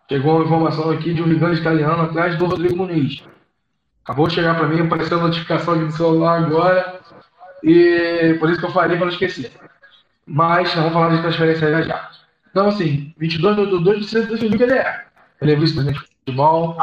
Chegou 0.08 0.36
uma 0.36 0.44
informação 0.46 0.90
aqui 0.90 1.12
de 1.12 1.22
um 1.22 1.28
gigante 1.28 1.60
italiano 1.60 2.04
atrás 2.04 2.38
do 2.38 2.46
Rodrigo 2.46 2.76
Muniz. 2.76 3.22
Acabou 4.02 4.26
de 4.28 4.34
chegar 4.34 4.56
para 4.56 4.66
mim, 4.66 4.80
apareceu 4.80 5.18
a 5.18 5.24
notificação 5.24 5.74
aqui 5.74 5.84
no 5.84 5.92
celular 5.92 6.42
agora. 6.42 7.00
E 7.62 8.34
por 8.40 8.48
isso 8.48 8.60
que 8.60 8.66
eu 8.66 8.72
falei 8.72 8.96
para 8.96 9.06
não 9.06 9.12
esquecer. 9.12 9.52
Mas 10.24 10.74
nós 10.74 10.76
vamos 10.76 10.92
falar 10.94 11.14
de 11.14 11.22
transferência 11.22 11.70
já 11.70 11.82
já. 11.82 12.10
Então, 12.50 12.68
assim, 12.68 13.12
22 13.18 13.56
do 13.56 13.80
2 13.80 13.98
precisa 13.98 14.34
o 14.34 14.38
que 14.38 14.62
ele 14.62 14.72
é. 14.72 15.04
Ele 15.42 15.52
é 15.52 15.56
vice-presidente 15.56 16.00
de 16.00 16.06
futebol 16.24 16.78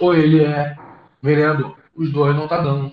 ou 0.00 0.14
ele 0.14 0.42
é 0.42 0.74
vereador. 1.22 1.76
Os 1.94 2.10
dois 2.10 2.34
não 2.34 2.48
tá 2.48 2.58
dando. 2.62 2.90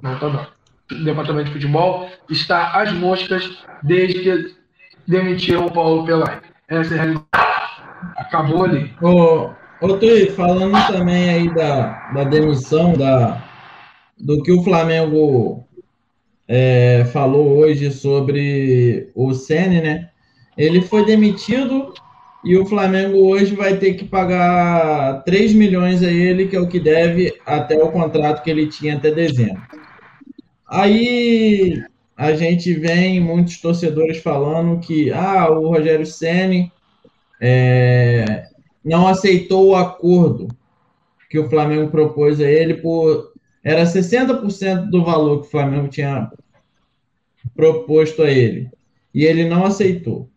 Não 0.00 0.18
tá 0.18 0.28
dando. 0.28 0.59
Departamento 1.04 1.46
de 1.46 1.52
futebol 1.52 2.08
está 2.28 2.80
às 2.80 2.92
moscas 2.92 3.64
desde 3.82 4.20
que 4.20 4.54
demitiram 5.06 5.66
o 5.66 5.72
Paulo 5.72 6.04
Pelai. 6.04 6.40
Essa 6.68 6.94
é 6.94 6.98
a 6.98 7.02
realidade. 7.02 7.26
Acabou 8.16 8.64
ali. 8.64 8.92
Ô, 9.02 9.50
ô 9.80 9.96
Tui, 9.98 10.30
falando 10.30 10.76
também 10.86 11.30
aí 11.30 11.54
da, 11.54 12.10
da 12.14 12.24
demissão, 12.24 12.92
da, 12.94 13.42
do 14.18 14.42
que 14.42 14.52
o 14.52 14.62
Flamengo 14.62 15.66
é, 16.46 17.04
falou 17.12 17.58
hoje 17.58 17.90
sobre 17.90 19.08
o 19.14 19.32
Sene, 19.34 19.80
né? 19.80 20.08
Ele 20.56 20.82
foi 20.82 21.04
demitido 21.04 21.94
e 22.44 22.56
o 22.56 22.66
Flamengo 22.66 23.18
hoje 23.18 23.54
vai 23.54 23.76
ter 23.76 23.94
que 23.94 24.04
pagar 24.04 25.22
3 25.24 25.52
milhões 25.54 26.02
a 26.02 26.10
ele, 26.10 26.48
que 26.48 26.56
é 26.56 26.60
o 26.60 26.68
que 26.68 26.80
deve 26.80 27.34
até 27.46 27.82
o 27.82 27.90
contrato 27.92 28.42
que 28.42 28.50
ele 28.50 28.66
tinha 28.66 28.96
até 28.96 29.10
dezembro. 29.10 29.62
Aí 30.70 31.82
a 32.16 32.32
gente 32.32 32.72
vem 32.74 33.18
muitos 33.18 33.60
torcedores 33.60 34.18
falando 34.18 34.78
que 34.78 35.10
ah, 35.10 35.50
o 35.50 35.68
Rogério 35.68 36.06
Ceni 36.06 36.70
é, 37.40 38.44
não 38.84 39.08
aceitou 39.08 39.70
o 39.70 39.74
acordo 39.74 40.46
que 41.28 41.40
o 41.40 41.50
Flamengo 41.50 41.90
propôs 41.90 42.40
a 42.40 42.48
ele 42.48 42.74
por 42.74 43.32
era 43.64 43.82
60% 43.82 44.90
do 44.90 45.04
valor 45.04 45.40
que 45.40 45.48
o 45.48 45.50
Flamengo 45.50 45.88
tinha 45.88 46.30
proposto 47.54 48.22
a 48.22 48.30
ele 48.30 48.70
e 49.12 49.24
ele 49.24 49.48
não 49.48 49.64
aceitou. 49.64 50.28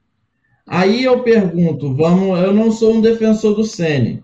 Aí 0.65 1.03
eu 1.03 1.21
pergunto, 1.21 1.93
vamos, 1.93 2.39
eu 2.39 2.51
não 2.51 2.71
sou 2.71 2.95
um 2.95 3.01
defensor 3.01 3.53
do 3.53 3.63
Sene, 3.63 4.23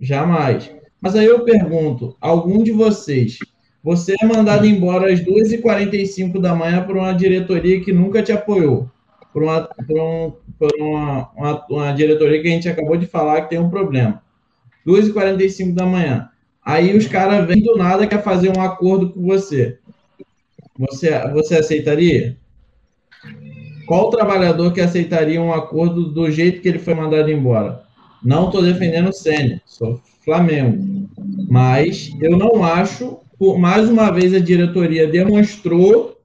jamais. 0.00 0.74
Mas 0.98 1.14
aí 1.14 1.26
eu 1.26 1.44
pergunto, 1.44 2.16
algum 2.20 2.62
de 2.62 2.70
vocês, 2.70 3.38
você 3.82 4.14
é 4.20 4.26
mandado 4.26 4.66
embora 4.66 5.12
às 5.12 5.20
2h45 5.20 6.40
da 6.40 6.54
manhã 6.54 6.82
por 6.84 6.96
uma 6.96 7.12
diretoria 7.12 7.80
que 7.80 7.92
nunca 7.92 8.22
te 8.22 8.30
apoiou, 8.30 8.88
por 9.32 9.42
uma, 9.42 9.62
por, 9.62 10.00
um, 10.00 10.32
por 10.58 10.70
uma, 10.78 11.30
uma, 11.36 11.66
uma 11.68 11.92
diretoria 11.92 12.40
que 12.40 12.48
a 12.48 12.50
gente 12.52 12.68
acabou 12.68 12.96
de 12.96 13.06
falar 13.06 13.42
que 13.42 13.50
tem 13.50 13.58
um 13.58 13.70
problema. 13.70 14.22
2h45 14.86 15.74
da 15.74 15.86
manhã. 15.86 16.28
Aí 16.64 16.96
os 16.96 17.08
caras 17.08 17.46
vêm 17.46 17.60
do 17.60 17.76
nada 17.76 18.06
quer 18.06 18.22
fazer 18.22 18.56
um 18.56 18.60
acordo 18.62 19.10
com 19.10 19.22
você. 19.22 19.78
Você, 20.78 21.10
você 21.30 21.56
aceitaria? 21.56 22.36
Qual 23.86 24.10
trabalhador 24.10 24.72
que 24.72 24.80
aceitaria 24.80 25.42
um 25.42 25.52
acordo 25.52 26.04
do 26.04 26.30
jeito 26.30 26.60
que 26.60 26.68
ele 26.68 26.78
foi 26.78 26.94
mandado 26.94 27.30
embora? 27.30 27.82
Não 28.22 28.46
estou 28.46 28.62
defendendo 28.62 29.08
o 29.08 29.12
Sênior, 29.12 29.60
sou 29.66 30.00
Flamengo. 30.24 31.08
Mas 31.48 32.10
eu 32.20 32.36
não 32.38 32.64
acho, 32.64 33.18
por 33.42 33.58
mais 33.58 33.90
uma 33.90 34.08
vez 34.12 34.32
a 34.32 34.38
diretoria 34.38 35.04
demonstrou 35.04 36.16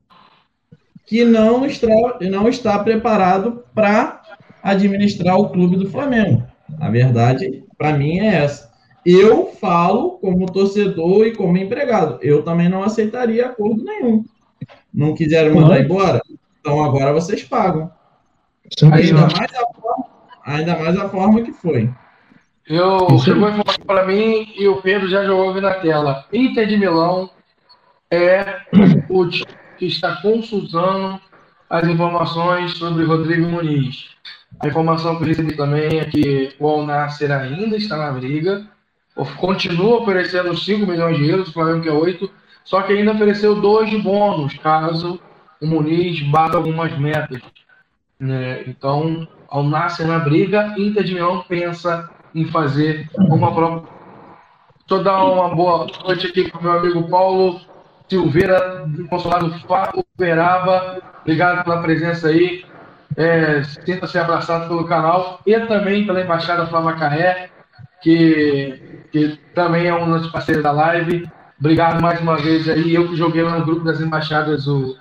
que 1.03 1.25
não 1.25 1.65
está, 1.65 2.19
não 2.21 2.47
está 2.47 2.77
preparado 2.77 3.63
para 3.73 4.21
administrar 4.61 5.35
o 5.35 5.49
clube 5.49 5.77
do 5.77 5.89
Flamengo. 5.89 6.43
A 6.79 6.91
verdade, 6.91 7.63
para 7.75 7.97
mim, 7.97 8.19
é 8.19 8.35
essa. 8.35 8.71
Eu 9.03 9.47
falo 9.47 10.19
como 10.19 10.45
torcedor 10.45 11.25
e 11.25 11.35
como 11.35 11.57
empregado. 11.57 12.19
Eu 12.21 12.43
também 12.43 12.69
não 12.69 12.83
aceitaria 12.83 13.47
acordo 13.47 13.83
nenhum. 13.83 14.23
Não 14.93 15.15
quiseram 15.15 15.55
mandar 15.55 15.81
embora? 15.81 16.21
Então 16.59 16.83
agora 16.83 17.11
vocês 17.13 17.43
pagam. 17.43 17.89
Ainda 18.93 19.21
mais, 19.21 19.55
a 19.55 19.73
forma, 19.73 20.05
ainda 20.45 20.77
mais 20.77 20.95
a 20.95 21.09
forma 21.09 21.41
que 21.41 21.51
foi. 21.51 21.89
Eu 22.69 23.17
chegou 23.19 23.47
informação 23.47 23.85
para 23.85 24.05
mim 24.05 24.51
e 24.57 24.67
o 24.67 24.81
Pedro 24.81 25.07
já 25.07 25.23
jogou 25.23 25.51
aqui 25.51 25.61
na 25.61 25.75
tela. 25.75 26.25
Inter 26.33 26.67
de 26.67 26.75
Milão 26.75 27.29
é 28.11 28.61
o 29.09 29.25
time 29.25 29.45
que 29.77 29.85
está 29.85 30.17
consultando 30.21 31.17
as 31.69 31.87
informações 31.87 32.73
sobre 32.73 33.05
Rodrigo 33.05 33.47
Muniz. 33.47 34.09
A 34.59 34.67
informação 34.67 35.15
que 35.15 35.23
eu 35.23 35.27
recebi 35.27 35.55
também 35.55 35.99
é 35.99 36.05
que 36.05 36.55
o 36.59 36.67
Al-Nasser 36.67 37.31
ainda 37.31 37.77
está 37.77 37.95
na 37.95 38.11
briga, 38.11 38.67
continua 39.37 40.01
oferecendo 40.01 40.57
5 40.57 40.85
milhões 40.85 41.17
de 41.17 41.29
euros, 41.29 41.47
o 41.47 41.53
Flamengo 41.53 41.83
que 41.83 41.89
é 41.89 41.93
8, 41.93 42.29
só 42.65 42.81
que 42.81 42.91
ainda 42.91 43.13
ofereceu 43.13 43.61
dois 43.61 43.89
de 43.89 43.97
bônus, 43.97 44.55
caso 44.55 45.21
o 45.61 45.65
Muniz 45.65 46.21
bata 46.23 46.57
algumas 46.57 46.97
metas. 46.97 47.41
Né? 48.19 48.63
Então, 48.67 49.25
ao 49.47 49.63
nascer 49.63 50.05
na 50.05 50.19
briga, 50.19 50.75
Inter 50.77 51.05
de 51.05 51.13
Milão 51.13 51.45
pensa 51.47 52.09
em 52.33 52.45
fazer 52.45 53.09
uma 53.17 53.53
prova. 53.53 53.83
Estou 54.79 55.03
dar 55.03 55.23
uma 55.25 55.53
boa 55.53 55.87
noite 56.05 56.27
aqui 56.27 56.49
para 56.49 56.59
o 56.59 56.63
meu 56.63 56.71
amigo 56.71 57.09
Paulo 57.09 57.59
Silveira, 58.09 58.85
do 58.87 59.05
Consulado 59.07 59.53
Uberaba. 60.15 61.01
Obrigado 61.21 61.63
pela 61.63 61.81
presença 61.81 62.29
aí. 62.29 62.65
É, 63.15 63.63
Sinta-se 63.63 64.17
abraçado 64.17 64.67
pelo 64.67 64.85
canal 64.85 65.41
e 65.45 65.59
também 65.61 66.05
pela 66.05 66.21
Embaixada 66.21 66.67
Flamacaré, 66.67 67.49
que, 68.01 69.03
que 69.11 69.39
também 69.53 69.87
é 69.87 69.93
um 69.93 70.09
dos 70.09 70.27
parceiros 70.27 70.63
da 70.63 70.71
live. 70.71 71.29
Obrigado 71.59 72.01
mais 72.01 72.21
uma 72.21 72.37
vez 72.37 72.69
aí. 72.69 72.93
Eu 72.93 73.09
que 73.09 73.15
joguei 73.15 73.43
no 73.43 73.65
grupo 73.65 73.83
das 73.83 73.99
embaixadas 73.99 74.67
o, 74.67 74.95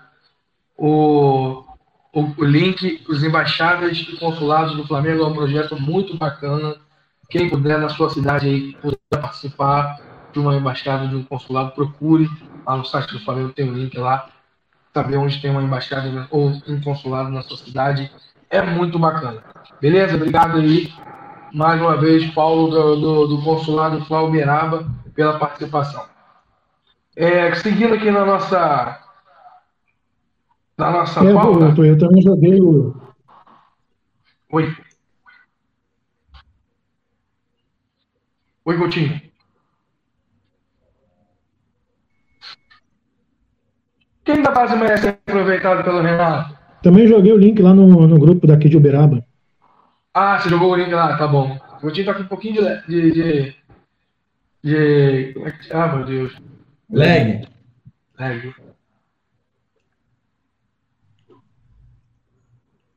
o, 0.77 1.65
o, 2.13 2.23
o 2.39 2.45
link, 2.45 3.05
os 3.09 3.23
embaixadas 3.23 3.99
e 3.99 4.17
consulados 4.17 4.75
do 4.75 4.87
Flamengo 4.87 5.23
é 5.23 5.27
um 5.27 5.35
projeto 5.35 5.81
muito 5.81 6.17
bacana. 6.17 6.75
Quem 7.29 7.49
puder 7.49 7.79
na 7.79 7.89
sua 7.89 8.11
cidade 8.11 8.47
aí, 8.47 8.73
puder 8.75 8.99
participar 9.11 10.01
de 10.33 10.39
uma 10.39 10.55
embaixada, 10.55 11.09
de 11.09 11.17
um 11.17 11.25
consulado, 11.25 11.73
procure 11.73 12.29
lá 12.67 12.77
no 12.77 12.85
site 12.85 13.13
do 13.13 13.25
Flamengo, 13.25 13.53
tem 13.53 13.69
um 13.69 13.75
link 13.75 13.97
lá, 13.99 14.29
saber 14.93 15.17
onde 15.17 15.41
tem 15.41 15.51
uma 15.51 15.63
embaixada 15.63 16.27
ou 16.31 16.49
um 16.67 16.81
consulado 16.81 17.31
na 17.31 17.43
sua 17.43 17.57
cidade. 17.57 18.11
É 18.49 18.63
muito 18.63 18.99
bacana. 18.99 19.43
Beleza? 19.81 20.17
Obrigado 20.17 20.59
aí. 20.59 20.93
Mais 21.53 21.81
uma 21.81 21.97
vez, 21.97 22.31
Paulo 22.33 22.71
do, 22.71 22.97
do, 22.97 23.27
do 23.29 23.43
consulado 23.43 24.05
Flauberaba, 24.05 24.87
pela 25.15 25.39
participação. 25.39 26.05
É, 27.17 27.55
seguindo 27.55 27.95
aqui 27.95 28.11
na 28.11 28.27
nossa 28.27 29.01
na 30.77 30.91
nossa 30.91 31.27
é, 31.27 31.33
pauta. 31.33 31.83
Eu, 31.83 31.99
também 31.99 32.23
joguei 32.23 32.61
o. 32.61 32.95
Oi. 34.53 34.77
Oi, 38.67 38.77
Coutinho. 38.77 39.23
Quem 44.25 44.43
da 44.43 44.51
base 44.51 44.75
merece 44.75 45.03
ser 45.03 45.09
aproveitado 45.11 45.85
pelo 45.85 46.03
Renato? 46.03 46.59
Também 46.83 47.07
joguei 47.07 47.33
o 47.33 47.39
link 47.39 47.63
lá 47.63 47.73
no, 47.73 48.09
no 48.09 48.19
grupo 48.19 48.45
daqui 48.45 48.69
de 48.69 48.77
Uberaba. 48.77 49.25
Ah, 50.13 50.41
você 50.41 50.49
jogou 50.49 50.73
o 50.73 50.75
link 50.75 50.93
lá, 50.93 51.17
tá 51.17 51.29
bom. 51.29 51.55
O 51.55 51.81
Coutinho 51.81 52.07
tá 52.07 52.15
com 52.15 52.23
um 52.23 52.27
pouquinho 52.27 52.55
de. 52.55 53.13
de, 53.13 53.55
de, 54.65 55.33
de... 55.33 55.35
Ah, 55.71 55.87
meu 55.95 56.05
Deus. 56.05 56.37
Leg. 56.91 57.49
Leg. 58.19 58.53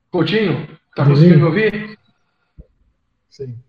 Coutinho, 0.09 0.67
tá 0.95 1.05
conseguindo 1.05 1.38
me 1.38 1.43
ouvir? 1.43 1.99
Sim. 3.30 3.68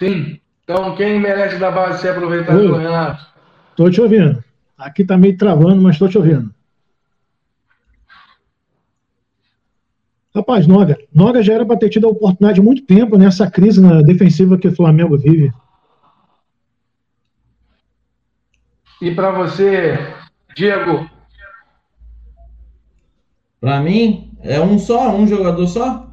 Sim. 0.00 0.40
Então, 0.64 0.94
quem 0.96 1.18
merece 1.18 1.58
da 1.58 1.70
base 1.70 2.02
ser 2.02 2.10
aproveitado 2.10 2.58
Oi. 2.58 2.66
pelo 2.66 2.78
Renato? 2.78 3.26
Estou 3.70 3.90
te 3.90 4.00
ouvindo. 4.00 4.44
Aqui 4.76 5.02
está 5.02 5.16
meio 5.16 5.36
travando, 5.36 5.80
mas 5.80 5.94
estou 5.94 6.08
te 6.08 6.18
ouvindo. 6.18 6.54
Rapaz, 10.34 10.66
Noga. 10.66 10.96
Noga 11.12 11.42
já 11.42 11.54
era 11.54 11.66
para 11.66 11.78
ter 11.78 11.88
tido 11.88 12.06
a 12.06 12.10
oportunidade 12.10 12.60
há 12.60 12.62
muito 12.62 12.84
tempo 12.84 13.16
nessa 13.16 13.50
crise 13.50 13.80
na 13.80 14.02
defensiva 14.02 14.58
que 14.58 14.68
o 14.68 14.74
Flamengo 14.76 15.16
vive. 15.16 15.52
E 19.00 19.14
para 19.14 19.30
você, 19.30 19.98
Diego? 20.54 21.08
Para 23.60 23.80
mim, 23.80 24.32
é 24.42 24.60
um 24.60 24.78
só? 24.78 25.14
Um 25.14 25.26
jogador 25.26 25.66
só? 25.66 26.06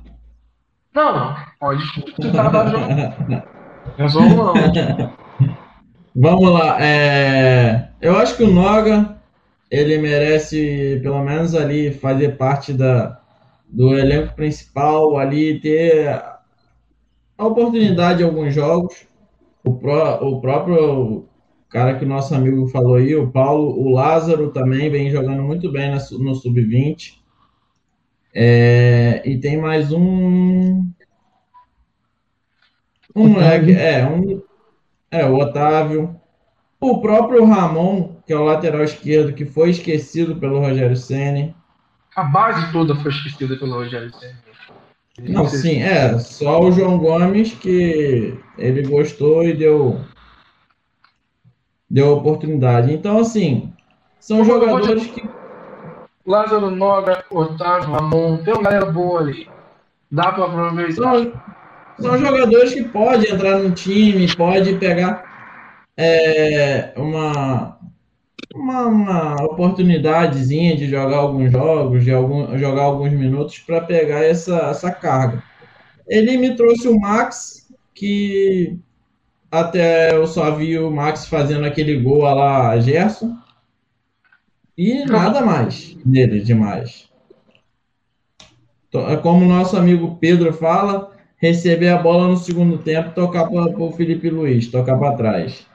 Não, 0.94 1.36
pode 1.60 1.84
chutar 1.84 2.54
lá 2.54 3.46
Vamos 3.98 4.36
não. 4.36 4.54
Vamos 6.16 6.52
lá. 6.52 6.78
É... 6.82 7.90
Eu 8.02 8.18
acho 8.18 8.38
que 8.38 8.44
o 8.44 8.52
Noga 8.52 9.16
ele 9.70 9.98
merece 9.98 11.00
pelo 11.02 11.24
menos 11.24 11.56
ali 11.56 11.92
fazer 11.92 12.38
parte 12.38 12.72
da, 12.72 13.20
do 13.68 13.98
elenco 13.98 14.34
principal, 14.36 15.18
ali 15.18 15.60
ter 15.60 16.08
a 17.38 17.46
oportunidade 17.46 18.22
em 18.22 18.26
alguns 18.26 18.54
jogos. 18.54 19.06
O, 19.64 19.74
pró, 19.74 20.20
o 20.22 20.40
próprio 20.40 21.26
cara 21.70 21.98
que 21.98 22.06
o 22.06 22.08
nosso 22.08 22.34
amigo 22.34 22.68
falou 22.68 22.96
aí, 22.96 23.16
o 23.16 23.32
Paulo, 23.32 23.78
o 23.78 23.90
Lázaro 23.90 24.52
também 24.52 24.90
vem 24.90 25.10
jogando 25.10 25.44
muito 25.44 25.72
bem 25.72 25.92
no 25.92 26.36
sub-20. 26.36 27.16
É, 28.34 29.22
e 29.26 29.38
tem 29.38 29.58
mais 29.58 29.92
um. 29.92 30.86
Um 33.16 33.30
moleque, 33.30 33.72
é, 33.72 34.06
um. 34.06 34.42
É, 35.10 35.26
o 35.26 35.36
Otávio. 35.38 36.20
O 36.80 37.02
próprio 37.02 37.46
Ramon, 37.46 38.18
que 38.28 38.34
é 38.34 38.38
o 38.38 38.44
lateral 38.44 38.84
esquerdo, 38.84 39.34
que 39.34 39.46
foi 39.46 39.70
esquecido 39.70 40.36
pelo 40.36 40.60
Rogério 40.60 40.96
Senni. 40.96 41.56
A 42.16 42.24
base 42.24 42.72
toda 42.72 42.96
foi 42.96 43.12
esquecida 43.12 43.56
pelo 43.56 43.74
Rogério 43.76 44.14
Senni. 44.14 44.36
Não, 45.20 45.48
sim, 45.48 45.82
é. 45.82 46.20
Só 46.20 46.62
o 46.62 46.72
João 46.72 46.98
Gomes 46.98 47.54
que 47.54 48.38
ele 48.58 48.84
gostou 48.84 49.44
e 49.44 49.54
deu 49.54 50.02
deu 51.90 52.12
oportunidade. 52.14 52.94
Então, 52.94 53.20
assim, 53.20 53.74
são 54.20 54.40
Como 54.40 54.50
jogadores 54.50 55.06
que. 55.08 55.28
Lázaro 56.26 56.72
Noga, 56.72 57.24
Otávio, 57.30 57.92
Ramon, 57.92 58.38
tem 58.38 58.54
uma 58.54 58.64
galera 58.64 58.88
boa 58.88 59.22
ali. 59.22 59.48
Dá 60.12 60.32
para 60.32 60.46
aproveitar. 60.46 60.94
São, 60.96 61.34
são 62.00 62.18
jogadores 62.18 62.74
que 62.74 62.84
podem 62.84 63.32
entrar 63.32 63.60
no 63.60 63.72
time, 63.72 64.34
pode 64.36 64.76
pegar 64.76 65.24
é, 65.98 66.94
uma, 66.98 67.80
uma, 68.54 68.86
uma 68.86 69.44
oportunidadezinha 69.44 70.76
de 70.76 70.88
jogar 70.88 71.18
alguns 71.18 71.52
jogos, 71.52 72.04
de 72.04 72.12
algum, 72.12 72.58
jogar 72.58 72.84
alguns 72.84 73.12
minutos 73.12 73.60
para 73.60 73.82
pegar 73.82 74.24
essa, 74.24 74.58
essa 74.70 74.92
carga. 74.92 75.42
Ele 76.08 76.38
me 76.38 76.56
trouxe 76.56 76.88
o 76.88 77.00
Max, 77.00 77.68
que 77.94 78.78
até 79.50 80.14
eu 80.14 80.28
só 80.28 80.52
vi 80.52 80.78
o 80.78 80.92
Max 80.92 81.26
fazendo 81.28 81.66
aquele 81.66 82.00
gol 82.00 82.22
lá 82.22 82.78
Gerson. 82.80 83.38
E 84.78 85.06
nada 85.06 85.42
mais 85.42 85.96
dele 86.04 86.42
demais. 86.42 87.10
Como 89.22 89.46
nosso 89.46 89.78
amigo 89.78 90.18
Pedro 90.20 90.54
fala, 90.54 91.15
receber 91.38 91.90
a 91.90 92.02
bola 92.02 92.28
no 92.28 92.38
segundo 92.38 92.78
tempo, 92.78 93.14
tocar 93.14 93.48
para 93.48 93.84
o 93.84 93.92
Felipe 93.92 94.30
Luiz, 94.30 94.68
tocar 94.68 94.98
para 94.98 95.16
trás. 95.16 95.66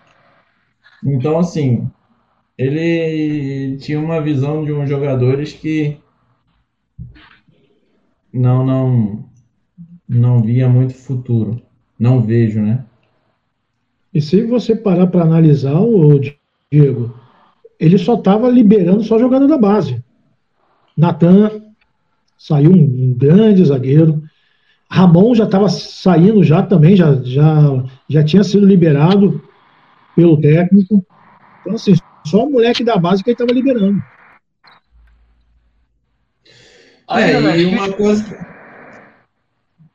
Então, 1.05 1.39
assim, 1.39 1.91
ele 2.57 3.77
tinha 3.79 3.99
uma 3.99 4.21
visão 4.21 4.65
de 4.65 4.73
uns 4.73 4.89
jogadores 4.89 5.53
que 5.53 5.99
não, 8.33 8.65
não, 8.65 9.25
não 10.09 10.43
via 10.43 10.69
muito 10.69 10.95
futuro. 10.95 11.61
Não 11.99 12.23
vejo, 12.23 12.61
né? 12.61 12.85
E 14.13 14.21
se 14.21 14.43
você 14.43 14.75
parar 14.75 15.07
para 15.07 15.23
analisar, 15.23 15.81
o 15.81 16.19
Diego, 16.71 17.15
ele 17.79 17.97
só 17.97 18.15
estava 18.15 18.49
liberando 18.49 19.05
só 19.05 19.19
jogador 19.19 19.47
da 19.47 19.59
base. 19.59 20.03
Natan 20.97 21.63
saiu 22.37 22.73
um, 22.73 23.15
grande 23.15 23.65
zagueiro. 23.65 24.23
Ramon 24.91 25.35
já 25.35 25.45
estava 25.45 25.69
saindo 25.69 26.43
já 26.43 26.63
também, 26.63 26.97
já, 26.97 27.15
já, 27.23 27.85
já 28.09 28.25
tinha 28.25 28.43
sido 28.43 28.67
liberado 28.67 29.43
pelo 30.17 30.41
técnico. 30.41 31.05
Então, 31.61 31.75
assim, 31.75 31.95
só 32.27 32.45
o 32.45 32.51
moleque 32.51 32.83
da 32.83 32.97
base 32.97 33.23
que 33.23 33.31
ele 33.31 33.35
estava 33.35 33.53
liberando. 33.53 34.03
É, 37.11 37.59
e 37.59 37.67
uma 37.67 37.93
coisa. 37.93 38.47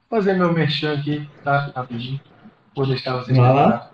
Fazer 0.10 0.34
meu 0.34 0.54
merchan 0.54 0.94
aqui, 0.94 1.28
tá? 1.44 1.72
Rapidinho. 1.76 2.20
Vou 2.76 2.86
deixar 2.86 3.18
vocês. 3.18 3.38
Lá. 3.38 3.92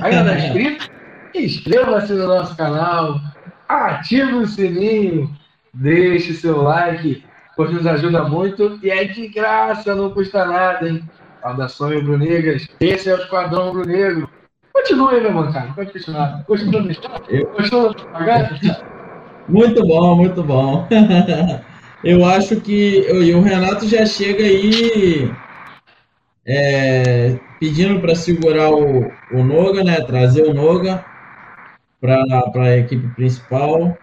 Ainda 0.00 0.24
não 0.24 0.32
é 0.32 0.46
inscrito? 0.46 0.90
Inscreva-se 1.34 2.12
no 2.14 2.26
nosso 2.26 2.56
canal, 2.56 3.20
ative 3.68 4.34
o 4.34 4.46
sininho, 4.46 5.34
deixe 5.74 6.32
seu 6.32 6.62
like, 6.62 7.22
pois 7.56 7.72
nos 7.72 7.86
ajuda 7.86 8.24
muito 8.24 8.78
e 8.82 8.90
é 8.90 9.04
de 9.04 9.26
graça, 9.28 9.94
não 9.94 10.10
custa 10.10 10.44
nada, 10.44 10.88
hein? 10.88 11.02
Saudação, 11.40 11.88
Brunegas. 12.02 12.68
Esse 12.80 13.08
é 13.08 13.14
o 13.14 13.18
Esquadrão 13.18 13.72
Brunegro. 13.72 14.28
Continue, 14.72 15.20
meu 15.20 15.32
bancário, 15.32 15.74
pode 15.74 15.92
continuar. 15.92 16.44
Gostou 16.46 16.82
do. 16.82 16.88
Gostou 17.56 17.94
do 17.94 18.04
Muito 19.48 19.86
bom, 19.86 20.16
muito 20.16 20.42
bom. 20.42 20.86
eu 22.04 22.24
acho 22.26 22.60
que 22.60 23.04
eu, 23.06 23.38
o 23.38 23.42
Renato 23.42 23.88
já 23.88 24.04
chega 24.04 24.44
aí 24.44 25.32
é, 26.44 27.38
pedindo 27.58 28.00
para 28.00 28.14
segurar 28.14 28.70
o, 28.70 29.10
o 29.32 29.44
Noga, 29.44 29.82
né? 29.82 30.00
Trazer 30.02 30.42
o 30.42 30.52
Noga 30.52 31.04
para 32.00 32.42
a 32.56 32.76
equipe 32.76 33.08
principal. 33.14 33.96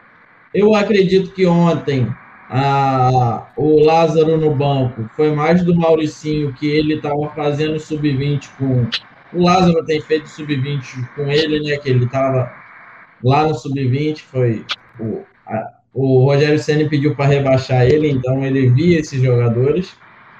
Eu 0.53 0.73
acredito 0.73 1.31
que 1.31 1.45
ontem 1.45 2.07
a, 2.55 3.47
o 3.57 3.83
Lázaro 3.83 4.37
no 4.37 4.53
banco 4.53 5.09
foi 5.15 5.31
mais 5.31 5.63
do 5.63 5.73
Mauricinho 5.73 6.53
que 6.53 6.69
ele 6.69 6.93
estava 6.93 7.27
fazendo 7.29 7.79
sub-20 7.79 8.47
com. 8.59 8.87
O 9.35 9.41
Lázaro 9.41 9.83
tem 9.85 9.99
feito 9.99 10.29
sub-20 10.29 11.15
com 11.15 11.23
ele, 11.31 11.67
né? 11.67 11.77
Que 11.77 11.89
ele 11.89 12.05
estava 12.05 12.53
lá 13.23 13.47
no 13.47 13.55
sub-20, 13.55 14.19
foi. 14.19 14.63
O, 14.99 15.23
a, 15.47 15.67
o 15.95 16.25
Rogério 16.25 16.59
Senna 16.59 16.87
pediu 16.87 17.15
para 17.15 17.25
rebaixar 17.25 17.87
ele, 17.87 18.07
então 18.11 18.45
ele 18.45 18.69
via 18.69 18.99
esses 18.99 19.19
jogadores. 19.19 19.95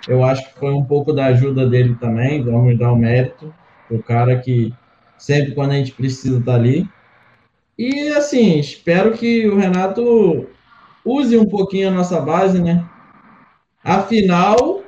Eu 0.08 0.24
acho 0.24 0.54
que 0.54 0.60
foi 0.60 0.72
um 0.72 0.84
pouco 0.84 1.14
da 1.14 1.26
ajuda 1.26 1.68
dele 1.68 1.98
também, 2.00 2.44
vamos 2.44 2.78
dar 2.78 2.92
o 2.92 2.96
mérito. 2.96 3.52
O 3.90 4.04
cara 4.04 4.38
que 4.38 4.72
sempre 5.18 5.56
quando 5.56 5.72
a 5.72 5.76
gente 5.78 5.94
precisa 5.94 6.40
tá 6.42 6.54
ali. 6.54 6.88
E 7.76 8.10
assim, 8.10 8.60
espero 8.60 9.14
que 9.14 9.48
o 9.48 9.58
Renato 9.58 10.48
use 11.06 11.38
um 11.38 11.46
pouquinho 11.46 11.90
a 11.90 11.92
nossa 11.92 12.20
base, 12.20 12.62
né? 12.62 12.84
Afinal, 13.84 14.84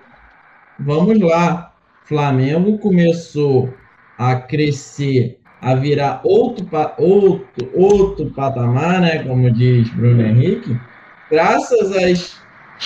vamos 0.79 1.19
lá. 1.19 1.73
Flamengo 2.05 2.77
começou 2.77 3.73
a 4.17 4.35
crescer, 4.35 5.39
a 5.61 5.75
virar 5.75 6.21
outro, 6.23 6.67
outro, 6.97 7.69
outro 7.73 8.29
patamar, 8.31 9.01
né? 9.01 9.23
Como 9.23 9.51
diz 9.51 9.89
Bruno 9.89 10.21
Henrique, 10.21 10.79
graças 11.29 11.91
às, 11.91 12.41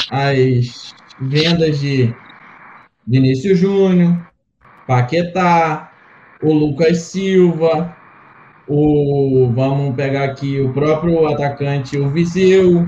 às 0.10 0.96
vendas 1.20 1.80
de 1.80 2.14
Vinícius 3.06 3.60
Júnior, 3.60 4.18
Paquetá, 4.88 5.92
o 6.42 6.54
Lucas 6.54 7.00
Silva, 7.00 7.96
o 8.68 9.52
vamos 9.54 9.96
pegar 9.96 10.26
aqui 10.26 10.62
o 10.62 10.72
próprio 10.72 11.28
atacante, 11.28 11.98
o 11.98 12.10
Viseu, 12.10 12.88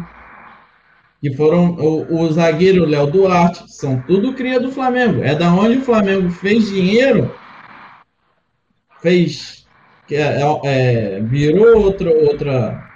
que 1.21 1.31
foram 1.35 1.75
o, 1.75 2.21
o 2.21 2.31
zagueiro 2.31 2.83
Léo 2.83 3.05
Duarte, 3.05 3.71
são 3.71 4.01
tudo 4.01 4.33
cria 4.33 4.59
do 4.59 4.71
Flamengo. 4.71 5.23
É 5.23 5.35
da 5.35 5.53
onde 5.53 5.77
o 5.77 5.83
Flamengo 5.83 6.29
fez 6.31 6.67
dinheiro, 6.67 7.33
fez 9.01 9.61
é, 10.09 10.41
é, 10.65 11.19
virou 11.21 11.83
outro, 11.83 12.09
outra, 12.09 12.89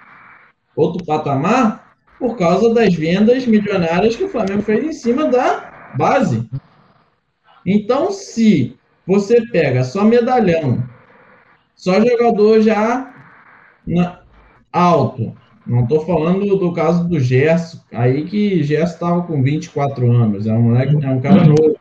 outro 0.76 1.06
patamar 1.06 1.96
por 2.20 2.36
causa 2.38 2.74
das 2.74 2.94
vendas 2.94 3.46
milionárias 3.46 4.16
que 4.16 4.24
o 4.24 4.30
Flamengo 4.30 4.64
fez 4.64 4.84
em 4.84 4.92
cima 4.92 5.26
da 5.26 5.94
base. 5.98 6.50
Então, 7.66 8.12
se 8.12 8.78
você 9.06 9.42
pega 9.48 9.84
só 9.84 10.04
medalhão, 10.04 10.84
só 11.76 12.04
jogador 12.04 12.62
já 12.62 13.14
na, 13.86 14.22
alto, 14.72 15.36
não 15.66 15.84
estou 15.84 16.06
falando 16.06 16.56
do 16.58 16.74
caso 16.74 17.08
do 17.08 17.20
Gerson, 17.20 17.80
aí 17.92 18.26
que 18.26 18.64
Gerson 18.64 18.94
estava 18.94 19.22
com 19.24 19.42
24 19.42 20.12
anos, 20.12 20.46
é 20.46 20.54
um, 20.54 20.62
moleque, 20.62 21.04
é 21.04 21.10
um 21.10 21.22
cara 21.22 21.44
novo. 21.44 21.80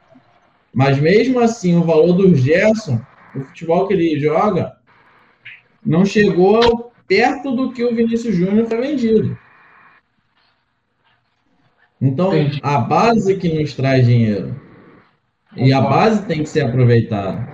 Mas 0.72 0.98
mesmo 0.98 1.38
assim, 1.40 1.76
o 1.76 1.84
valor 1.84 2.14
do 2.14 2.34
Gerson, 2.34 3.00
o 3.34 3.40
futebol 3.40 3.86
que 3.86 3.94
ele 3.94 4.18
joga, 4.18 4.76
não 5.84 6.04
chegou 6.04 6.92
perto 7.06 7.54
do 7.54 7.72
que 7.72 7.84
o 7.84 7.94
Vinícius 7.94 8.34
Júnior 8.34 8.66
foi 8.66 8.80
vendido. 8.80 9.38
Então, 12.00 12.32
a 12.62 12.78
base 12.78 13.36
que 13.36 13.48
nos 13.48 13.74
traz 13.74 14.06
dinheiro. 14.06 14.60
E 15.56 15.72
a 15.72 15.80
base 15.80 16.26
tem 16.26 16.42
que 16.42 16.48
ser 16.48 16.62
aproveitada. 16.62 17.48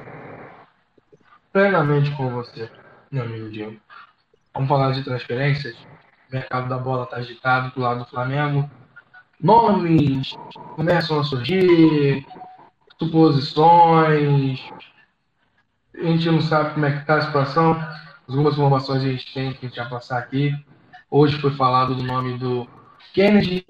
Plenamente 1.53 2.11
com 2.17 2.31
você, 2.31 2.69
meu 3.11 3.25
amigo 3.25 3.51
Diego. 3.51 3.77
Vamos 4.55 4.69
falar 4.69 4.93
de 4.93 5.05
transferências. 5.05 5.77
Mercado 6.31 6.69
da 6.69 6.79
bola 6.79 7.05
está 7.05 7.17
agitado 7.17 7.73
do 7.75 7.81
lado 7.81 8.01
do 8.01 8.07
Flamengo. 8.07 8.71
Nomes 9.41 10.35
começam 10.77 11.21
a 11.21 11.25
surgir. 11.25 12.25
suposições. 12.99 14.61
A 15.95 16.05
gente 16.05 16.31
não 16.31 16.41
sabe 16.41 16.75
como 16.75 16.87
é 16.87 16.93
que 16.93 16.99
está 16.99 17.17
a 17.17 17.23
situação. 17.23 17.83
Algumas 18.29 18.55
informações 18.55 19.03
a 19.03 19.09
gente 19.09 19.35
tem 19.35 19.53
que 19.53 19.67
a 19.67 19.69
gente 19.69 19.91
passar 19.91 20.19
aqui. 20.19 20.55
Hoje 21.11 21.41
foi 21.41 21.51
falado 21.53 21.95
do 21.95 22.05
nome 22.05 22.39
do 22.39 22.69
Kennedy, 23.13 23.67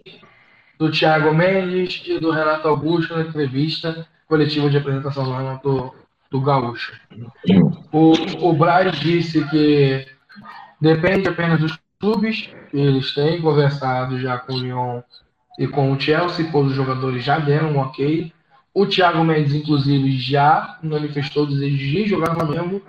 do 0.79 0.91
Thiago 0.91 1.33
Mendes 1.33 2.03
e 2.07 2.19
do 2.19 2.31
Renato 2.31 2.69
Augusto 2.69 3.15
na 3.15 3.23
entrevista 3.23 4.07
coletiva 4.29 4.69
de 4.69 4.77
apresentação 4.77 5.25
do 5.25 5.33
Renato 5.33 5.95
do 6.31 6.41
Gaúcho. 6.41 6.93
O, 7.91 8.13
o 8.49 8.53
Braz 8.53 8.99
disse 9.01 9.49
que 9.49 10.07
depende 10.81 11.29
apenas 11.29 11.61
dos 11.61 11.79
clubes, 12.01 12.49
eles 12.73 13.15
têm 13.15 13.41
conversado 13.41 14.19
já 14.19 14.39
com 14.39 14.55
o 14.55 14.59
Lyon 14.59 15.03
e 15.59 15.69
com 15.69 15.93
o 15.93 16.01
Chelsea, 16.01 16.49
pois 16.51 16.69
os 16.69 16.75
jogadores 16.75 17.23
já 17.23 17.39
deram 17.39 17.73
um 17.73 17.79
ok. 17.79 18.33
O 18.73 18.87
Thiago 18.87 19.23
Mendes, 19.23 19.55
inclusive, 19.55 20.19
já 20.19 20.79
manifestou 20.83 21.45
o 21.45 21.47
desejo 21.47 21.77
de 21.77 22.07
jogar 22.07 22.33
no 22.33 22.41
Flamengo, 22.41 22.83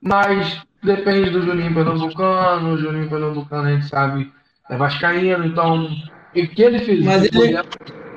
mas 0.00 0.60
depende 0.82 1.30
do 1.30 1.42
Juninho 1.42 1.72
Pernambucano. 1.72 2.74
O 2.74 2.78
Juninho 2.78 3.08
Pernambucano, 3.08 3.68
a 3.68 3.72
gente 3.72 3.86
sabe, 3.86 4.30
é 4.68 4.76
vascaíno, 4.76 5.46
então 5.46 5.88
o 6.36 6.48
que 6.48 6.62
ele 6.62 6.80
fez? 6.80 7.04
Mas 7.04 7.24
ele, 7.24 7.58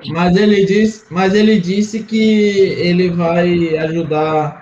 mas 0.09 0.35
ele, 0.35 0.65
disse, 0.65 1.05
mas 1.13 1.33
ele 1.33 1.59
disse 1.59 2.03
que 2.03 2.49
ele 2.79 3.09
vai 3.11 3.77
ajudar 3.77 4.60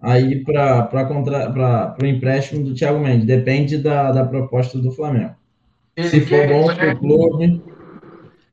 aí 0.00 0.42
para 0.44 1.96
o 2.00 2.06
empréstimo 2.06 2.64
do 2.64 2.74
Thiago 2.74 3.00
Mendes. 3.00 3.26
Depende 3.26 3.78
da, 3.78 4.12
da 4.12 4.24
proposta 4.24 4.78
do 4.78 4.92
Flamengo. 4.92 5.34
Ele 5.96 6.08
Se 6.08 6.20
for 6.20 6.46
bom 6.46 6.74
para 6.74 6.92
o 6.92 6.98
clube. 6.98 7.62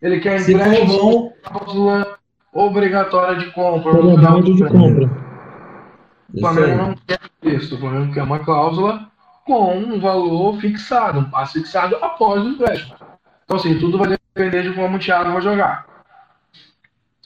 Ele 0.02 0.20
quer 0.20 0.40
empréstimo 0.40 0.90
Se 0.90 0.98
for 0.98 1.34
bom, 1.66 2.06
obrigatória 2.54 3.38
de 3.38 3.52
compra. 3.52 3.92
de 3.94 4.68
compra. 4.68 5.10
O 6.34 6.40
Flamengo 6.40 6.78
não 6.78 6.96
quer 7.08 7.20
isso. 7.44 7.76
O 7.76 7.80
Flamengo 7.80 8.14
quer 8.14 8.24
uma 8.24 8.40
cláusula 8.40 9.12
com 9.46 9.78
um 9.78 10.00
valor 10.00 10.60
fixado, 10.60 11.20
um 11.20 11.30
passo 11.30 11.54
fixado 11.54 11.96
após 11.98 12.44
o 12.44 12.50
empréstimo. 12.50 12.96
Então, 13.44 13.58
assim, 13.58 13.78
tudo 13.78 14.00
vai 14.00 14.08
depender 14.08 14.64
de 14.64 14.74
como 14.74 14.98
o 14.98 15.00
Thiago 15.00 15.32
vai 15.32 15.42
jogar. 15.42 15.86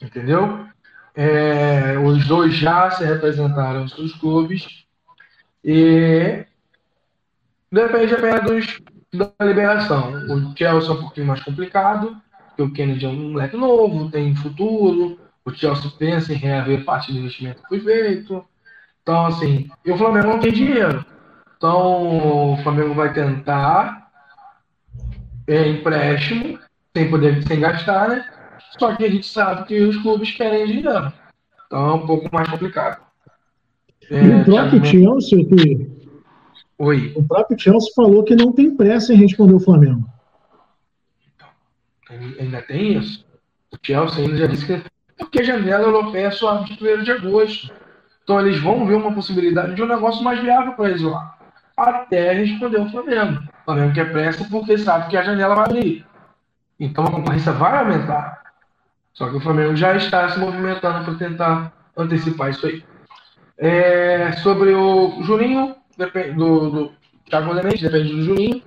Entendeu? 0.02 0.66
É, 1.22 1.98
os 2.00 2.26
dois 2.26 2.56
já 2.56 2.90
se 2.92 3.04
representaram 3.04 3.82
nos 3.82 3.92
seus 3.92 4.14
clubes 4.14 4.86
e 5.62 6.46
depende 7.70 8.14
apenas 8.16 8.80
da 9.14 9.30
liberação. 9.46 10.14
O 10.30 10.58
Chelsea 10.58 10.90
é 10.90 10.94
um 10.94 11.02
pouquinho 11.02 11.28
mais 11.28 11.44
complicado, 11.44 12.16
porque 12.48 12.62
o 12.62 12.72
Kennedy 12.72 13.06
é 13.06 13.10
um 13.10 13.34
moleque 13.34 13.58
novo, 13.58 14.10
tem 14.10 14.34
futuro, 14.34 15.20
o 15.44 15.52
Chelsea 15.52 15.92
pensa 16.00 16.32
em 16.32 16.38
reaver 16.38 16.86
parte 16.86 17.12
do 17.12 17.20
investimento 17.20 17.64
que 17.64 17.68
foi 17.68 17.82
feito. 17.82 18.46
Então, 19.02 19.26
assim, 19.26 19.70
e 19.86 19.92
o 19.92 19.98
Flamengo 19.98 20.28
não 20.30 20.40
tem 20.40 20.54
dinheiro. 20.54 21.06
Então, 21.58 22.54
o 22.54 22.58
Flamengo 22.64 22.94
vai 22.94 23.12
tentar 23.12 24.10
é, 25.46 25.68
empréstimo, 25.68 26.58
sem 26.96 27.10
poder, 27.10 27.46
sem 27.46 27.60
gastar, 27.60 28.08
né? 28.08 28.39
Só 28.78 28.96
que 28.96 29.04
a 29.04 29.10
gente 29.10 29.26
sabe 29.26 29.66
que 29.66 29.80
os 29.82 29.98
clubes 29.98 30.32
querem 30.32 30.68
dinheiro. 30.68 31.12
Então 31.66 31.90
é 31.90 31.94
um 31.94 32.06
pouco 32.06 32.30
mais 32.34 32.50
complicado. 32.50 33.02
É, 34.12 34.24
e 34.24 34.42
o 34.42 34.46
próprio 34.46 34.86
Chelsea, 34.86 35.46
que... 35.46 36.00
Oi. 36.80 37.14
O 37.16 37.24
próprio 37.24 37.60
Chelsea 37.60 37.92
falou 37.96 38.24
que 38.24 38.36
não 38.36 38.52
tem 38.52 38.76
pressa 38.76 39.14
em 39.14 39.18
responder 39.18 39.54
o 39.54 39.60
Flamengo. 39.60 40.04
Então, 41.34 41.48
ainda 42.40 42.62
tem 42.62 42.98
isso. 42.98 43.26
O 43.72 43.78
Chelsea 43.82 44.24
ainda 44.24 44.38
já 44.38 44.48
disse 44.48 44.66
que. 44.66 44.82
Porque 45.18 45.42
a 45.42 45.44
janela 45.44 45.84
europeia 45.84 46.28
é 46.28 46.32
só 46.32 46.64
de 46.64 46.74
1 46.74 47.04
de 47.04 47.12
agosto. 47.12 47.72
Então 48.24 48.40
eles 48.40 48.62
vão 48.62 48.86
ver 48.86 48.96
uma 48.96 49.14
possibilidade 49.14 49.76
de 49.76 49.82
um 49.82 49.88
negócio 49.88 50.24
mais 50.24 50.40
viável 50.40 50.74
para 50.74 50.90
eles 50.90 51.02
lá. 51.02 51.38
Até 51.76 52.34
responder 52.34 52.80
o 52.80 52.90
Flamengo. 52.90 53.42
O 53.62 53.66
Flamengo 53.66 53.94
quer 53.94 54.12
pressa 54.12 54.46
porque 54.50 54.78
sabe 54.78 55.10
que 55.10 55.18
a 55.18 55.24
janela 55.24 55.56
vai 55.56 55.66
abrir. 55.66 56.06
Então 56.80 57.04
a 57.04 57.12
concorrência 57.12 57.52
vai 57.52 57.78
aumentar. 57.80 58.49
Só 59.14 59.30
que 59.30 59.38
o 59.38 59.42
Flamengo 59.42 59.76
já 59.76 59.96
está 59.96 60.30
se 60.30 60.40
movimentando 60.40 61.06
para 61.06 61.16
tentar 61.16 61.74
antecipar 61.96 62.50
isso 62.50 62.66
aí. 62.66 62.84
É, 63.58 64.32
sobre 64.38 64.74
o 64.74 65.22
Juninho, 65.24 65.76
depende 65.98 66.32
do, 66.32 66.70
do 66.70 66.92
Thiago 67.30 67.52
Lemente, 67.52 67.84
depende 67.84 68.16
do 68.16 68.24
Juninho. 68.24 68.64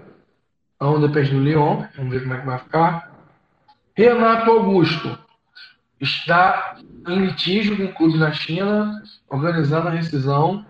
Então 0.76 1.00
depende 1.00 1.30
do 1.30 1.40
Lyon. 1.40 1.84
Vamos 1.96 2.12
ver 2.12 2.22
como 2.22 2.34
é 2.34 2.38
que 2.38 2.46
vai 2.46 2.58
ficar. 2.58 3.12
Renato 3.96 4.50
Augusto 4.50 5.18
está 6.00 6.76
em 7.08 7.26
litígio 7.26 7.76
com 7.76 7.84
o 7.84 7.94
clube 7.94 8.18
na 8.18 8.32
China, 8.32 9.02
organizando 9.28 9.88
a 9.88 9.92
rescisão. 9.92 10.64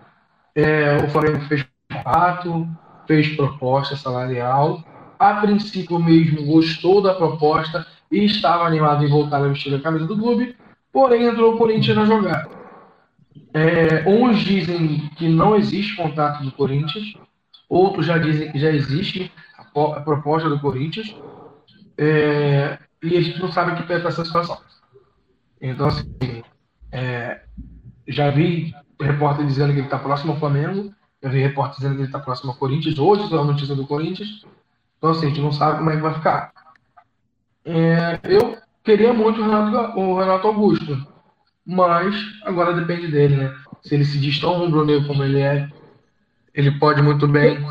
É, 0.55 0.97
o 0.97 1.09
Flamengo 1.09 1.41
fez 1.41 1.65
contrato, 1.89 2.67
fez 3.07 3.35
proposta 3.35 3.95
salarial. 3.95 4.83
A 5.17 5.35
princípio 5.35 5.99
mesmo 5.99 6.45
gostou 6.45 7.01
da 7.01 7.13
proposta 7.13 7.85
e 8.13 8.25
estava 8.25 8.65
animado 8.65 9.03
em 9.03 9.09
voltar 9.09 9.37
a 9.37 9.47
vestir 9.47 9.73
a 9.73 9.81
camisa 9.81 10.05
do 10.05 10.15
clube, 10.15 10.55
porém 10.91 11.25
entrou 11.25 11.55
o 11.55 11.57
Corinthians 11.57 11.97
na 11.97 12.05
jogada. 12.05 12.47
É, 13.51 14.07
uns 14.07 14.41
dizem 14.41 15.09
que 15.17 15.27
não 15.27 15.55
existe 15.55 15.95
contato 15.95 16.43
do 16.43 16.51
Corinthians, 16.51 17.15
outros 17.67 18.05
já 18.05 18.19
dizem 18.19 18.51
que 18.51 18.59
já 18.59 18.69
existe 18.69 19.31
a, 19.57 19.63
proposta 20.01 20.47
do 20.47 20.59
Corinthians, 20.59 21.15
é, 21.97 22.77
e 23.01 23.17
a 23.17 23.21
gente 23.21 23.41
não 23.41 23.51
sabe 23.51 23.75
que 23.75 23.87
pega 23.87 24.07
essa 24.07 24.23
situação. 24.23 24.59
Então, 25.59 25.87
assim, 25.87 26.43
é, 26.91 27.41
já 28.07 28.29
vi 28.29 28.75
repórter 29.01 29.47
dizendo 29.47 29.73
que 29.73 29.79
ele 29.79 29.87
está 29.87 29.97
próximo 29.97 30.33
ao 30.33 30.39
Flamengo, 30.39 30.93
já 31.21 31.29
vi 31.29 31.39
repórter 31.39 31.77
dizendo 31.77 31.95
que 31.95 32.01
ele 32.01 32.09
está 32.09 32.19
próximo 32.19 32.51
ao 32.51 32.57
Corinthians, 32.57 32.99
hoje 32.99 33.27
saiu 33.27 33.41
a 33.41 33.45
notícia 33.45 33.75
do 33.75 33.87
Corinthians, 33.87 34.45
então 34.99 35.09
assim, 35.09 35.25
a 35.25 35.29
gente 35.29 35.41
não 35.41 35.51
sabe 35.51 35.79
como 35.79 35.89
é 35.89 35.95
que 35.95 36.01
vai 36.01 36.13
ficar. 36.13 36.52
É, 37.65 38.19
eu 38.23 38.57
queria 38.83 39.13
muito 39.13 39.41
o 39.41 39.43
Renato, 39.43 39.99
o 39.99 40.19
Renato 40.19 40.47
Augusto, 40.47 41.07
mas 41.65 42.15
agora 42.43 42.73
depende 42.73 43.07
dele, 43.07 43.37
né? 43.37 43.53
Se 43.81 43.95
ele 43.95 44.05
se 44.05 44.17
diz 44.17 44.39
tão 44.39 44.57
rubro-negro 44.57 45.07
como 45.07 45.23
ele 45.23 45.39
é, 45.39 45.67
ele 46.53 46.71
pode 46.79 47.01
muito 47.01 47.27
bem. 47.27 47.65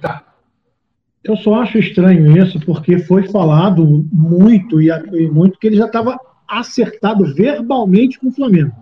Tá. 0.00 0.24
Eu 1.24 1.36
só 1.36 1.62
acho 1.62 1.78
estranho 1.78 2.36
isso, 2.36 2.58
porque 2.60 2.98
foi 2.98 3.28
falado 3.28 4.06
muito 4.12 4.80
e 4.80 4.90
muito 5.30 5.58
que 5.58 5.68
ele 5.68 5.76
já 5.76 5.86
estava 5.86 6.18
acertado 6.48 7.32
verbalmente 7.34 8.18
com 8.18 8.28
o 8.28 8.32
Flamengo. 8.32 8.72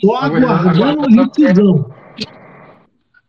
Só 0.00 0.16
aguardando 0.16 1.04
a 1.04 1.20
rescisão. 1.20 1.90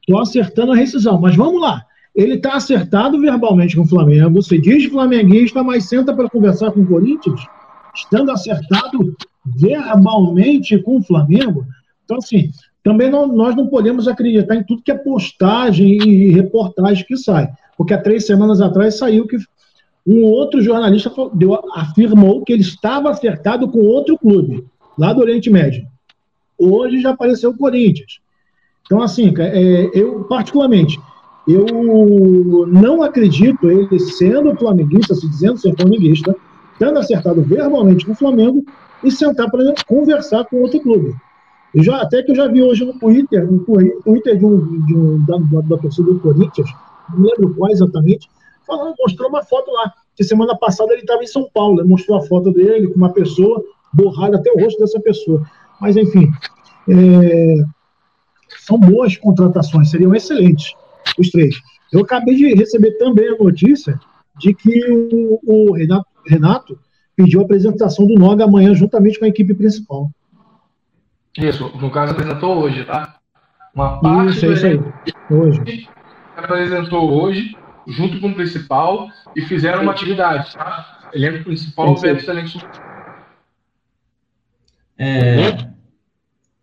Só 0.10 0.20
acertando 0.22 0.72
a 0.72 0.76
rescisão. 0.76 1.20
Mas 1.20 1.36
vamos 1.36 1.62
lá. 1.62 1.86
Ele 2.20 2.34
está 2.34 2.55
acertado 2.55 3.17
verbalmente 3.17 3.78
com 3.78 3.84
o 3.84 3.88
Flamengo, 3.88 4.41
se 4.41 4.57
diz 4.59 4.84
flamenguista, 4.91 5.63
mas 5.63 5.88
senta 5.88 6.13
para 6.13 6.30
conversar 6.30 6.70
com 6.72 6.82
o 6.82 6.86
Corinthians, 6.86 7.39
estando 7.95 8.30
acertado 8.30 9.15
verbalmente 9.45 10.78
com 10.80 10.97
o 10.97 11.01
Flamengo. 11.01 11.65
Então, 12.03 12.17
assim, 12.17 12.51
também 12.84 13.09
não, 13.09 13.26
nós 13.26 13.55
não 13.55 13.67
podemos 13.67 14.05
acreditar 14.05 14.53
em 14.57 14.65
tudo 14.65 14.82
que 14.84 14.91
é 14.91 14.97
postagem 14.97 15.97
e 15.97 16.30
reportagem 16.32 17.05
que 17.05 17.15
sai. 17.15 17.49
Porque 17.78 17.93
há 17.93 18.01
três 18.01 18.26
semanas 18.26 18.59
atrás 18.59 18.97
saiu 18.97 19.26
que 19.26 19.38
um 20.05 20.24
outro 20.26 20.61
jornalista 20.61 21.09
deu, 21.34 21.57
afirmou 21.74 22.43
que 22.43 22.51
ele 22.51 22.63
estava 22.63 23.11
acertado 23.11 23.70
com 23.70 23.80
outro 23.80 24.17
clube, 24.17 24.65
lá 24.97 25.13
do 25.13 25.22
Oriente 25.22 25.49
Médio. 25.49 25.88
Hoje 26.57 26.99
já 26.99 27.11
apareceu 27.11 27.51
o 27.51 27.57
Corinthians. 27.57 28.20
Então, 28.86 29.01
assim, 29.01 29.34
é, 29.38 29.89
eu, 29.93 30.26
particularmente, 30.26 30.99
eu 31.54 32.68
não 32.68 33.02
acredito 33.02 33.72
ele 33.72 34.00
sendo 34.00 34.56
flamenguista, 34.56 35.16
se 35.16 35.28
dizendo 35.28 35.58
ser 35.58 35.76
flamenguista, 35.76 36.36
tendo 36.78 37.00
acertado 37.00 37.41
verbalmente 37.41 38.06
com 38.06 38.12
o 38.12 38.16
Flamengo 38.16 38.64
e 39.04 39.12
sentar 39.12 39.50
para 39.50 39.74
conversar 39.88 40.45
com 40.45 40.62
outro 40.62 40.80
clube. 40.80 41.16
Eu 41.74 41.84
já, 41.84 42.02
até 42.02 42.22
que 42.22 42.32
eu 42.32 42.36
já 42.36 42.47
vi 42.47 42.62
hoje 42.62 42.86
no 42.86 42.97
Twitter, 43.00 43.52
no 43.52 43.60
Twitter 43.60 44.38
de 44.38 44.45
um, 44.45 44.86
de 44.86 44.95
um 44.95 45.26
da, 45.26 45.38
da, 45.62 45.78
torcida 45.78 46.12
do 46.12 46.20
Corinthians, 46.20 46.70
não 47.16 47.24
lembro 47.24 47.56
qual 47.56 47.72
exatamente, 47.72 48.30
falando, 48.66 48.95
mostrou 49.00 49.30
uma 49.30 49.43
foto 49.43 49.72
lá, 49.72 49.93
que 50.16 50.24
semana 50.24 50.56
passada 50.56 50.93
ele 50.93 51.02
estava 51.02 51.24
em 51.24 51.28
São 51.28 51.50
Paulo, 51.54 51.88
mostrou 51.88 52.18
a 52.18 52.22
foto 52.22 52.52
dele 52.52 52.88
com 52.88 52.95
uma 52.95 53.14
pessoa, 53.14 53.64
borrada 53.93 54.38
até 54.38 54.52
o 54.52 54.60
rosto 54.60 54.80
dessa 54.80 55.00
pessoa. 55.00 55.43
Mas, 55.80 55.95
enfim, 55.95 56.28
é, 56.89 57.56
são 58.60 58.80
boas 58.80 59.16
contratações, 59.18 59.89
seriam 59.89 60.14
excelentes 60.14 60.76
os 61.18 61.30
três. 61.30 61.55
Eu 61.91 62.01
acabei 62.01 62.36
de 62.36 62.53
receber 62.53 62.91
também 62.97 63.30
a 63.30 63.38
notícia 63.38 63.99
de 64.38 64.53
que 64.53 64.86
o, 64.91 65.39
o 65.43 65.74
Renato, 65.74 66.07
Renato, 66.28 66.80
pediu 67.16 67.41
a 67.41 67.43
apresentação 67.43 68.07
do 68.07 68.16
Noga 68.16 68.45
amanhã 68.45 68.74
juntamente 68.74 69.20
com 69.20 69.26
a 69.26 69.30
equipe 69.30 69.53
principal. 69.53 70.10
Isso, 71.38 71.70
no 71.78 71.91
caso 71.91 72.14
apresentou 72.14 72.57
hoje, 72.57 72.86
tá? 72.86 73.18
Uma 73.74 73.99
parte 73.99 74.32
isso, 74.32 74.45
é 74.45 74.53
isso 74.53 74.66
aí. 74.66 74.80
Hoje. 75.30 75.89
Apresentou 76.36 77.12
hoje, 77.12 77.55
junto 77.88 78.20
com 78.20 78.30
o 78.30 78.36
principal, 78.36 79.07
e 79.36 79.41
fizeram 79.41 79.84
uma 79.84 79.91
atividade, 79.91 80.53
tá? 80.53 81.10
Elenco 81.14 81.43
principal, 81.43 81.95
é 82.03 82.12
excelente. 82.12 82.60
É, 84.97 85.70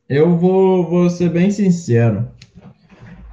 eu 0.08 0.36
vou, 0.36 0.88
vou 0.88 1.10
ser 1.10 1.30
bem 1.30 1.50
sincero. 1.50 2.28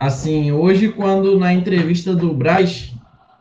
Assim, 0.04 0.52
hoje, 0.52 0.92
quando 0.92 1.40
na 1.40 1.54
entrevista 1.54 2.14
do 2.14 2.34
Braz, 2.34 2.94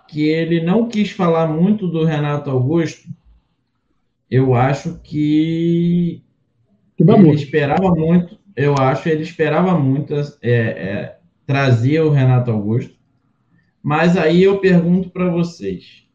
que 0.06 0.28
ele 0.28 0.62
não 0.62 0.88
quis 0.88 1.10
falar 1.10 1.48
muito 1.48 1.88
do 1.88 2.04
Renato 2.04 2.48
Augusto, 2.50 3.08
eu 4.30 4.54
acho 4.54 5.00
que 5.02 6.22
ele 6.96 7.34
esperava 7.34 7.92
muito, 7.92 8.38
eu 8.54 8.76
acho 8.78 9.08
ele 9.08 9.24
esperava 9.24 9.76
muito 9.76 10.14
é, 10.14 10.52
é, 10.52 11.18
trazer 11.44 12.00
o 12.00 12.10
Renato 12.10 12.52
Augusto. 12.52 12.94
Mas 13.82 14.16
aí 14.16 14.44
eu 14.44 14.58
pergunto 14.58 15.10
para 15.10 15.28
vocês, 15.28 16.06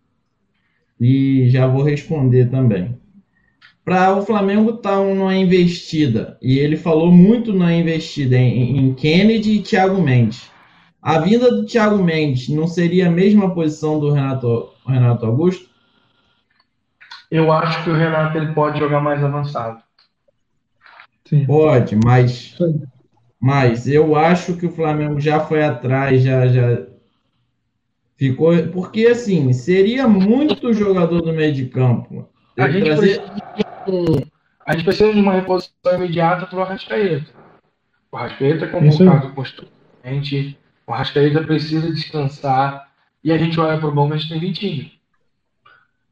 e 0.98 1.50
já 1.50 1.68
vou 1.68 1.84
responder 1.84 2.50
também. 2.50 2.98
Para 3.88 4.18
o 4.18 4.22
Flamengo 4.22 4.72
estar 4.72 4.98
tá 4.98 5.02
numa 5.02 5.34
investida, 5.34 6.38
e 6.42 6.60
ele 6.60 6.76
falou 6.76 7.10
muito 7.10 7.54
na 7.54 7.74
investida 7.74 8.36
em, 8.36 8.80
em 8.80 8.94
Kennedy 8.94 9.54
e 9.54 9.62
Thiago 9.62 10.02
Mendes. 10.02 10.52
A 11.02 11.20
vinda 11.20 11.50
do 11.50 11.66
Thiago 11.66 12.04
Mendes 12.04 12.50
não 12.50 12.68
seria 12.68 13.08
a 13.08 13.10
mesma 13.10 13.56
posição 13.56 13.98
do 13.98 14.12
Renato, 14.12 14.74
Renato 14.86 15.26
Augusto? 15.26 15.70
Eu 17.32 17.50
acho 17.50 17.82
que 17.86 17.90
o 17.90 17.96
Renato 17.96 18.38
ele 18.38 18.54
pode 18.54 18.78
jogar 18.78 19.00
mais 19.00 19.24
avançado. 19.24 19.82
Sim. 21.24 21.46
Pode, 21.46 21.96
mas, 21.96 22.58
mas 23.40 23.88
eu 23.88 24.18
acho 24.18 24.58
que 24.58 24.66
o 24.66 24.72
Flamengo 24.74 25.18
já 25.18 25.40
foi 25.40 25.64
atrás, 25.64 26.22
já, 26.22 26.46
já 26.50 26.82
ficou. 28.18 28.52
Porque, 28.68 29.06
assim, 29.06 29.54
seria 29.54 30.10
muito 30.10 30.74
jogador 30.74 31.22
do 31.22 31.32
meio 31.32 31.54
de 31.54 31.68
campo. 31.68 32.28
A 32.58 32.68
gente, 32.68 32.86
trazer... 32.86 33.22
precisa, 33.22 33.67
a 34.66 34.74
gente 34.74 34.84
precisa 34.84 35.14
de 35.14 35.20
uma 35.20 35.34
reposição 35.34 35.72
imediata 35.96 36.46
para 36.46 36.60
o 36.60 36.62
Arrascaeta. 36.62 37.32
O 38.12 38.18
Arrascaeta 38.18 38.66
é 38.66 38.68
convocado 38.68 39.34
constantemente, 39.34 40.58
o 40.86 40.94
Arrascaeta 40.94 41.44
precisa 41.44 41.92
descansar 41.92 42.88
e 43.24 43.32
a 43.32 43.38
gente 43.38 43.60
olha 43.60 43.78
para 43.78 43.90
o 43.90 43.92
bom, 43.94 44.08
mas 44.08 44.26
tem 44.26 44.40
Vitinho. 44.40 44.90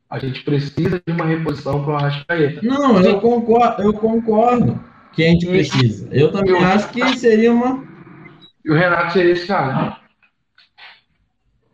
A 0.10 0.20
gente 0.20 0.44
precisa 0.44 1.02
de 1.06 1.12
uma 1.12 1.26
reposição 1.26 1.84
para 1.84 1.94
o 1.94 1.96
Arrascaeta. 1.96 2.62
Não, 2.62 3.00
eu 3.02 3.20
concordo, 3.20 3.82
eu 3.82 3.94
concordo 3.94 4.84
que 5.14 5.24
a 5.24 5.28
gente 5.28 5.46
precisa. 5.46 6.08
Eu 6.12 6.32
também 6.32 6.52
eu, 6.52 6.60
acho 6.60 6.90
que 6.90 7.18
seria 7.18 7.52
uma. 7.52 7.84
E 8.64 8.72
o 8.72 8.76
Renato 8.76 9.14
seria 9.14 9.32
esse 9.32 9.48
cara. 9.48 9.98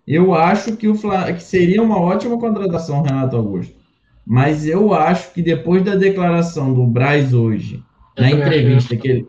Eu 0.07 0.33
acho 0.33 0.75
que, 0.77 0.87
o 0.87 0.95
Fla... 0.95 1.31
que 1.33 1.41
seria 1.41 1.81
uma 1.81 1.99
ótima 1.99 2.39
contratação, 2.39 3.01
Renato 3.01 3.35
Augusto. 3.35 3.80
Mas 4.25 4.65
eu 4.65 4.93
acho 4.93 5.33
que 5.33 5.41
depois 5.41 5.83
da 5.83 5.95
declaração 5.95 6.73
do 6.73 6.85
Braz 6.85 7.33
hoje, 7.33 7.83
na 8.17 8.31
entrevista 8.31 8.95
que 8.95 9.07
ele, 9.07 9.27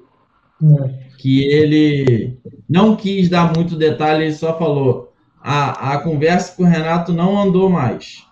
que 1.19 1.45
ele 1.45 2.39
não 2.69 2.95
quis 2.95 3.29
dar 3.29 3.53
muito 3.55 3.77
detalhe, 3.77 4.25
ele 4.25 4.35
só 4.35 4.57
falou: 4.59 5.13
a, 5.41 5.95
a 5.95 5.99
conversa 5.99 6.55
com 6.55 6.63
o 6.63 6.67
Renato 6.67 7.13
não 7.13 7.41
andou 7.41 7.69
mais. 7.69 8.27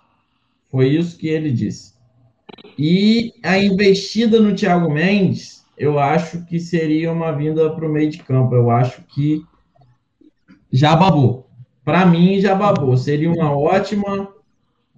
Foi 0.70 0.88
isso 0.88 1.18
que 1.18 1.28
ele 1.28 1.50
disse. 1.50 1.94
E 2.78 3.32
a 3.42 3.58
investida 3.58 4.40
no 4.40 4.54
Thiago 4.54 4.90
Mendes 4.90 5.60
eu 5.80 5.98
acho 5.98 6.44
que 6.44 6.60
seria 6.60 7.10
uma 7.10 7.32
vinda 7.32 7.70
para 7.70 7.86
o 7.86 7.90
meio 7.90 8.10
de 8.10 8.18
campo. 8.18 8.54
Eu 8.54 8.70
acho 8.70 9.00
que 9.08 9.42
já 10.70 10.94
babou. 10.94 11.48
Para 11.82 12.04
mim, 12.04 12.38
já 12.38 12.54
babou. 12.54 12.98
Seria 12.98 13.32
uma 13.32 13.50
ótima 13.56 14.28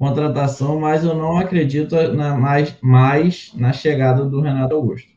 contratação, 0.02 0.80
mas 0.80 1.04
eu 1.04 1.14
não 1.14 1.38
acredito 1.38 1.94
na, 2.12 2.36
mais, 2.36 2.76
mais 2.82 3.52
na 3.54 3.72
chegada 3.72 4.24
do 4.24 4.40
Renato 4.40 4.74
Augusto. 4.74 5.08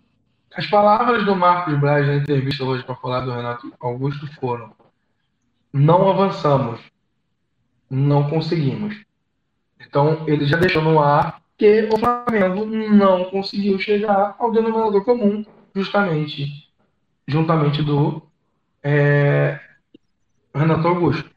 As 0.55 0.67
palavras 0.67 1.25
do 1.25 1.35
Marcos 1.35 1.75
Braz 1.79 2.05
na 2.05 2.17
entrevista 2.17 2.63
hoje 2.63 2.83
para 2.83 2.93
falar 2.93 3.21
do 3.21 3.31
Renato 3.31 3.73
Augusto 3.79 4.27
foram: 4.39 4.71
não 5.73 6.07
avançamos, 6.07 6.79
não 7.89 8.29
conseguimos. 8.29 8.95
Então, 9.81 10.23
ele 10.27 10.45
já 10.45 10.57
deixou 10.57 10.83
no 10.83 10.99
ar 10.99 11.41
que 11.57 11.89
o 11.91 11.97
Flamengo 11.97 12.65
não 12.65 13.25
conseguiu 13.25 13.79
chegar 13.79 14.35
ao 14.37 14.51
denominador 14.51 15.03
comum 15.03 15.43
justamente 15.73 16.69
juntamente 17.27 17.81
do 17.81 18.21
é, 18.83 19.59
Renato 20.53 20.87
Augusto. 20.87 21.34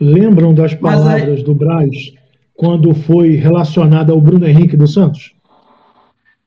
Lembram 0.00 0.54
das 0.54 0.74
palavras 0.74 1.38
aí... 1.38 1.42
do 1.42 1.54
Braz 1.54 2.12
quando 2.54 2.94
foi 2.94 3.36
relacionada 3.36 4.12
ao 4.12 4.20
Bruno 4.20 4.46
Henrique 4.46 4.76
dos 4.76 4.92
Santos? 4.92 5.32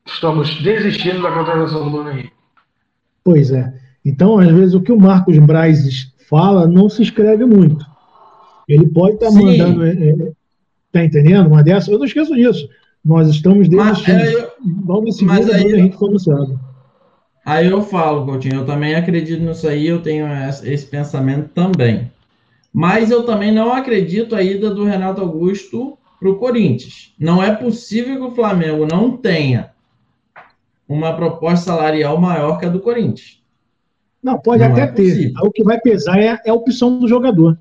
Estamos 0.05 0.61
desistindo 0.61 1.21
da 1.21 1.31
contratação 1.31 1.83
do 1.83 1.91
Bruno 1.91 2.11
Henrique. 2.11 2.31
Pois 3.23 3.51
é. 3.51 3.73
Então, 4.05 4.39
às 4.39 4.49
vezes, 4.49 4.73
o 4.73 4.81
que 4.81 4.91
o 4.91 4.99
Marcos 4.99 5.37
Braz 5.37 6.13
fala 6.29 6.65
não 6.65 6.89
se 6.89 7.03
escreve 7.03 7.45
muito. 7.45 7.85
Ele 8.67 8.87
pode 8.87 9.15
estar 9.15 9.27
tá 9.27 9.33
mandando. 9.33 9.85
É, 9.85 9.91
é, 9.91 10.31
tá 10.91 11.03
entendendo? 11.03 11.47
Uma 11.47 11.63
dessa. 11.63 11.91
Eu 11.91 11.99
não 11.99 12.05
esqueço 12.05 12.33
disso. 12.35 12.67
Nós 13.03 13.29
estamos 13.29 13.67
desistindo. 13.67 14.17
Mas, 14.17 14.33
é, 14.33 14.51
Logo 14.85 15.07
em 15.07 15.11
seguida, 15.11 15.55
aí, 15.55 15.73
a 15.73 15.77
gente 15.77 15.97
foi 15.97 16.09
anunciado. 16.09 16.59
Aí 17.45 17.67
eu 17.67 17.81
falo, 17.81 18.25
Coutinho, 18.25 18.55
eu 18.55 18.65
também 18.65 18.95
acredito 18.95 19.41
nisso 19.41 19.67
aí, 19.67 19.87
eu 19.87 20.01
tenho 20.01 20.27
esse 20.65 20.85
pensamento 20.85 21.49
também. 21.53 22.11
Mas 22.73 23.09
eu 23.09 23.23
também 23.23 23.51
não 23.51 23.73
acredito 23.73 24.35
a 24.35 24.41
ida 24.41 24.69
do 24.69 24.83
Renato 24.83 25.21
Augusto 25.21 25.97
para 26.19 26.29
o 26.29 26.37
Corinthians. 26.37 27.13
Não 27.19 27.41
é 27.41 27.55
possível 27.55 28.15
que 28.15 28.31
o 28.31 28.35
Flamengo 28.35 28.85
não 28.85 29.15
tenha 29.15 29.71
uma 30.87 31.15
proposta 31.15 31.71
salarial 31.71 32.19
maior 32.19 32.59
que 32.59 32.65
a 32.65 32.69
do 32.69 32.79
Corinthians. 32.79 33.41
Não, 34.21 34.37
pode 34.37 34.63
não 34.63 34.71
até 34.71 34.81
é 34.81 34.87
ter. 34.87 35.33
O 35.41 35.51
que 35.51 35.63
vai 35.63 35.79
pesar 35.79 36.19
é, 36.19 36.39
é 36.45 36.49
a 36.49 36.53
opção 36.53 36.99
do 36.99 37.07
jogador. 37.07 37.57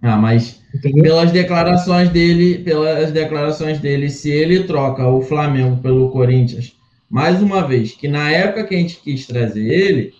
Ah, 0.00 0.16
mas 0.16 0.62
Entendeu? 0.74 1.02
pelas 1.02 1.32
declarações 1.32 2.08
dele, 2.10 2.58
pelas 2.58 3.10
declarações 3.10 3.80
dele, 3.80 4.08
se 4.08 4.30
ele 4.30 4.64
troca 4.64 5.06
o 5.08 5.20
Flamengo 5.20 5.78
pelo 5.78 6.10
Corinthians, 6.10 6.76
mais 7.10 7.42
uma 7.42 7.66
vez, 7.66 7.92
que 7.92 8.06
na 8.06 8.30
época 8.30 8.64
que 8.64 8.74
a 8.74 8.78
gente 8.78 9.00
quis 9.00 9.26
trazer 9.26 9.66
ele, 9.66 10.14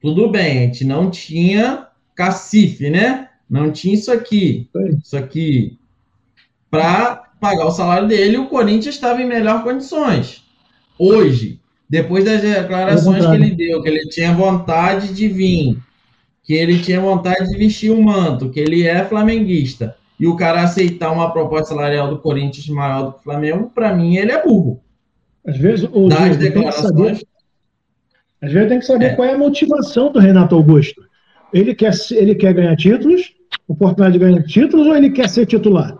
tudo 0.00 0.30
bem, 0.30 0.58
a 0.58 0.60
gente 0.62 0.84
não 0.84 1.10
tinha 1.10 1.85
cacife, 2.16 2.90
né? 2.90 3.28
Não 3.48 3.70
tinha 3.70 3.94
isso 3.94 4.10
aqui, 4.10 4.68
isso 5.00 5.16
aqui 5.16 5.78
para 6.68 7.22
pagar 7.40 7.66
o 7.66 7.70
salário 7.70 8.08
dele, 8.08 8.38
o 8.38 8.48
Corinthians 8.48 8.96
estava 8.96 9.22
em 9.22 9.26
melhor 9.26 9.62
condições. 9.62 10.42
Hoje, 10.98 11.60
depois 11.88 12.24
das 12.24 12.42
declarações 12.42 13.24
que 13.24 13.34
ele 13.34 13.54
deu, 13.54 13.80
que 13.82 13.88
ele 13.88 14.08
tinha 14.08 14.34
vontade 14.34 15.14
de 15.14 15.28
vir 15.28 15.78
que 16.46 16.54
ele 16.54 16.78
tinha 16.80 17.00
vontade 17.00 17.48
de 17.50 17.58
vestir 17.58 17.90
o 17.90 17.98
um 17.98 18.02
manto, 18.02 18.50
que 18.50 18.60
ele 18.60 18.86
é 18.86 19.04
flamenguista, 19.04 19.96
e 20.18 20.28
o 20.28 20.36
cara 20.36 20.62
aceitar 20.62 21.10
uma 21.10 21.32
proposta 21.32 21.74
salarial 21.74 22.08
do 22.08 22.20
Corinthians 22.20 22.68
maior 22.68 23.02
do 23.02 23.12
que 23.12 23.18
o 23.18 23.22
Flamengo, 23.22 23.70
para 23.74 23.92
mim 23.92 24.16
ele 24.16 24.30
é 24.30 24.42
burro. 24.42 24.80
Às 25.44 25.58
vezes, 25.58 25.88
o 25.92 26.08
das 26.08 26.36
declarações. 26.36 26.84
Saber, 26.84 27.26
às 28.40 28.52
vezes 28.52 28.68
tem 28.68 28.78
que 28.78 28.86
saber 28.86 29.06
é. 29.06 29.14
qual 29.16 29.28
é 29.28 29.34
a 29.34 29.38
motivação 29.38 30.12
do 30.12 30.20
Renato 30.20 30.54
Augusto. 30.54 31.02
Ele 31.52 31.74
quer, 31.74 31.92
ele 32.12 32.34
quer 32.34 32.52
ganhar 32.52 32.76
títulos, 32.76 33.32
oportunidade 33.68 34.12
de 34.14 34.18
ganhar 34.18 34.42
títulos, 34.42 34.86
ou 34.86 34.96
ele 34.96 35.10
quer 35.10 35.28
ser 35.28 35.46
titular? 35.46 35.96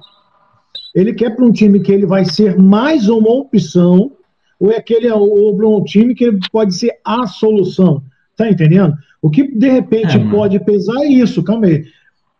Ele 0.94 1.12
quer 1.12 1.34
para 1.34 1.44
um 1.44 1.52
time 1.52 1.80
que 1.80 1.92
ele 1.92 2.06
vai 2.06 2.24
ser 2.24 2.56
mais 2.58 3.08
uma 3.08 3.30
opção, 3.30 4.12
ou 4.58 4.70
é 4.70 4.76
aquele 4.76 5.10
ou 5.10 5.56
para 5.56 5.68
um 5.68 5.84
time 5.84 6.14
que 6.14 6.30
pode 6.50 6.74
ser 6.74 6.92
a 7.04 7.26
solução? 7.26 8.02
Tá 8.36 8.50
entendendo? 8.50 8.94
O 9.20 9.30
que 9.30 9.46
de 9.46 9.68
repente 9.68 10.16
é, 10.16 10.30
pode 10.30 10.58
pesar 10.60 11.02
é 11.02 11.08
isso, 11.08 11.42
calma 11.42 11.66
aí. 11.66 11.84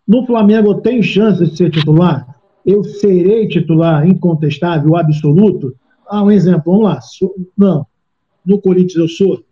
No 0.06 0.24
Flamengo 0.24 0.70
eu 0.70 0.74
tenho 0.74 1.02
chance 1.02 1.44
de 1.44 1.56
ser 1.56 1.70
titular? 1.70 2.26
Eu 2.64 2.82
serei 2.84 3.48
titular 3.48 4.06
incontestável, 4.06 4.96
absoluto? 4.96 5.74
Ah, 6.08 6.22
um 6.22 6.30
exemplo, 6.30 6.72
vamos 6.72 6.84
lá. 6.84 7.00
Sou, 7.00 7.34
não. 7.56 7.86
No 8.44 8.60
Corinthians 8.60 8.96
eu 8.96 9.08
sou? 9.08 9.44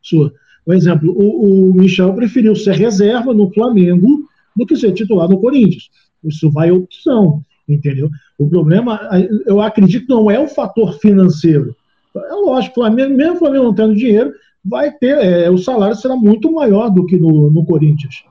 Sou. 0.00 0.32
Um 0.66 0.72
exemplo, 0.72 1.12
o, 1.12 1.70
o 1.70 1.74
Michel 1.74 2.14
preferiu 2.14 2.54
ser 2.54 2.74
reserva 2.74 3.34
no 3.34 3.52
Flamengo 3.52 4.24
do 4.56 4.66
que 4.66 4.76
ser 4.76 4.92
titular 4.92 5.28
no 5.28 5.40
Corinthians. 5.40 5.90
Isso 6.24 6.50
vai 6.50 6.70
opção, 6.70 7.42
entendeu? 7.68 8.08
O 8.38 8.48
problema, 8.48 9.00
eu 9.46 9.60
acredito, 9.60 10.08
não 10.08 10.30
é 10.30 10.38
o 10.38 10.48
fator 10.48 10.98
financeiro. 10.98 11.74
É 12.14 12.34
lógico, 12.34 12.76
Flamengo, 12.76 13.16
mesmo 13.16 13.34
o 13.34 13.38
Flamengo 13.38 13.64
não 13.64 13.74
tendo 13.74 13.94
dinheiro, 13.94 14.32
vai 14.64 14.92
ter, 14.92 15.18
é, 15.18 15.50
o 15.50 15.58
salário 15.58 15.96
será 15.96 16.14
muito 16.14 16.52
maior 16.52 16.90
do 16.90 17.06
que 17.06 17.16
no, 17.16 17.50
no 17.50 17.64
Corinthians. 17.64 18.24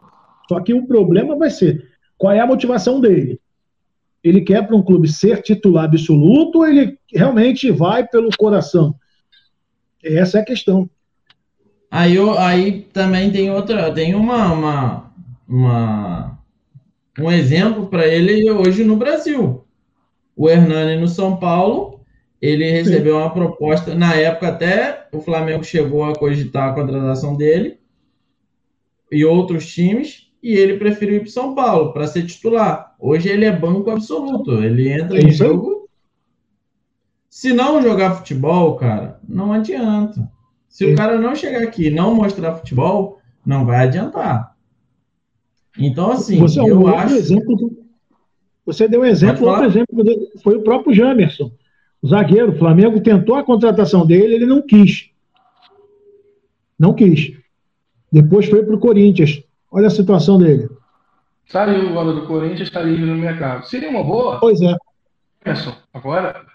Só 0.48 0.60
que 0.60 0.74
o 0.74 0.86
problema 0.86 1.36
vai 1.36 1.50
ser 1.50 1.86
qual 2.18 2.34
é 2.34 2.40
a 2.40 2.48
motivação 2.48 3.02
dele. 3.02 3.40
Ele 4.24 4.42
quer 4.42 4.66
para 4.66 4.76
um 4.76 4.84
clube 4.84 5.08
ser 5.08 5.42
titular 5.42 5.86
absoluto 5.86 6.60
ou 6.60 6.68
ele 6.68 6.98
realmente 7.12 7.72
vai 7.72 8.08
pelo 8.08 8.30
coração? 8.38 8.94
Essa 10.04 10.38
é 10.38 10.42
a 10.42 10.46
questão. 10.46 10.90
Aí, 11.92 12.18
aí 12.38 12.88
também 12.94 13.30
tem 13.32 13.52
outra, 13.52 13.94
tem 13.94 14.16
uma, 14.16 14.54
uma, 14.54 15.14
uma 15.46 16.40
um 17.20 17.30
exemplo 17.30 17.88
para 17.88 18.08
ele 18.08 18.50
hoje 18.50 18.86
no 18.86 18.96
Brasil. 18.96 19.66
O 20.34 20.50
Hernani 20.50 21.00
no 21.00 21.10
São 21.10 21.36
Paulo 21.36 22.00
ele 22.42 22.72
recebeu 22.72 23.16
Sim. 23.16 23.22
uma 23.22 23.30
proposta. 23.30 23.94
Na 23.94 24.16
época, 24.16 24.48
até 24.48 25.08
o 25.12 25.22
Flamengo 25.22 25.64
chegou 25.64 26.04
a 26.04 26.16
cogitar 26.16 26.70
a 26.70 26.74
contratação 26.74 27.36
dele 27.36 27.78
e 29.12 29.24
outros 29.24 29.68
times, 29.72 30.32
e 30.42 30.54
ele 30.54 30.78
preferiu 30.78 31.18
ir 31.18 31.20
para 31.20 31.30
São 31.30 31.54
Paulo 31.54 31.94
para 31.94 32.08
ser 32.08 32.26
titular. 32.26 32.96
Hoje 32.98 33.30
ele 33.30 33.46
é 33.46 33.52
banco 33.52 33.92
absoluto. 33.92 34.64
Ele 34.64 34.90
entra 34.90 35.20
é 35.20 35.22
em 35.22 35.30
jogo. 35.30 35.88
Se 37.30 37.54
não 37.54 37.82
jogar 37.82 38.16
futebol, 38.16 38.76
cara, 38.76 39.20
não 39.28 39.54
adianta. 39.54 40.28
Se 40.72 40.86
Sim. 40.86 40.94
o 40.94 40.96
cara 40.96 41.20
não 41.20 41.36
chegar 41.36 41.62
aqui 41.62 41.88
e 41.88 41.92
não 41.92 42.16
mostrar 42.16 42.56
futebol, 42.56 43.20
não 43.46 43.66
vai 43.66 43.84
adiantar. 43.84 44.56
Então, 45.78 46.12
assim, 46.12 46.40
você 46.40 46.60
é 46.60 46.64
um 46.64 46.68
eu 46.68 46.88
acho. 46.88 47.14
Exemplo, 47.14 47.78
você 48.66 48.88
deu 48.88 49.02
um 49.02 49.06
exemplo, 49.06 49.48
outro 49.48 49.66
exemplo 49.66 50.04
foi 50.42 50.56
o 50.56 50.64
próprio 50.64 50.94
Jamerson. 50.94 51.52
O 52.02 52.08
zagueiro, 52.08 52.54
o 52.54 52.58
Flamengo 52.58 53.02
tentou 53.02 53.36
a 53.36 53.44
contratação 53.44 54.08
dele, 54.08 54.36
ele 54.36 54.46
não 54.46 54.62
quis. 54.62 55.10
Não 56.80 56.94
quis. 56.94 57.38
Depois 58.10 58.48
foi 58.48 58.64
para 58.64 58.74
o 58.74 58.80
Corinthians. 58.80 59.44
Olha 59.70 59.88
a 59.88 59.92
situação 59.92 60.38
dele. 60.38 60.70
Saiu 61.48 61.90
agora 61.90 62.14
do 62.14 62.26
Corinthians, 62.26 62.62
está 62.62 62.82
livre 62.82 63.06
no 63.06 63.18
mercado. 63.18 63.66
Seria 63.66 63.90
uma 63.90 64.04
boa? 64.04 64.40
Pois 64.40 64.62
é. 64.62 64.74
Emerson, 65.46 65.76
agora? 65.94 66.51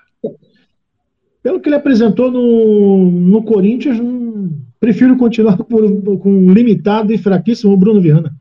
Pelo 1.47 1.61
que 1.61 1.69
ele 1.69 1.77
apresentou 1.77 2.29
no, 2.29 3.09
no 3.09 3.41
Corinthians, 3.45 4.01
hum, 4.01 4.51
prefiro 4.81 5.17
continuar 5.17 5.57
por, 5.57 6.19
com 6.19 6.53
limitado 6.53 7.13
e 7.13 7.19
fraquíssimo 7.19 7.77
Bruno 7.77 8.01
Viana. 8.01 8.35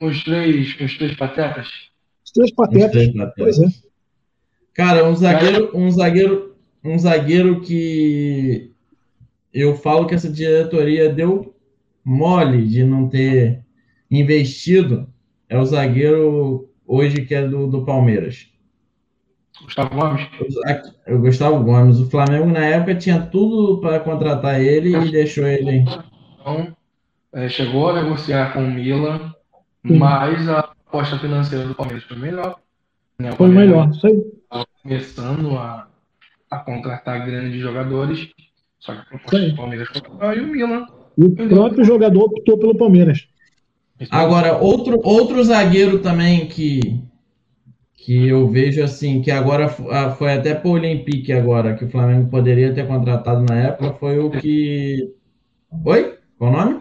Os 0.00 0.24
três, 0.24 0.80
os 0.80 0.96
três 0.96 1.14
patetas? 1.14 1.68
Os 2.24 2.32
três 2.32 2.50
patetas. 2.52 2.86
Os 2.86 2.90
três 2.92 3.12
patetas. 3.12 3.34
Pois 3.36 3.58
é. 3.58 3.66
Cara, 4.72 5.06
um 5.06 5.14
zagueiro, 5.14 5.70
um 5.74 5.90
zagueiro, 5.90 6.56
um 6.82 6.98
zagueiro 6.98 7.60
que 7.60 8.70
eu 9.52 9.76
falo 9.76 10.06
que 10.06 10.14
essa 10.14 10.30
diretoria 10.30 11.12
deu 11.12 11.54
mole 12.02 12.66
de 12.66 12.82
não 12.82 13.10
ter 13.10 13.60
investido 14.10 15.06
é 15.50 15.58
o 15.58 15.66
zagueiro 15.66 16.66
hoje 16.86 17.26
que 17.26 17.34
é 17.34 17.46
do, 17.46 17.66
do 17.66 17.84
Palmeiras. 17.84 18.48
Gustavo 19.62 19.94
Gomes? 19.94 20.28
O 21.08 21.18
Gustavo 21.18 21.64
Gomes. 21.64 21.98
O 21.98 22.10
Flamengo, 22.10 22.46
na 22.46 22.64
época, 22.64 22.94
tinha 22.94 23.20
tudo 23.20 23.80
para 23.80 24.00
contratar 24.00 24.60
ele 24.60 24.96
e 24.96 25.10
deixou 25.10 25.46
ele. 25.46 25.84
Então, 26.40 26.76
é, 27.32 27.48
chegou 27.48 27.90
a 27.90 28.02
negociar 28.02 28.52
com 28.52 28.60
o 28.60 28.70
Milan, 28.70 29.32
mas 29.82 30.48
a 30.48 30.60
aposta 30.60 31.18
financeira 31.18 31.66
do 31.66 31.74
Palmeiras 31.74 32.04
foi 32.04 32.16
melhor. 32.16 32.56
Né? 33.18 33.32
Foi 33.32 33.48
melhor, 33.48 33.90
isso 33.90 34.06
aí. 34.06 34.24
Começando 34.82 35.56
a, 35.56 35.88
a 36.50 36.58
contratar 36.58 37.26
grandes 37.26 37.60
jogadores, 37.60 38.28
só 38.78 38.94
que 38.94 39.00
a 39.00 39.04
proposta 39.04 39.48
do 39.48 39.56
Palmeiras 39.56 39.88
foi 39.88 40.02
melhor 40.02 40.36
e 40.36 40.40
o 40.40 40.46
Milan. 40.46 40.86
E 41.18 41.24
o 41.24 41.48
próprio 41.48 41.84
jogador 41.84 42.24
optou 42.24 42.58
pelo 42.58 42.76
Palmeiras. 42.76 43.26
Agora, 44.10 44.58
outro, 44.58 45.00
outro 45.02 45.42
zagueiro 45.42 46.00
também 46.00 46.46
que, 46.46 46.95
que 48.06 48.28
eu 48.28 48.48
vejo 48.48 48.84
assim, 48.84 49.20
que 49.20 49.32
agora 49.32 49.66
ah, 49.90 50.12
foi 50.12 50.32
até 50.32 50.54
para 50.54 50.68
o 50.68 50.74
Olympique 50.74 51.32
agora, 51.32 51.74
que 51.74 51.86
o 51.86 51.90
Flamengo 51.90 52.30
poderia 52.30 52.72
ter 52.72 52.86
contratado 52.86 53.42
na 53.42 53.56
época, 53.56 53.94
foi 53.94 54.20
o 54.20 54.30
que. 54.30 55.12
Oi? 55.84 56.16
Qual 56.38 56.52
o 56.52 56.56
nome? 56.56 56.80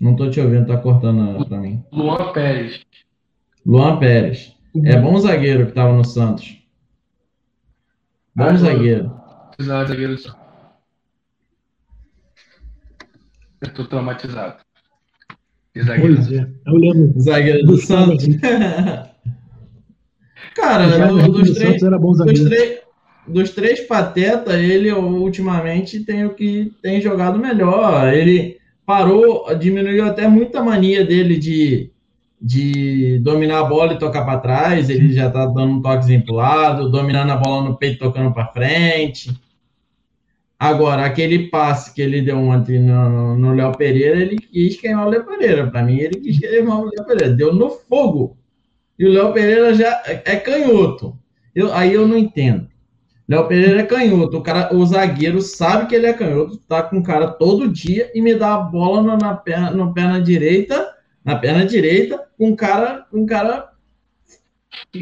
Não 0.00 0.16
tô 0.16 0.30
te 0.30 0.40
ouvindo, 0.40 0.66
tá 0.66 0.78
cortando 0.78 1.46
para 1.46 1.58
mim. 1.58 1.84
Luan 1.92 2.32
Pérez. 2.32 2.86
Luan 3.66 3.98
Pérez. 3.98 4.56
É 4.82 4.98
bom 4.98 5.18
zagueiro 5.18 5.66
que 5.66 5.72
tava 5.72 5.92
no 5.92 6.04
Santos. 6.04 6.58
Bom 8.34 8.44
ah, 8.44 8.56
zagueiro. 8.56 9.14
Precisava 9.54 9.84
zagueiro. 9.84 10.16
Eu 13.60 13.74
tô 13.74 13.84
traumatizado. 13.84 14.63
Zagueiro. 15.82 16.14
Pois 16.16 16.32
é, 16.32 16.46
eu 16.66 16.74
lembro. 16.74 17.12
Zagueiro 17.20 17.66
do 17.66 17.76
Santos. 17.78 18.26
Cara, 20.54 21.08
do, 21.08 21.32
dos, 21.32 21.50
três, 21.52 21.80
dos, 21.80 22.44
três, 22.44 22.80
dos 23.26 23.50
três 23.50 23.80
patetas, 23.80 24.54
ele 24.54 24.92
ultimamente 24.92 26.00
tem 26.00 26.24
o 26.24 26.34
que 26.34 26.72
tem 26.80 27.00
jogado 27.00 27.38
melhor. 27.38 28.12
Ele 28.14 28.58
parou, 28.86 29.46
diminuiu 29.58 30.04
até 30.04 30.28
muita 30.28 30.62
mania 30.62 31.04
dele 31.04 31.36
de, 31.38 31.90
de 32.40 33.18
dominar 33.18 33.60
a 33.60 33.64
bola 33.64 33.94
e 33.94 33.98
tocar 33.98 34.24
para 34.24 34.38
trás. 34.38 34.88
Ele 34.88 35.12
já 35.12 35.28
tá 35.28 35.44
dando 35.46 35.74
um 35.74 35.82
toquezinho 35.82 36.24
pro 36.24 36.34
lado, 36.34 36.88
dominando 36.88 37.30
a 37.30 37.36
bola 37.36 37.68
no 37.68 37.76
peito, 37.76 37.98
tocando 37.98 38.32
para 38.32 38.52
frente. 38.52 39.34
Agora, 40.64 41.04
aquele 41.04 41.50
passe 41.50 41.92
que 41.92 42.00
ele 42.00 42.22
deu 42.22 42.38
ontem 42.38 42.78
no 42.78 43.52
Léo 43.52 43.76
Pereira, 43.76 44.16
ele 44.18 44.38
quis 44.38 44.80
queimar 44.80 45.06
o 45.06 45.10
Léo 45.10 45.22
Pereira. 45.22 45.70
Para 45.70 45.82
mim, 45.82 45.98
ele 45.98 46.18
quis 46.18 46.38
queimar 46.38 46.80
o 46.80 46.84
Léo 46.84 47.04
Pereira. 47.04 47.34
Deu 47.34 47.52
no 47.52 47.68
fogo. 47.68 48.38
E 48.98 49.04
o 49.04 49.12
Léo 49.12 49.34
Pereira 49.34 49.74
já 49.74 50.02
é, 50.06 50.22
é 50.24 50.36
canhoto. 50.36 51.18
Eu, 51.54 51.70
aí 51.74 51.92
eu 51.92 52.08
não 52.08 52.16
entendo. 52.16 52.66
Léo 53.28 53.46
Pereira 53.46 53.80
é 53.80 53.84
canhoto. 53.84 54.38
O, 54.38 54.42
cara, 54.42 54.74
o 54.74 54.86
zagueiro 54.86 55.42
sabe 55.42 55.86
que 55.86 55.94
ele 55.94 56.06
é 56.06 56.14
canhoto, 56.14 56.56
tá 56.66 56.82
com 56.82 56.96
o 56.96 57.02
cara 57.02 57.26
todo 57.26 57.68
dia 57.68 58.10
e 58.14 58.22
me 58.22 58.34
dá 58.34 58.54
a 58.54 58.58
bola 58.58 59.02
na, 59.02 59.18
na 59.18 59.34
perna, 59.34 59.70
na 59.70 59.92
perna 59.92 60.18
direita, 60.18 60.94
na 61.22 61.36
perna 61.36 61.66
direita, 61.66 62.24
com 62.38 62.48
um 62.48 62.56
cara, 62.56 63.06
um 63.12 63.26
cara, 63.26 63.68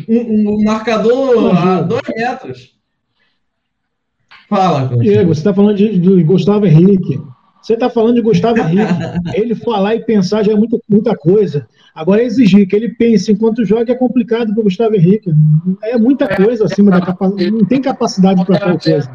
um, 0.08 0.54
um 0.54 0.64
marcador 0.64 1.56
a 1.56 1.82
dois 1.82 2.02
metros. 2.16 2.81
Fala, 4.52 4.96
Diego, 4.98 5.34
você 5.34 5.40
está 5.40 5.54
falando 5.54 5.76
de, 5.76 5.98
de, 5.98 6.22
Gustavo 6.22 6.66
Henrique. 6.66 7.18
Você 7.62 7.72
está 7.72 7.88
falando 7.88 8.16
de 8.16 8.20
Gustavo 8.20 8.58
Henrique. 8.60 8.92
ele 9.32 9.54
falar 9.54 9.94
e 9.94 10.04
pensar 10.04 10.42
já 10.42 10.52
é 10.52 10.54
muita, 10.54 10.78
muita 10.86 11.16
coisa. 11.16 11.66
Agora, 11.94 12.22
exigir 12.22 12.68
que 12.68 12.76
ele 12.76 12.90
pense 12.90 13.32
enquanto 13.32 13.64
joga 13.64 13.92
é 13.92 13.94
complicado 13.94 14.52
para 14.52 14.60
o 14.60 14.64
Gustavo 14.64 14.94
Henrique. 14.94 15.32
É 15.82 15.96
muita 15.96 16.28
coisa 16.36 16.66
acima 16.66 16.90
da 16.90 17.00
capacidade. 17.00 17.50
Não 17.50 17.64
tem 17.64 17.80
capacidade 17.80 18.44
para 18.44 18.58
tal 18.58 18.78
coisa. 18.78 19.10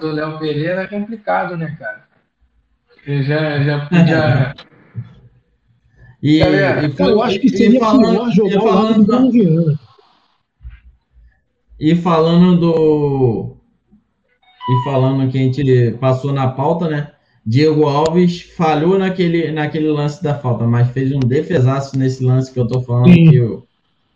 O 0.00 0.06
Léo 0.06 0.38
Pereira 0.38 0.82
é 0.82 0.86
complicado, 0.86 1.54
né, 1.54 1.76
cara? 1.78 2.04
Ele 3.06 3.22
já, 3.24 3.62
já 3.62 3.86
podia. 3.86 4.54
E, 6.22 6.38
Galera, 6.38 6.86
e, 6.86 6.94
eu 6.98 7.22
acho 7.22 7.40
que 7.40 7.48
seria 7.50 7.80
falando, 7.80 8.10
pior 8.10 8.30
jogar 8.30 8.62
o 8.62 8.64
lado 8.64 9.04
do 9.04 9.30
Viana. 9.32 9.78
E 11.78 11.94
falando 11.96 12.56
do 12.56 13.51
e 14.68 14.80
falando 14.82 15.30
que 15.30 15.38
a 15.38 15.40
gente 15.40 15.96
passou 16.00 16.32
na 16.32 16.48
pauta, 16.48 16.88
né? 16.88 17.12
Diego 17.44 17.86
Alves 17.86 18.42
falhou 18.42 18.98
naquele, 18.98 19.50
naquele 19.50 19.88
lance 19.88 20.22
da 20.22 20.34
falta, 20.34 20.64
mas 20.64 20.90
fez 20.90 21.10
um 21.12 21.18
defesaço 21.18 21.98
nesse 21.98 22.22
lance 22.22 22.52
que 22.52 22.60
eu 22.60 22.68
tô 22.68 22.80
falando 22.80 23.12
Sim. 23.12 23.30
que 23.30 23.40
o, 23.40 23.66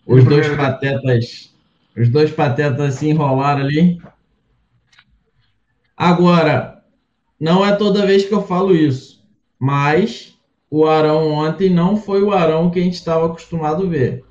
os 0.07 0.25
dois 0.25 0.49
patetas, 0.49 1.53
os 1.97 2.09
dois 2.09 2.31
patetas 2.31 2.95
se 2.95 3.09
enrolaram 3.09 3.63
ali. 3.63 4.01
Agora, 5.97 6.85
não 7.41 7.67
é 7.67 7.75
toda 7.75 8.07
vez 8.07 8.25
que 8.25 8.33
eu 8.33 8.43
falo 8.43 8.75
isso, 8.75 9.25
mas 9.59 10.39
o 10.71 10.87
Arão 10.87 11.33
ontem 11.33 11.69
não 11.69 11.97
foi 11.97 12.23
o 12.23 12.33
Arão 12.33 12.71
que 12.71 12.79
a 12.79 12.83
gente 12.83 12.95
estava 12.95 13.27
acostumado 13.27 13.85
a 13.85 13.89
ver. 13.89 14.25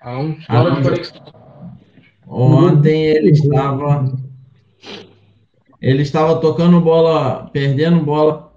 Arão, 0.00 0.36
ontem 2.28 3.04
ele 3.06 3.30
estava 3.30 4.04
ele 5.82 6.02
estava 6.02 6.40
tocando 6.40 6.80
bola, 6.80 7.50
perdendo 7.52 8.00
bola 8.00 8.52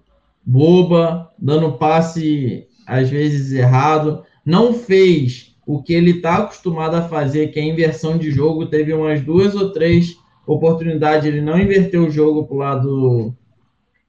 boba, 0.45 1.31
dando 1.39 1.73
passe 1.73 2.67
às 2.85 3.09
vezes 3.09 3.51
errado, 3.51 4.23
não 4.45 4.75
fez 4.75 5.55
o 5.65 5.81
que 5.81 5.91
ele 5.91 6.11
está 6.11 6.37
acostumado 6.37 6.95
a 6.95 7.01
fazer, 7.01 7.47
que 7.47 7.59
é 7.59 7.63
inversão 7.63 8.15
de 8.15 8.29
jogo. 8.29 8.67
Teve 8.67 8.93
umas 8.93 9.21
duas 9.21 9.55
ou 9.55 9.71
três 9.71 10.15
oportunidades, 10.45 11.25
ele 11.25 11.41
não 11.41 11.59
inverteu 11.59 12.05
o 12.05 12.11
jogo 12.11 12.45
para 12.45 12.55
o 12.55 12.59
lado 12.59 13.35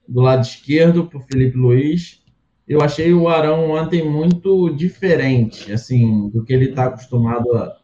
do 0.07 0.21
lado 0.21 0.43
esquerdo 0.43 1.07
para 1.07 1.19
o 1.19 1.23
Felipe 1.23 1.57
Luiz. 1.57 2.21
Eu 2.69 2.83
achei 2.83 3.15
o 3.15 3.29
Arão 3.29 3.71
ontem 3.71 4.05
muito 4.05 4.69
diferente, 4.71 5.73
assim, 5.73 6.29
do 6.29 6.45
que 6.45 6.53
ele 6.53 6.67
está 6.67 6.87
acostumado 6.87 7.51
a 7.57 7.77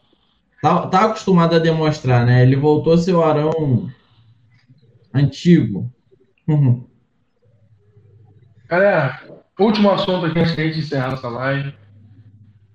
tá, 0.61 0.87
tá 0.89 1.05
acostumado 1.07 1.57
a 1.57 1.59
demonstrar, 1.59 2.27
né? 2.27 2.43
Ele 2.43 2.57
voltou 2.57 2.95
o 2.95 3.23
Arão 3.23 3.89
antigo. 5.15 5.93
Uhum. 6.49 6.87
Galera, 8.69 9.21
último 9.59 9.91
assunto 9.91 10.27
aqui 10.27 10.39
antes 10.39 10.55
de 10.57 10.63
a 10.63 10.67
gente 10.67 10.79
encerrar 10.79 11.11
nossa 11.11 11.29
live. 11.29 11.75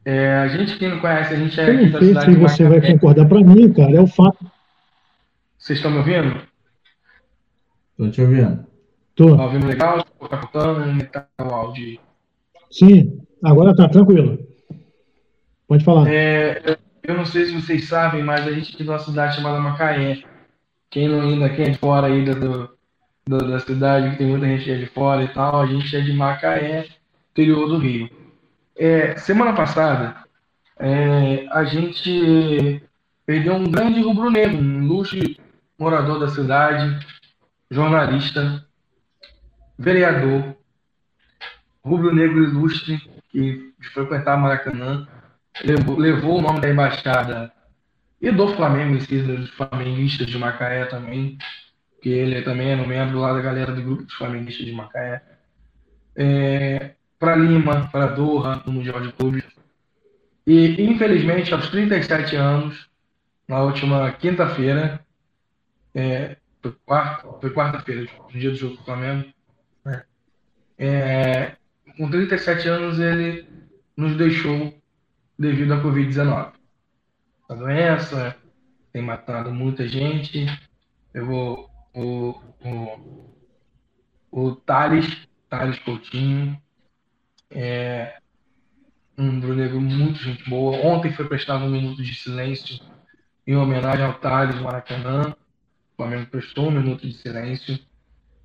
É, 0.05 0.37
a 0.37 0.47
gente 0.47 0.77
que 0.77 0.87
não 0.87 0.99
conhece, 0.99 1.33
a 1.33 1.37
gente 1.37 1.59
é 1.59 1.63
aqui 1.65 1.89
da 1.89 1.99
cidade 1.99 2.31
se 2.31 2.39
você 2.39 2.69
vai 2.69 2.81
concordar 2.81 3.27
para 3.27 3.41
mim, 3.41 3.73
cara, 3.73 3.97
é 3.97 3.99
o 3.99 4.07
fato. 4.07 4.49
Vocês 5.57 5.79
estão 5.79 5.91
me 5.91 5.97
ouvindo? 5.97 6.41
Estou 7.91 8.11
te 8.11 8.21
ouvindo. 8.21 8.65
Tô. 9.15 9.35
Tá 9.35 9.43
ouvindo 9.43 9.67
legal? 9.67 10.03
Tá 10.03 10.37
cortando? 10.37 11.05
Tá 11.09 11.27
o 11.41 11.53
áudio? 11.53 11.99
Sim, 12.71 13.19
agora 13.43 13.75
tá 13.75 13.89
tranquilo. 13.89 14.39
Pode 15.67 15.83
falar. 15.83 16.07
É, 16.07 16.77
eu 17.03 17.17
não 17.17 17.25
sei 17.25 17.45
se 17.45 17.53
vocês 17.53 17.87
sabem, 17.87 18.23
mas 18.23 18.47
a 18.47 18.51
gente 18.51 18.77
tem 18.77 18.87
uma 18.87 18.99
cidade 18.99 19.35
chamada 19.35 19.59
Macaé. 19.59 20.21
Quem 20.89 21.07
não 21.07 21.21
ainda, 21.21 21.49
quem 21.49 21.65
é 21.65 21.69
de 21.69 21.77
fora 21.77 22.07
ainda 22.07 22.33
do, 22.33 22.77
do, 23.25 23.37
da 23.49 23.59
cidade, 23.59 24.11
que 24.11 24.17
tem 24.17 24.27
muita 24.27 24.47
gente 24.47 24.63
que 24.63 24.71
é 24.71 24.77
de 24.77 24.85
fora 24.87 25.23
e 25.23 25.27
tal, 25.27 25.61
a 25.61 25.65
gente 25.65 25.95
é 25.95 26.01
de 26.01 26.13
Macaé, 26.13 26.87
interior 27.31 27.67
do 27.67 27.77
Rio. 27.77 28.09
É, 28.75 29.17
semana 29.17 29.53
passada, 29.53 30.15
é, 30.79 31.47
a 31.51 31.63
gente 31.65 32.81
perdeu 33.25 33.55
um 33.55 33.69
grande 33.69 34.01
rubro-negro, 34.01 34.57
um 34.57 34.85
luxo 34.85 35.17
morador 35.77 36.19
da 36.19 36.29
cidade, 36.29 37.05
jornalista, 37.69 38.65
vereador, 39.77 40.55
rubro-negro 41.83 42.43
ilustre, 42.43 42.97
que 43.29 43.73
frequentava 43.93 44.41
Maracanã, 44.41 45.07
levou, 45.63 45.97
levou, 45.97 46.37
o 46.37 46.41
nome 46.41 46.61
da 46.61 46.69
embaixada 46.69 47.51
e 48.21 48.31
do 48.31 48.47
Flamengo, 48.55 48.95
em 48.95 48.99
si, 49.01 49.21
dos 49.21 49.49
flamenguistas 49.51 50.27
de 50.27 50.37
Macaé 50.37 50.85
também, 50.85 51.37
que 52.01 52.09
ele 52.09 52.41
também 52.41 52.71
era 52.71 52.81
um 52.81 52.87
membro 52.87 53.19
lá 53.19 53.33
da 53.33 53.41
galera 53.41 53.71
do 53.71 53.81
grupo 53.81 54.03
dos 54.03 54.13
flamenguistas 54.13 54.65
de 54.65 54.71
Macaé. 54.71 55.21
É, 56.15 56.91
para 57.19 57.35
Lima, 57.35 57.89
para 57.91 58.07
Doha, 58.07 58.61
no 58.65 58.71
Mundial 58.71 59.01
de 59.01 59.11
Clubes. 59.13 59.43
E, 60.45 60.81
infelizmente, 60.81 61.53
aos 61.53 61.69
37 61.69 62.35
anos, 62.35 62.89
na 63.47 63.61
última 63.61 64.11
quinta-feira, 64.13 65.05
é, 65.93 66.37
foi 66.61 66.71
quarta-feira, 66.85 67.53
quarta 67.53 68.33
no 68.33 68.39
dia 68.39 68.51
do 68.51 68.55
jogo 68.55 68.77
do 68.77 68.83
Flamengo, 68.83 69.27
é, 70.77 71.55
com 71.97 72.09
37 72.09 72.67
anos 72.67 72.99
ele 72.99 73.47
nos 73.95 74.15
deixou 74.15 74.73
devido 75.37 75.73
à 75.73 75.81
Covid-19. 75.81 76.56
A 77.49 77.55
doença 77.55 78.35
tem 78.91 79.01
matado 79.01 79.51
muita 79.53 79.87
gente. 79.87 80.45
Eu 81.13 81.25
vou. 81.25 81.69
O, 81.93 82.39
o, 82.63 83.33
o 84.29 84.55
Thales, 84.55 85.27
Thales 85.49 85.79
Coutinho, 85.79 86.61
é 87.49 88.19
um 89.17 89.39
brunegro 89.39 89.81
muito 89.81 90.19
gente 90.19 90.47
boa. 90.47 90.77
Ontem 90.77 91.11
foi 91.11 91.27
prestado 91.27 91.65
um 91.65 91.69
minuto 91.69 92.03
de 92.03 92.13
silêncio 92.13 92.79
em 93.47 93.55
homenagem 93.55 94.05
ao 94.05 94.19
Thales 94.19 94.59
Maracanã. 94.59 95.35
O 95.93 95.95
Flamengo 95.95 96.29
prestou 96.29 96.67
um 96.67 96.71
minuto 96.71 97.07
de 97.07 97.13
silêncio. 97.13 97.79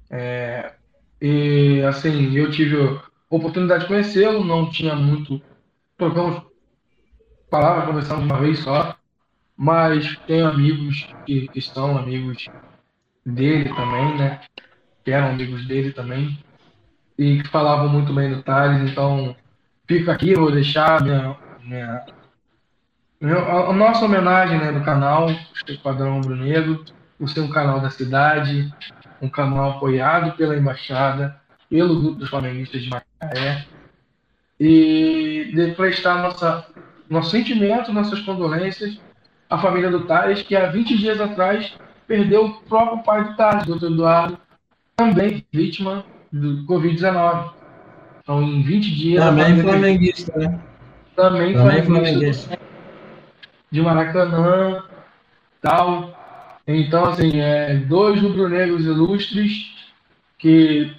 É, 0.09 0.75
e 1.21 1.83
assim, 1.83 2.35
eu 2.35 2.51
tive 2.51 2.77
oportunidade 3.29 3.83
de 3.83 3.89
conhecê-lo, 3.89 4.45
não 4.45 4.71
tinha 4.71 4.95
muito. 4.95 5.43
Trocamos 5.99 6.52
palavras, 7.53 7.85
conversamos 7.85 8.25
uma 8.25 8.39
vez 8.39 8.61
só, 8.61 8.97
mas 9.55 10.17
tenho 10.27 10.49
amigos 10.49 11.07
que, 11.27 11.49
que 11.49 11.61
são 11.61 11.99
amigos 11.99 12.49
dele 13.27 13.69
também, 13.69 14.17
né? 14.17 14.41
Que 15.05 15.11
eram 15.11 15.29
amigos 15.29 15.67
dele 15.67 15.93
também, 15.93 16.43
e 17.19 17.43
que 17.43 17.49
falavam 17.49 17.91
muito 17.91 18.11
bem 18.15 18.33
do 18.33 18.43
Thales, 18.43 18.91
então 18.91 19.37
fico 19.87 20.11
aqui, 20.11 20.35
vou 20.35 20.51
deixar 20.51 21.03
minha, 21.03 21.37
minha, 21.63 22.07
a, 23.23 23.73
nossa 23.75 24.07
homenagem 24.07 24.59
né, 24.59 24.73
do 24.73 24.83
canal, 24.83 25.29
Esquadrão 25.69 26.17
Ombro 26.17 26.35
Negro, 26.35 26.83
por 27.19 27.29
ser 27.29 27.41
um 27.41 27.51
canal 27.51 27.81
da 27.81 27.91
cidade, 27.91 28.73
um 29.21 29.29
canal 29.29 29.73
apoiado 29.73 30.35
pela 30.39 30.57
Embaixada, 30.57 31.39
pelo 31.69 32.01
grupo 32.01 32.19
dos 32.19 32.31
flamenguistas 32.31 32.83
de 32.83 32.89
Macaé, 32.89 33.67
e 34.59 35.53
de 35.55 35.73
prestar 35.73 36.23
nossa, 36.23 36.67
nosso 37.13 37.31
sentimento, 37.31 37.93
nossas 37.93 38.21
condolências 38.21 38.99
à 39.49 39.59
família 39.59 39.91
do 39.91 40.07
Thales, 40.07 40.43
que 40.43 40.57
há 40.57 40.67
20 40.67 40.97
dias 40.97 41.21
atrás 41.21 41.75
perdeu 42.07 42.47
o 42.47 42.61
próprio 42.63 43.03
pai 43.03 43.25
do 43.25 43.37
Thales, 43.37 43.67
doutor 43.67 43.93
Eduardo, 43.93 44.39
também 44.97 45.45
vítima 45.53 46.05
do 46.33 46.65
Covid-19. 46.67 47.53
Então, 48.23 48.43
em 48.43 48.63
20 48.63 48.95
dias. 48.95 49.25
Também 49.25 49.61
flamenguista, 49.61 50.39
né? 50.39 50.61
Também, 51.15 51.53
também 51.53 51.83
flamenguista. 51.83 52.59
De 53.71 53.83
Maracanã, 53.83 54.85
tal. 55.61 56.19
Então, 56.67 57.05
assim, 57.07 57.41
é, 57.41 57.75
dois 57.75 58.23
rubro-negros 58.23 58.87
ilustres 58.87 59.71
que 60.39 60.91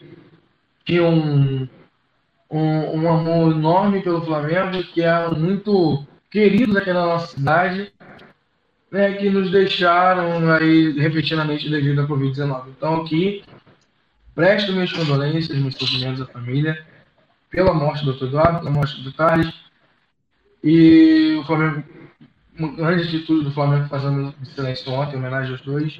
tinham 0.85 1.67
um, 2.57 3.01
um, 3.01 3.09
amor 3.09 3.51
enorme 3.51 4.01
pelo 4.01 4.23
Flamengo, 4.23 4.83
que 4.83 5.01
eram 5.01 5.37
muito 5.37 6.05
queridos 6.29 6.75
aqui 6.75 6.93
na 6.93 7.05
nossa 7.05 7.35
cidade, 7.35 7.91
né, 8.91 9.13
que 9.13 9.29
nos 9.29 9.51
deixaram 9.51 10.51
aí 10.51 10.91
repentinamente 10.99 11.69
devido 11.69 12.01
à 12.01 12.07
Covid-19. 12.07 12.69
Então, 12.77 13.01
aqui, 13.01 13.43
presto 14.35 14.71
minhas 14.71 14.91
condolências, 14.91 15.57
meus 15.57 15.75
sentimentos 15.75 16.21
à 16.21 16.25
família, 16.27 16.85
pela 17.49 17.73
morte 17.73 18.05
do 18.05 18.13
Dr. 18.13 18.25
Eduardo, 18.25 18.59
pela 18.59 18.71
morte 18.71 19.01
do 19.01 19.11
Thales, 19.11 19.53
e 20.63 21.37
o 21.39 21.43
Flamengo 21.45 21.83
uma 22.57 22.71
grande 22.71 23.07
atitude 23.07 23.45
do 23.45 23.51
Flamengo 23.51 23.87
fazendo 23.89 24.33
silêncio 24.53 24.91
ontem, 24.91 25.17
homenagem 25.17 25.51
aos 25.51 25.61
dois. 25.61 25.99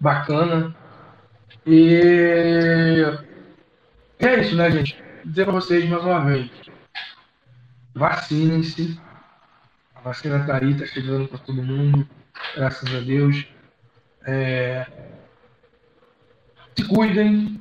Bacana. 0.00 0.74
E 1.66 3.04
é 4.18 4.40
isso, 4.40 4.56
né, 4.56 4.70
gente? 4.70 5.01
Dizer 5.24 5.44
para 5.44 5.52
vocês 5.52 5.88
mais 5.88 6.02
uma 6.02 6.24
vez. 6.24 6.50
Vacinem-se. 7.94 9.00
A 9.94 10.00
vacina 10.00 10.38
está 10.38 10.56
aí, 10.56 10.72
está 10.72 10.86
chegando 10.86 11.28
para 11.28 11.38
todo 11.38 11.62
mundo. 11.62 12.08
Graças 12.56 12.94
a 12.94 13.00
Deus. 13.00 13.46
É... 14.26 14.86
Se 16.76 16.84
cuidem 16.88 17.60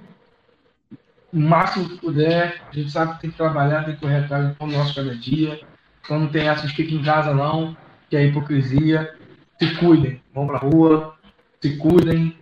o 1.32 1.40
máximo 1.40 1.90
que 1.90 1.98
puder. 1.98 2.62
A 2.70 2.74
gente 2.74 2.90
sabe 2.90 3.14
que 3.14 3.22
tem 3.22 3.32
que 3.32 3.38
trabalhar, 3.38 3.86
tem 3.86 3.96
que 3.96 4.02
correr 4.02 4.24
atrás 4.24 4.56
do 4.56 4.66
nosso 4.66 4.96
cada 4.96 5.16
dia. 5.16 5.62
Então 6.04 6.20
não 6.20 6.28
tem 6.30 6.48
essa 6.48 6.66
de 6.66 6.74
ficar 6.74 6.96
em 6.96 7.04
casa, 7.04 7.34
não 7.34 7.78
que 8.10 8.18
é 8.18 8.26
hipocrisia. 8.26 9.16
Se 9.60 9.76
cuidem, 9.76 10.22
vão 10.34 10.48
pra 10.48 10.58
rua, 10.58 11.16
se 11.62 11.78
cuidem 11.78 12.38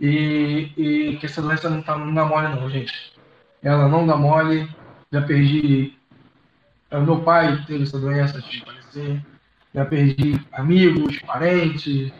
e, 0.00 0.72
e 0.76 1.16
que 1.16 1.26
essa 1.26 1.40
doença 1.40 1.70
não, 1.70 1.80
tá, 1.80 1.96
não 1.96 2.12
dá 2.12 2.24
mole 2.24 2.48
não, 2.48 2.68
gente. 2.68 3.17
Ela 3.62 3.88
não 3.88 4.06
dá 4.06 4.16
mole. 4.16 4.68
Já 5.10 5.22
perdi. 5.22 5.96
O 6.90 7.00
meu 7.00 7.20
pai 7.20 7.64
teve 7.66 7.82
essa 7.82 7.98
doença 7.98 8.40
de 8.40 8.64
falecer. 8.64 9.22
Já 9.74 9.84
perdi 9.84 10.40
amigos, 10.52 11.18
parentes, 11.20 12.12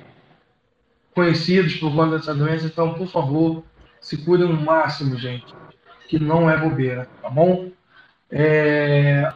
conhecidos 1.14 1.76
por 1.76 1.94
conta 1.94 2.16
dessa 2.16 2.34
doença. 2.34 2.66
Então, 2.66 2.94
por 2.94 3.08
favor, 3.08 3.64
se 4.00 4.16
cuidem 4.24 4.48
no 4.48 4.60
máximo, 4.60 5.16
gente. 5.16 5.54
Que 6.08 6.18
não 6.18 6.48
é 6.48 6.56
bobeira, 6.56 7.08
tá 7.20 7.28
bom? 7.28 7.70
É... 8.30 9.32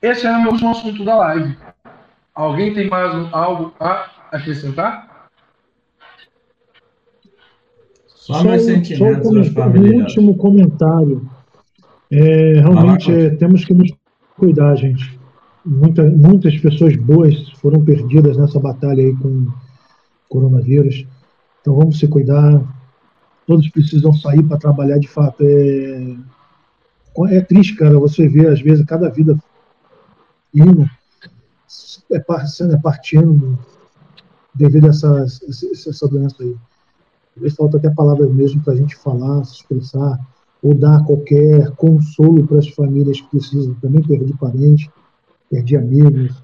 Esse 0.00 0.26
é 0.26 0.30
o 0.30 0.42
meu 0.42 0.52
último 0.52 0.70
assunto 0.70 1.04
da 1.04 1.16
live. 1.16 1.56
Alguém 2.34 2.72
tem 2.72 2.88
mais 2.88 3.12
algo 3.32 3.74
a 3.80 4.10
acrescentar? 4.30 5.07
Só, 8.28 8.44
meus 8.44 8.62
sentimentos 8.62 9.26
só 9.54 9.68
um, 9.70 10.00
último 10.00 10.36
comentário. 10.36 11.26
É, 12.10 12.60
realmente 12.60 13.10
é, 13.10 13.30
temos 13.30 13.64
que 13.64 13.72
nos 13.72 13.90
cuidar, 14.36 14.76
gente. 14.76 15.18
Muita, 15.64 16.02
muitas 16.04 16.54
pessoas 16.58 16.94
boas 16.94 17.48
foram 17.52 17.82
perdidas 17.82 18.36
nessa 18.36 18.60
batalha 18.60 19.02
aí 19.02 19.16
com 19.16 19.28
o 19.28 19.52
coronavírus. 20.28 21.06
Então 21.62 21.74
vamos 21.74 21.98
se 21.98 22.06
cuidar. 22.06 22.62
Todos 23.46 23.66
precisam 23.70 24.12
sair 24.12 24.42
para 24.42 24.58
trabalhar 24.58 24.98
de 24.98 25.08
fato. 25.08 25.42
É, 25.42 26.14
é 27.34 27.40
triste, 27.40 27.76
cara, 27.76 27.98
você 27.98 28.28
vê 28.28 28.46
às 28.46 28.60
vezes 28.60 28.84
cada 28.84 29.08
vida 29.08 29.38
indo 30.54 30.82
é, 32.12 32.46
sendo, 32.46 32.74
é 32.74 32.78
partindo 32.78 33.58
devido 34.54 34.84
a 34.84 34.90
essa, 34.90 35.24
essa 35.88 36.06
doença 36.08 36.42
aí. 36.42 36.54
Talvez 37.38 37.54
falta 37.54 37.76
até 37.76 37.88
palavras 37.88 38.34
mesmo 38.34 38.60
para 38.62 38.72
a 38.72 38.76
gente 38.76 38.96
falar, 38.96 39.44
se 39.44 39.54
expressar, 39.54 40.18
ou 40.60 40.74
dar 40.74 41.04
qualquer 41.04 41.70
consolo 41.76 42.44
para 42.44 42.58
as 42.58 42.68
famílias 42.68 43.20
que 43.20 43.30
precisam. 43.30 43.74
Também 43.80 44.02
perdi 44.02 44.34
parentes, 44.34 44.90
perdi 45.48 45.76
amigos. 45.76 46.42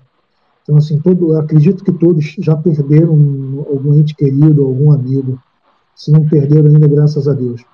Então, 0.63 0.77
assim, 0.77 1.01
todo, 1.01 1.37
acredito 1.37 1.83
que 1.83 1.93
todos 1.93 2.37
já 2.39 2.57
perderam 2.57 3.67
algum 3.69 3.99
ente 3.99 4.15
querido, 4.15 4.65
algum 4.65 4.93
amigo. 4.93 5.37
Se 5.97 6.13
não 6.13 6.27
perderam 6.29 6.69
ainda, 6.69 6.87
graças 6.87 7.27
a 7.27 7.35
Deus. 7.35 7.65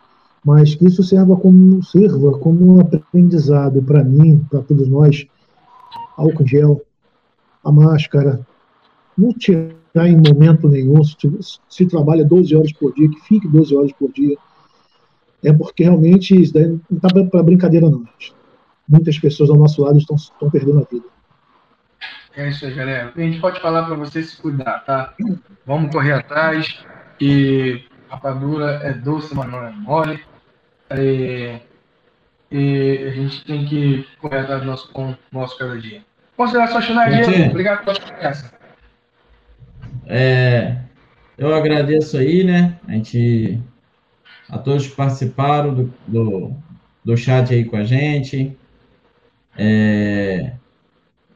Mas 0.43 0.75
que 0.75 0.87
isso 0.87 1.03
como, 1.37 1.83
sirva 1.85 2.39
como 2.39 2.77
um 2.77 2.81
aprendizado 2.81 3.83
para 3.83 4.03
mim, 4.03 4.43
para 4.51 4.63
todos 4.63 4.89
nós. 4.89 5.27
Álcool 6.17 6.47
gel, 6.47 6.81
a 7.63 7.71
máscara, 7.71 8.41
não 9.17 9.33
tirar 9.33 10.07
em 10.07 10.17
momento 10.17 10.69
nenhum, 10.69 11.03
se, 11.05 11.17
se 11.69 11.87
trabalha 11.87 12.25
12 12.25 12.55
horas 12.57 12.73
por 12.73 12.95
dia, 12.95 13.09
que 13.09 13.21
fique 13.23 13.49
12 13.49 13.77
horas 13.77 13.93
por 13.93 14.13
dia. 14.13 14.37
É 15.43 15.53
porque 15.53 15.85
realmente 15.85 16.41
isso 16.41 16.53
daí 16.53 16.67
não 16.69 16.81
está 16.97 17.09
para 17.09 17.43
brincadeira, 17.43 17.89
não. 17.89 18.05
Muitas 18.89 19.19
pessoas 19.19 19.51
ao 19.51 19.57
nosso 19.57 19.83
lado 19.83 19.99
estão, 19.99 20.17
estão 20.17 20.51
perdendo 20.51 20.81
a 20.81 20.93
vida. 20.93 21.07
É 22.37 22.49
isso 22.49 22.65
aí, 22.65 22.75
galera. 22.75 23.13
A 23.15 23.21
gente 23.21 23.41
pode 23.41 23.61
falar 23.61 23.85
para 23.85 23.97
você 23.97 24.23
se 24.23 24.41
cuidar, 24.41 24.85
tá? 24.85 25.15
Vamos 25.67 25.93
correr 25.93 26.13
atrás. 26.13 26.85
E 27.21 27.85
rapadura 28.09 28.81
é 28.83 28.93
doce, 28.93 29.35
mas 29.35 29.51
não 29.51 29.65
é 29.65 29.71
mole. 29.71 30.21
É, 30.91 31.61
e 32.51 33.05
a 33.07 33.11
gente 33.11 33.45
tem 33.45 33.67
que 33.67 34.07
correr 34.21 34.39
atrás 34.39 34.61
do 34.61 34.67
nosso 34.67 34.93
pão 34.93 35.17
nosso 35.31 35.57
cada 35.59 35.79
dia. 35.79 36.03
Considerações 36.37 36.87
finais. 36.87 37.29
Obrigado 37.51 37.85
pela 37.85 38.01
conversa. 38.01 38.60
É, 40.13 40.77
eu 41.39 41.55
agradeço 41.55 42.19
aí, 42.19 42.43
né? 42.43 42.77
A 42.89 42.93
gente, 42.93 43.61
a 44.49 44.59
todos 44.59 44.89
que 44.89 44.97
participaram 44.97 45.73
do, 45.73 45.95
do, 46.07 46.53
do 47.05 47.17
chat 47.17 47.55
aí 47.55 47.65
com 47.65 47.77
a 47.77 47.85
gente. 47.85 48.57
É, 49.57 50.53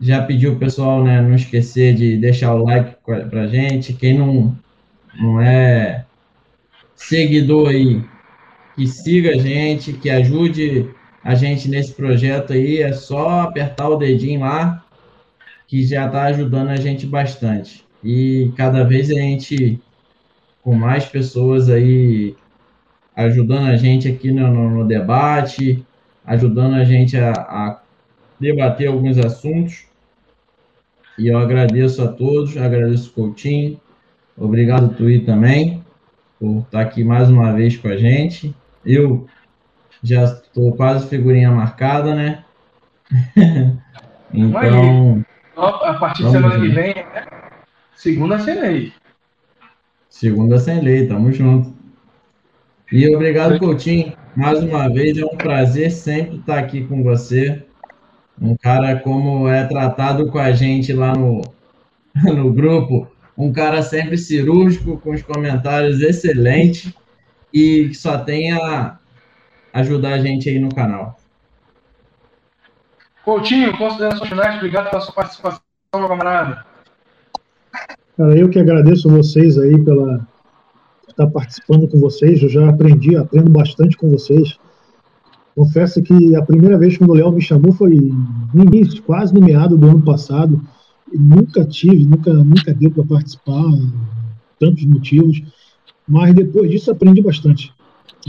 já 0.01 0.23
pediu 0.23 0.55
o 0.55 0.59
pessoal, 0.59 1.05
né, 1.05 1.23
não 1.23 1.37
esquecer 1.37 1.95
de 1.95 2.17
deixar 2.17 2.53
o 2.53 2.65
like 2.65 2.97
para 3.05 3.43
a 3.43 3.47
gente. 3.47 3.93
Quem 3.93 4.19
não, 4.19 4.59
não 5.21 5.41
é 5.41 6.05
seguidor 6.97 7.69
aí, 7.69 8.03
que 8.75 8.89
siga 8.89 9.31
a 9.31 9.39
gente, 9.39 9.93
que 9.93 10.11
ajude 10.11 10.91
a 11.23 11.37
gente 11.37 11.69
nesse 11.69 11.93
projeto 11.93 12.53
aí. 12.53 12.83
É 12.83 12.93
só 12.93 13.43
apertar 13.43 13.89
o 13.89 13.97
dedinho 13.97 14.41
lá, 14.41 14.85
que 15.69 15.85
já 15.87 16.07
está 16.07 16.25
ajudando 16.25 16.71
a 16.71 16.77
gente 16.77 17.07
bastante. 17.07 17.84
E 18.05 18.53
cada 18.55 18.85
vez 18.85 19.11
a 19.11 19.15
gente, 19.15 19.81
com 20.63 20.75
mais 20.75 21.07
pessoas 21.07 21.71
aí 21.71 22.37
ajudando 23.17 23.67
a 23.69 23.77
gente 23.77 24.07
aqui 24.07 24.31
no, 24.31 24.47
no, 24.49 24.71
no 24.71 24.87
debate, 24.87 25.85
ajudando 26.27 26.75
a 26.75 26.85
gente 26.85 27.17
a, 27.17 27.33
a 27.33 27.81
debater 28.39 28.89
alguns 28.89 29.19
assuntos. 29.19 29.87
E 31.19 31.29
eu 31.29 31.39
agradeço 31.39 32.03
a 32.03 32.09
todos, 32.09 32.57
agradeço 32.57 33.11
o 33.11 33.13
Coutinho, 33.15 33.81
obrigado 34.37 34.95
Tui 34.97 35.21
também 35.21 35.83
por 36.39 36.59
estar 36.59 36.81
aqui 36.81 37.03
mais 37.05 37.31
uma 37.31 37.53
vez 37.53 37.77
com 37.77 37.89
a 37.89 37.97
gente. 37.97 38.55
Eu 38.85 39.27
já 40.03 40.25
estou 40.25 40.73
quase 40.73 41.09
figurinha 41.09 41.51
marcada, 41.51 42.15
né? 42.15 42.45
então. 44.35 45.25
A 45.57 45.95
partir 45.95 46.25
de 46.25 46.33
semana 46.33 46.61
que 46.61 46.69
vem, 46.69 46.95
segunda 47.97 48.39
sem 48.39 48.61
lei. 48.61 48.93
Segunda 50.09 50.59
sem 50.59 50.81
lei, 50.81 51.07
tamo 51.07 51.33
junto. 51.33 51.75
E 52.93 53.09
obrigado, 53.15 53.59
Coutinho. 53.59 54.17
Mais 54.37 54.63
uma 54.63 54.89
vez, 54.89 55.19
é 55.19 55.25
um 55.25 55.37
prazer 55.37 55.91
sempre 55.91 56.37
estar 56.37 56.59
aqui 56.59 56.85
com 56.87 57.03
você. 57.03 57.65
Um 58.41 58.57
cara 58.57 58.99
como 58.99 59.49
é 59.49 59.65
tratado 59.65 60.31
com 60.31 60.39
a 60.39 60.53
gente 60.53 60.93
lá 60.93 61.15
no, 61.15 61.41
no 62.15 62.53
grupo, 62.53 63.09
um 63.37 63.53
cara 63.53 63.83
sempre 63.83 64.19
cirúrgico, 64.19 64.99
com 64.99 65.11
os 65.11 65.23
comentários 65.23 66.01
excelentes 66.01 66.93
e 67.53 67.89
que 67.89 67.95
só 67.95 68.19
tem 68.19 68.53
a 68.53 68.99
ajudar 69.73 70.15
a 70.15 70.19
gente 70.19 70.49
aí 70.49 70.59
no 70.59 70.75
canal. 70.75 71.19
Coutinho, 73.25 73.77
considerações 73.79 74.29
finais, 74.29 74.57
obrigado 74.57 74.91
pela 74.91 75.01
sua 75.01 75.15
participação, 75.15 75.61
meu 75.95 76.09
camarada. 76.09 76.65
Cara, 78.17 78.39
eu 78.39 78.49
que 78.49 78.61
agradeço 78.61 79.09
vocês 79.09 79.59
aí 79.59 79.77
pela 79.83 80.27
estar 81.09 81.27
participando 81.27 81.89
com 81.89 81.99
vocês. 81.99 82.41
Eu 82.41 82.49
já 82.49 82.69
aprendi, 82.69 83.17
aprendo 83.17 83.51
bastante 83.51 83.97
com 83.97 84.09
vocês. 84.09 84.57
Confesso 85.57 86.01
que 86.01 86.37
a 86.37 86.43
primeira 86.43 86.79
vez 86.79 86.97
que 86.97 87.03
o 87.03 87.13
Léo 87.13 87.33
me 87.33 87.43
chamou 87.43 87.73
foi 87.73 87.97
no 88.53 88.65
início, 88.65 89.03
quase 89.03 89.35
no 89.35 89.41
meado 89.41 89.77
do 89.77 89.89
ano 89.89 90.03
passado. 90.03 90.61
E 91.13 91.19
nunca 91.19 91.65
tive, 91.65 92.05
nunca, 92.05 92.33
nunca 92.33 92.73
deu 92.73 92.91
para 92.91 93.05
participar, 93.05 93.65
tantos 94.61 94.85
motivos. 94.85 95.43
Mas 96.07 96.35
depois 96.35 96.71
disso 96.71 96.93
aprendi 96.93 97.21
bastante. 97.21 97.73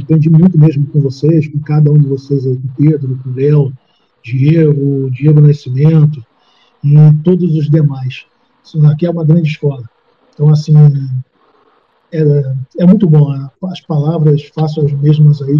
Aprendi 0.02 0.32
muito 0.32 0.58
mesmo 0.58 0.86
com 0.88 1.00
vocês, 1.00 1.48
com 1.48 1.60
cada 1.60 1.92
um 1.92 1.98
de 1.98 2.08
vocês 2.08 2.46
aí, 2.46 2.58
com 2.58 2.84
Pedro, 2.84 3.20
com 3.24 3.30
Léo, 3.32 3.72
Diego, 4.24 5.12
Diego 5.12 5.42
Nascimento 5.42 6.26
e 6.84 6.96
todos 7.24 7.56
os 7.56 7.70
demais. 7.70 8.26
Aqui 8.92 9.06
é 9.06 9.10
uma 9.10 9.24
grande 9.24 9.50
escola. 9.50 9.84
Então, 10.34 10.50
assim, 10.50 10.74
é, 12.12 12.54
é 12.80 12.86
muito 12.86 13.08
bom. 13.08 13.32
As 13.64 13.82
palavras 13.82 14.44
faço 14.54 14.82
as 14.82 14.92
mesmas 14.92 15.42
aí, 15.42 15.60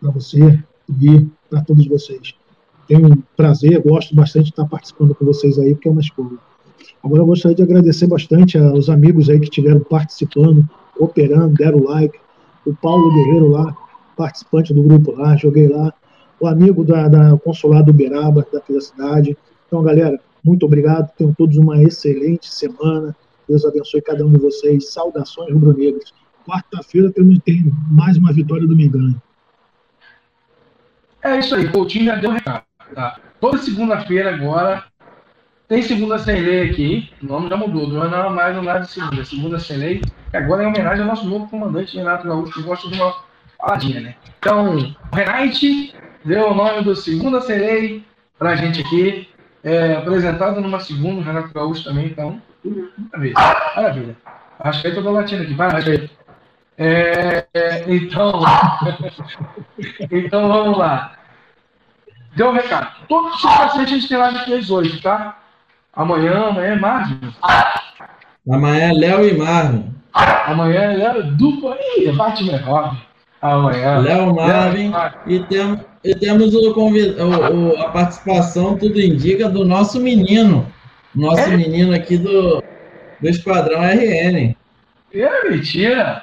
para 0.00 0.10
você, 0.10 0.62
e 0.88 1.26
para 1.50 1.62
todos 1.62 1.86
vocês. 1.86 2.34
Tenho 2.86 3.22
prazer, 3.36 3.80
gosto 3.82 4.14
bastante 4.14 4.44
de 4.44 4.50
estar 4.50 4.66
participando 4.66 5.14
com 5.14 5.24
vocês 5.24 5.58
aí, 5.58 5.74
porque 5.74 5.88
é 5.88 5.90
uma 5.90 6.00
escola. 6.00 6.38
Agora 7.02 7.22
eu 7.22 7.26
gostaria 7.26 7.56
de 7.56 7.62
agradecer 7.62 8.06
bastante 8.06 8.58
aos 8.58 8.88
amigos 8.88 9.28
aí 9.28 9.38
que 9.38 9.46
estiveram 9.46 9.80
participando, 9.80 10.68
operando, 10.98 11.54
deram 11.54 11.82
like. 11.84 12.18
O 12.64 12.74
Paulo 12.74 13.12
Guerreiro 13.12 13.48
lá, 13.48 13.76
participante 14.16 14.74
do 14.74 14.82
grupo 14.82 15.12
lá, 15.12 15.36
joguei 15.36 15.68
lá. 15.68 15.92
O 16.38 16.46
amigo 16.46 16.84
da, 16.84 17.08
da 17.08 17.36
Consulado 17.38 17.90
Uberaba, 17.90 18.46
da 18.52 18.80
cidade. 18.80 19.36
Então, 19.66 19.82
galera, 19.82 20.20
muito 20.46 20.64
obrigado. 20.64 21.10
Tenham 21.16 21.34
todos 21.34 21.56
uma 21.56 21.82
excelente 21.82 22.46
semana. 22.52 23.14
Deus 23.48 23.64
abençoe 23.64 24.00
cada 24.00 24.24
um 24.24 24.30
de 24.30 24.38
vocês. 24.38 24.92
Saudações 24.92 25.52
rubro-negras. 25.52 26.12
Quarta-feira 26.46 27.10
tem 27.10 27.72
mais 27.90 28.16
uma 28.16 28.32
vitória 28.32 28.66
do 28.66 28.76
Mengão. 28.76 29.14
É 31.22 31.40
isso 31.40 31.56
aí, 31.56 31.68
Coutinho 31.68 32.04
já 32.04 32.14
deu 32.14 32.30
um 32.30 32.34
recado. 32.34 32.62
Tá? 32.94 33.18
Toda 33.40 33.58
segunda-feira 33.58 34.32
agora 34.32 34.84
tem 35.66 35.82
segunda 35.82 36.18
sem 36.18 36.40
lei 36.40 36.70
aqui. 36.70 37.10
O 37.20 37.26
nome 37.26 37.48
já 37.48 37.56
mudou, 37.56 37.88
não 37.88 38.04
é 38.04 38.30
mais 38.30 38.54
no 38.54 38.62
nada 38.62 38.80
de 38.80 38.90
segunda. 38.90 39.24
Segunda 39.24 39.58
sem 39.58 39.76
lei, 39.76 40.02
agora 40.32 40.62
é 40.62 40.66
homenagem 40.68 41.02
ao 41.02 41.08
nosso 41.08 41.26
novo 41.26 41.48
comandante 41.48 41.96
Renato 41.96 42.28
Gaúcho, 42.28 42.52
que 42.52 42.62
gosta 42.62 42.88
de 42.88 42.94
uma 42.94 43.12
paladinha, 43.58 44.00
né? 44.00 44.14
Então, 44.38 44.76
o 44.76 45.16
Renate 45.16 45.92
deu 46.24 46.50
o 46.50 46.54
nome 46.54 46.84
do 46.84 46.94
Segunda 46.94 47.40
sem 47.40 47.58
lei 47.58 48.04
pra 48.38 48.54
gente 48.54 48.80
aqui. 48.82 49.28
É, 49.66 49.96
apresentado 49.96 50.60
numa 50.60 50.78
segunda, 50.78 51.20
o 51.20 51.24
Renato 51.24 51.52
Gaúcho 51.52 51.82
também, 51.82 52.06
então, 52.06 52.40
maravilha. 53.12 53.34
Maravilha. 53.74 54.16
Acho 54.60 54.80
que 54.80 54.86
aí 54.86 54.94
toda 54.94 55.10
latina 55.10 55.42
aqui, 55.42 55.54
vai, 55.54 55.74
aí. 55.74 56.08
É, 56.78 57.46
é, 57.52 57.84
então, 57.88 58.44
então 60.08 60.48
vamos 60.48 60.78
lá. 60.78 61.14
Deu 62.36 62.50
um 62.50 62.52
recado. 62.52 62.94
Todos 63.08 63.34
os 63.34 63.42
pacientes 63.42 63.92
a 63.92 63.96
gente 63.96 64.08
tem 64.08 64.16
live 64.16 64.38
aqui 64.38 64.72
hoje, 64.72 65.02
tá? 65.02 65.36
Amanhã, 65.92 66.46
amanhã 66.46 66.74
é 66.74 66.78
Marvin. 66.78 67.34
Amanhã 68.48 68.90
é 68.90 68.92
Léo 68.92 69.26
e 69.26 69.36
Marvin. 69.36 69.92
Amanhã 70.12 70.80
é 70.92 70.96
Léo 70.96 71.32
dupla. 71.32 71.76
Ih, 71.98 72.12
Batman 72.12 72.58
Robin. 72.58 73.05
Amanhã. 73.52 73.98
Léo 73.98 74.34
Marvin. 74.34 74.92
E, 75.26 75.40
tem, 75.40 75.80
e 76.04 76.14
temos 76.14 76.54
o, 76.54 76.72
o, 76.72 77.72
o, 77.72 77.80
a 77.80 77.90
participação, 77.90 78.76
tudo 78.76 79.00
indica, 79.00 79.48
do 79.48 79.64
nosso 79.64 80.00
menino. 80.00 80.66
Nosso 81.14 81.48
é? 81.48 81.56
menino 81.56 81.94
aqui 81.94 82.16
do, 82.18 82.62
do 83.20 83.28
Esquadrão 83.28 83.80
RN. 83.80 84.54
É 85.12 85.48
mentira. 85.48 86.22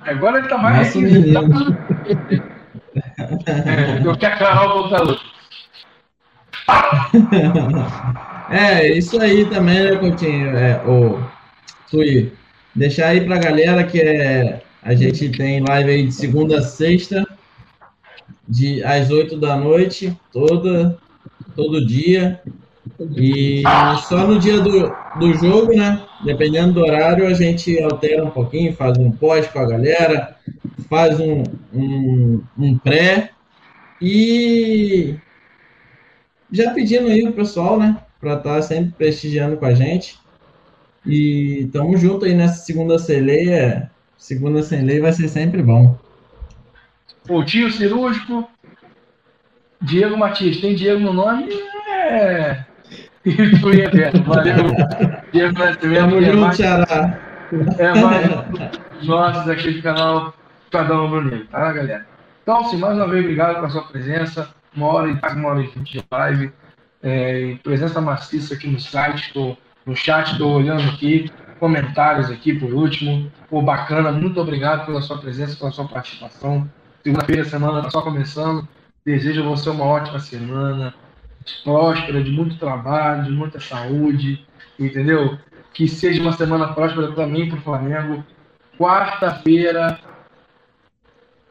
Agora 0.00 0.38
ele 0.38 0.48
tá 0.48 0.58
mais. 0.58 0.94
Nosso 0.94 1.00
menino. 1.00 1.76
é, 3.46 4.00
eu 4.04 4.16
quero 4.16 4.34
a 4.34 4.38
Carol 4.38 4.82
voltar 4.82 5.18
É, 8.50 8.88
isso 8.88 9.20
aí 9.20 9.44
também, 9.46 9.82
né, 9.82 9.96
Coutinho? 9.96 10.56
É, 10.56 10.80
o 10.86 11.22
Tui, 11.90 12.32
deixar 12.74 13.08
aí 13.08 13.22
pra 13.22 13.38
galera 13.38 13.84
que 13.84 14.00
é, 14.00 14.62
a 14.82 14.94
gente 14.94 15.28
tem 15.30 15.60
live 15.60 15.90
aí 15.90 16.06
de 16.06 16.12
segunda 16.12 16.58
a 16.58 16.62
sexta, 16.62 17.26
de, 18.48 18.82
às 18.84 19.10
oito 19.10 19.36
da 19.36 19.56
noite, 19.56 20.16
toda, 20.32 20.98
todo 21.54 21.86
dia. 21.86 22.40
E 23.16 23.62
só 24.08 24.26
no 24.26 24.38
dia 24.38 24.60
do, 24.60 24.92
do 25.18 25.34
jogo, 25.34 25.74
né? 25.74 26.02
Dependendo 26.24 26.74
do 26.74 26.80
horário, 26.80 27.26
a 27.26 27.34
gente 27.34 27.80
altera 27.82 28.24
um 28.24 28.30
pouquinho, 28.30 28.74
faz 28.74 28.96
um 28.98 29.10
pós 29.10 29.46
com 29.46 29.58
a 29.58 29.66
galera, 29.66 30.36
faz 30.88 31.20
um, 31.20 31.42
um, 31.72 32.42
um 32.58 32.78
pré. 32.78 33.30
E 34.00 35.16
já 36.50 36.72
pedindo 36.72 37.08
aí 37.08 37.22
o 37.24 37.32
pessoal, 37.32 37.78
né? 37.78 37.98
Para 38.20 38.34
estar 38.34 38.54
tá 38.54 38.62
sempre 38.62 38.92
prestigiando 38.96 39.56
com 39.56 39.66
a 39.66 39.74
gente. 39.74 40.18
E 41.06 41.68
tamo 41.72 41.96
junto 41.96 42.24
aí 42.24 42.34
nessa 42.34 42.64
segunda 42.64 42.98
sem 42.98 43.20
lei. 43.20 43.50
É, 43.50 43.88
segunda 44.18 44.62
sem 44.62 44.84
lei 44.84 45.00
vai 45.00 45.12
ser 45.12 45.28
sempre 45.28 45.62
bom. 45.62 45.96
Pontinho 47.26 47.72
cirúrgico. 47.72 48.46
Diego 49.80 50.16
Matias. 50.18 50.58
Tem 50.58 50.74
Diego 50.74 51.00
no 51.00 51.14
nome? 51.14 51.48
É. 51.88 52.64
Valeu. 54.26 54.56
Diego 55.32 55.58
Nascimento. 55.58 56.22
Junto, 56.22 56.56
Xará. 56.56 57.20
É 57.78 57.94
mais 57.94 59.06
nossos 59.06 59.48
aqui 59.48 59.70
do 59.72 59.82
canal 59.82 60.34
Cada 60.70 61.00
um 61.00 61.08
Bruninho, 61.08 61.46
tá, 61.46 61.72
galera? 61.72 62.06
Então, 62.42 62.64
sim, 62.64 62.76
mais 62.76 62.96
uma 62.96 63.08
vez, 63.08 63.24
obrigado 63.24 63.54
pela 63.54 63.70
sua 63.70 63.82
presença 63.84 64.54
uma 64.74 64.86
hora 64.86 65.08
e 65.10 65.34
uma 65.34 65.48
hora 65.48 65.62
e 65.62 65.66
vinte 65.66 65.92
de 65.92 66.04
live. 66.10 66.52
é, 67.02 67.56
presença 67.62 68.00
maciça 68.00 68.54
aqui 68.54 68.68
no 68.68 68.78
site, 68.78 69.32
tô, 69.32 69.56
no 69.86 69.96
chat, 69.96 70.32
estou 70.32 70.56
olhando 70.56 70.88
aqui, 70.90 71.30
comentários 71.58 72.30
aqui 72.30 72.54
por 72.54 72.72
último. 72.72 73.30
Pô, 73.48 73.60
bacana, 73.62 74.10
muito 74.12 74.40
obrigado 74.40 74.86
pela 74.86 75.00
sua 75.00 75.18
presença, 75.18 75.56
pela 75.56 75.70
sua 75.70 75.86
participação. 75.86 76.68
Segunda-feira, 77.02 77.44
semana 77.44 77.78
está 77.78 77.90
só 77.90 78.02
começando. 78.02 78.66
Desejo 79.04 79.42
a 79.42 79.48
você 79.48 79.70
uma 79.70 79.84
ótima 79.84 80.18
semana, 80.18 80.94
próspera, 81.64 82.22
de 82.22 82.30
muito 82.30 82.58
trabalho, 82.58 83.24
de 83.24 83.30
muita 83.30 83.60
saúde, 83.60 84.46
entendeu? 84.78 85.38
Que 85.72 85.88
seja 85.88 86.20
uma 86.20 86.32
semana 86.32 86.72
próspera 86.74 87.12
também 87.12 87.48
para 87.48 87.58
o 87.58 87.62
Flamengo. 87.62 88.24
Quarta-feira, 88.78 89.98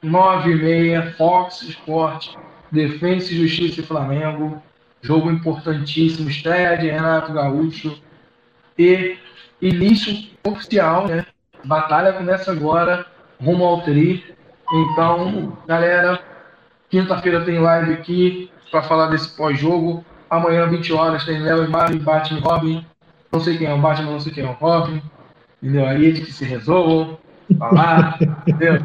nove 0.01 0.51
e 0.51 0.55
meia, 0.55 1.13
Fox 1.17 1.61
Sport, 1.63 2.35
Defensa 2.71 3.34
e 3.34 3.38
Justiça 3.38 3.81
e 3.81 3.85
Flamengo. 3.85 4.61
Jogo 5.01 5.31
importantíssimo, 5.31 6.29
estreia 6.29 6.77
de 6.77 6.89
Renato 6.89 7.34
Gaúcho 7.34 7.99
e 8.77 9.17
início 9.61 10.15
oficial, 10.45 11.07
né? 11.07 11.25
Batalha 11.63 12.13
começa 12.13 12.51
agora, 12.51 13.05
rumo 13.41 13.65
ao 13.65 13.81
tri. 13.81 14.23
Então, 14.71 15.57
galera, 15.67 16.19
quinta-feira 16.89 17.43
tem 17.43 17.59
live 17.59 17.93
aqui 17.93 18.51
para 18.71 18.84
falar 18.84 19.07
desse 19.07 19.35
pós-jogo. 19.35 20.03
Amanhã, 20.29 20.67
20 20.67 20.93
horas, 20.93 21.25
tem 21.25 21.39
Léo 21.39 21.65
e 21.65 21.67
Mário, 21.67 21.99
Batman 21.99 22.39
e 22.39 22.41
Robin. 22.41 22.85
Não 23.31 23.39
sei 23.39 23.57
quem 23.57 23.67
é 23.67 23.73
o 23.73 23.79
Batman, 23.79 24.11
não 24.11 24.19
sei 24.19 24.34
quem 24.34 24.45
é 24.45 24.49
o 24.49 24.53
Robin. 24.53 25.01
Entendeu? 25.61 25.85
Aí 25.85 26.05
eles 26.05 26.25
que 26.25 26.31
se 26.31 26.45
resolvam. 26.45 27.17
Falar, 27.57 28.17
entendeu? 28.45 28.84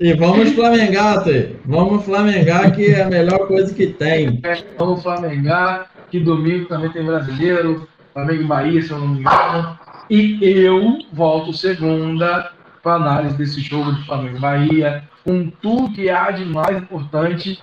E 0.00 0.14
vamos 0.14 0.52
flamengar, 0.52 1.22
Tê. 1.24 1.56
Vamos 1.66 2.06
flamengar, 2.06 2.72
que 2.72 2.86
é 2.86 3.02
a 3.02 3.08
melhor 3.08 3.46
coisa 3.46 3.74
que 3.74 3.88
tem. 3.88 4.40
É, 4.42 4.64
vamos 4.78 5.02
flamengar, 5.02 5.90
que 6.10 6.18
domingo 6.18 6.66
também 6.66 6.90
tem 6.90 7.04
brasileiro. 7.04 7.86
Flamengo 8.12 8.42
e 8.42 8.46
Bahia, 8.46 8.82
se 8.82 8.90
eu 8.90 8.98
não 8.98 9.08
me 9.08 9.20
engano. 9.20 9.78
E 10.08 10.38
eu 10.42 10.98
volto 11.12 11.52
segunda 11.52 12.52
para 12.82 12.94
análise 12.94 13.36
desse 13.36 13.60
jogo 13.60 13.92
de 13.92 14.04
Flamengo 14.06 14.36
e 14.36 14.40
Bahia, 14.40 15.04
com 15.24 15.48
tudo 15.50 15.92
que 15.92 16.08
há 16.10 16.30
de 16.30 16.44
mais 16.44 16.76
importante 16.76 17.60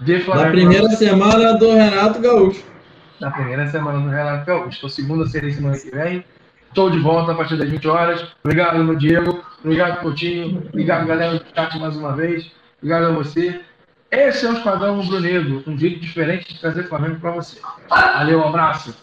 de 0.00 0.20
Flamengo. 0.20 0.46
Na 0.46 0.52
primeira 0.52 0.88
semana 0.90 1.54
do 1.54 1.72
Renato 1.72 2.20
Gaúcho. 2.20 2.64
Na 3.20 3.30
primeira 3.30 3.66
semana 3.68 4.00
do 4.00 4.08
Renato 4.08 4.46
Gaúcho. 4.46 4.70
Estou 4.70 4.88
segunda 4.88 5.26
serei 5.26 5.52
semana 5.52 5.78
que 5.78 5.90
vem. 5.90 6.24
Estou 6.68 6.90
de 6.90 6.98
volta 6.98 7.32
a 7.32 7.34
partir 7.34 7.56
das 7.56 7.68
20 7.68 7.88
horas. 7.88 8.26
Obrigado, 8.44 8.82
meu 8.82 8.94
Diego. 8.94 9.44
Obrigado, 9.62 10.00
Coutinho. 10.00 10.62
Obrigado, 10.68 11.06
galera 11.06 11.38
do 11.38 11.44
chat 11.54 11.78
mais 11.78 11.96
uma 11.96 12.14
vez. 12.14 12.50
Obrigado 12.78 13.06
a 13.06 13.12
você. 13.12 13.60
Esse 14.10 14.44
é 14.44 14.50
o 14.50 14.54
Esquadrão 14.54 15.00
Rubro 15.00 15.20
Negro, 15.20 15.62
um 15.66 15.78
jeito 15.78 16.00
diferente 16.00 16.52
de 16.52 16.60
trazer 16.60 16.88
Flamengo 16.88 17.20
para 17.20 17.30
você. 17.30 17.60
Valeu, 17.88 18.40
um 18.40 18.48
abraço. 18.48 18.94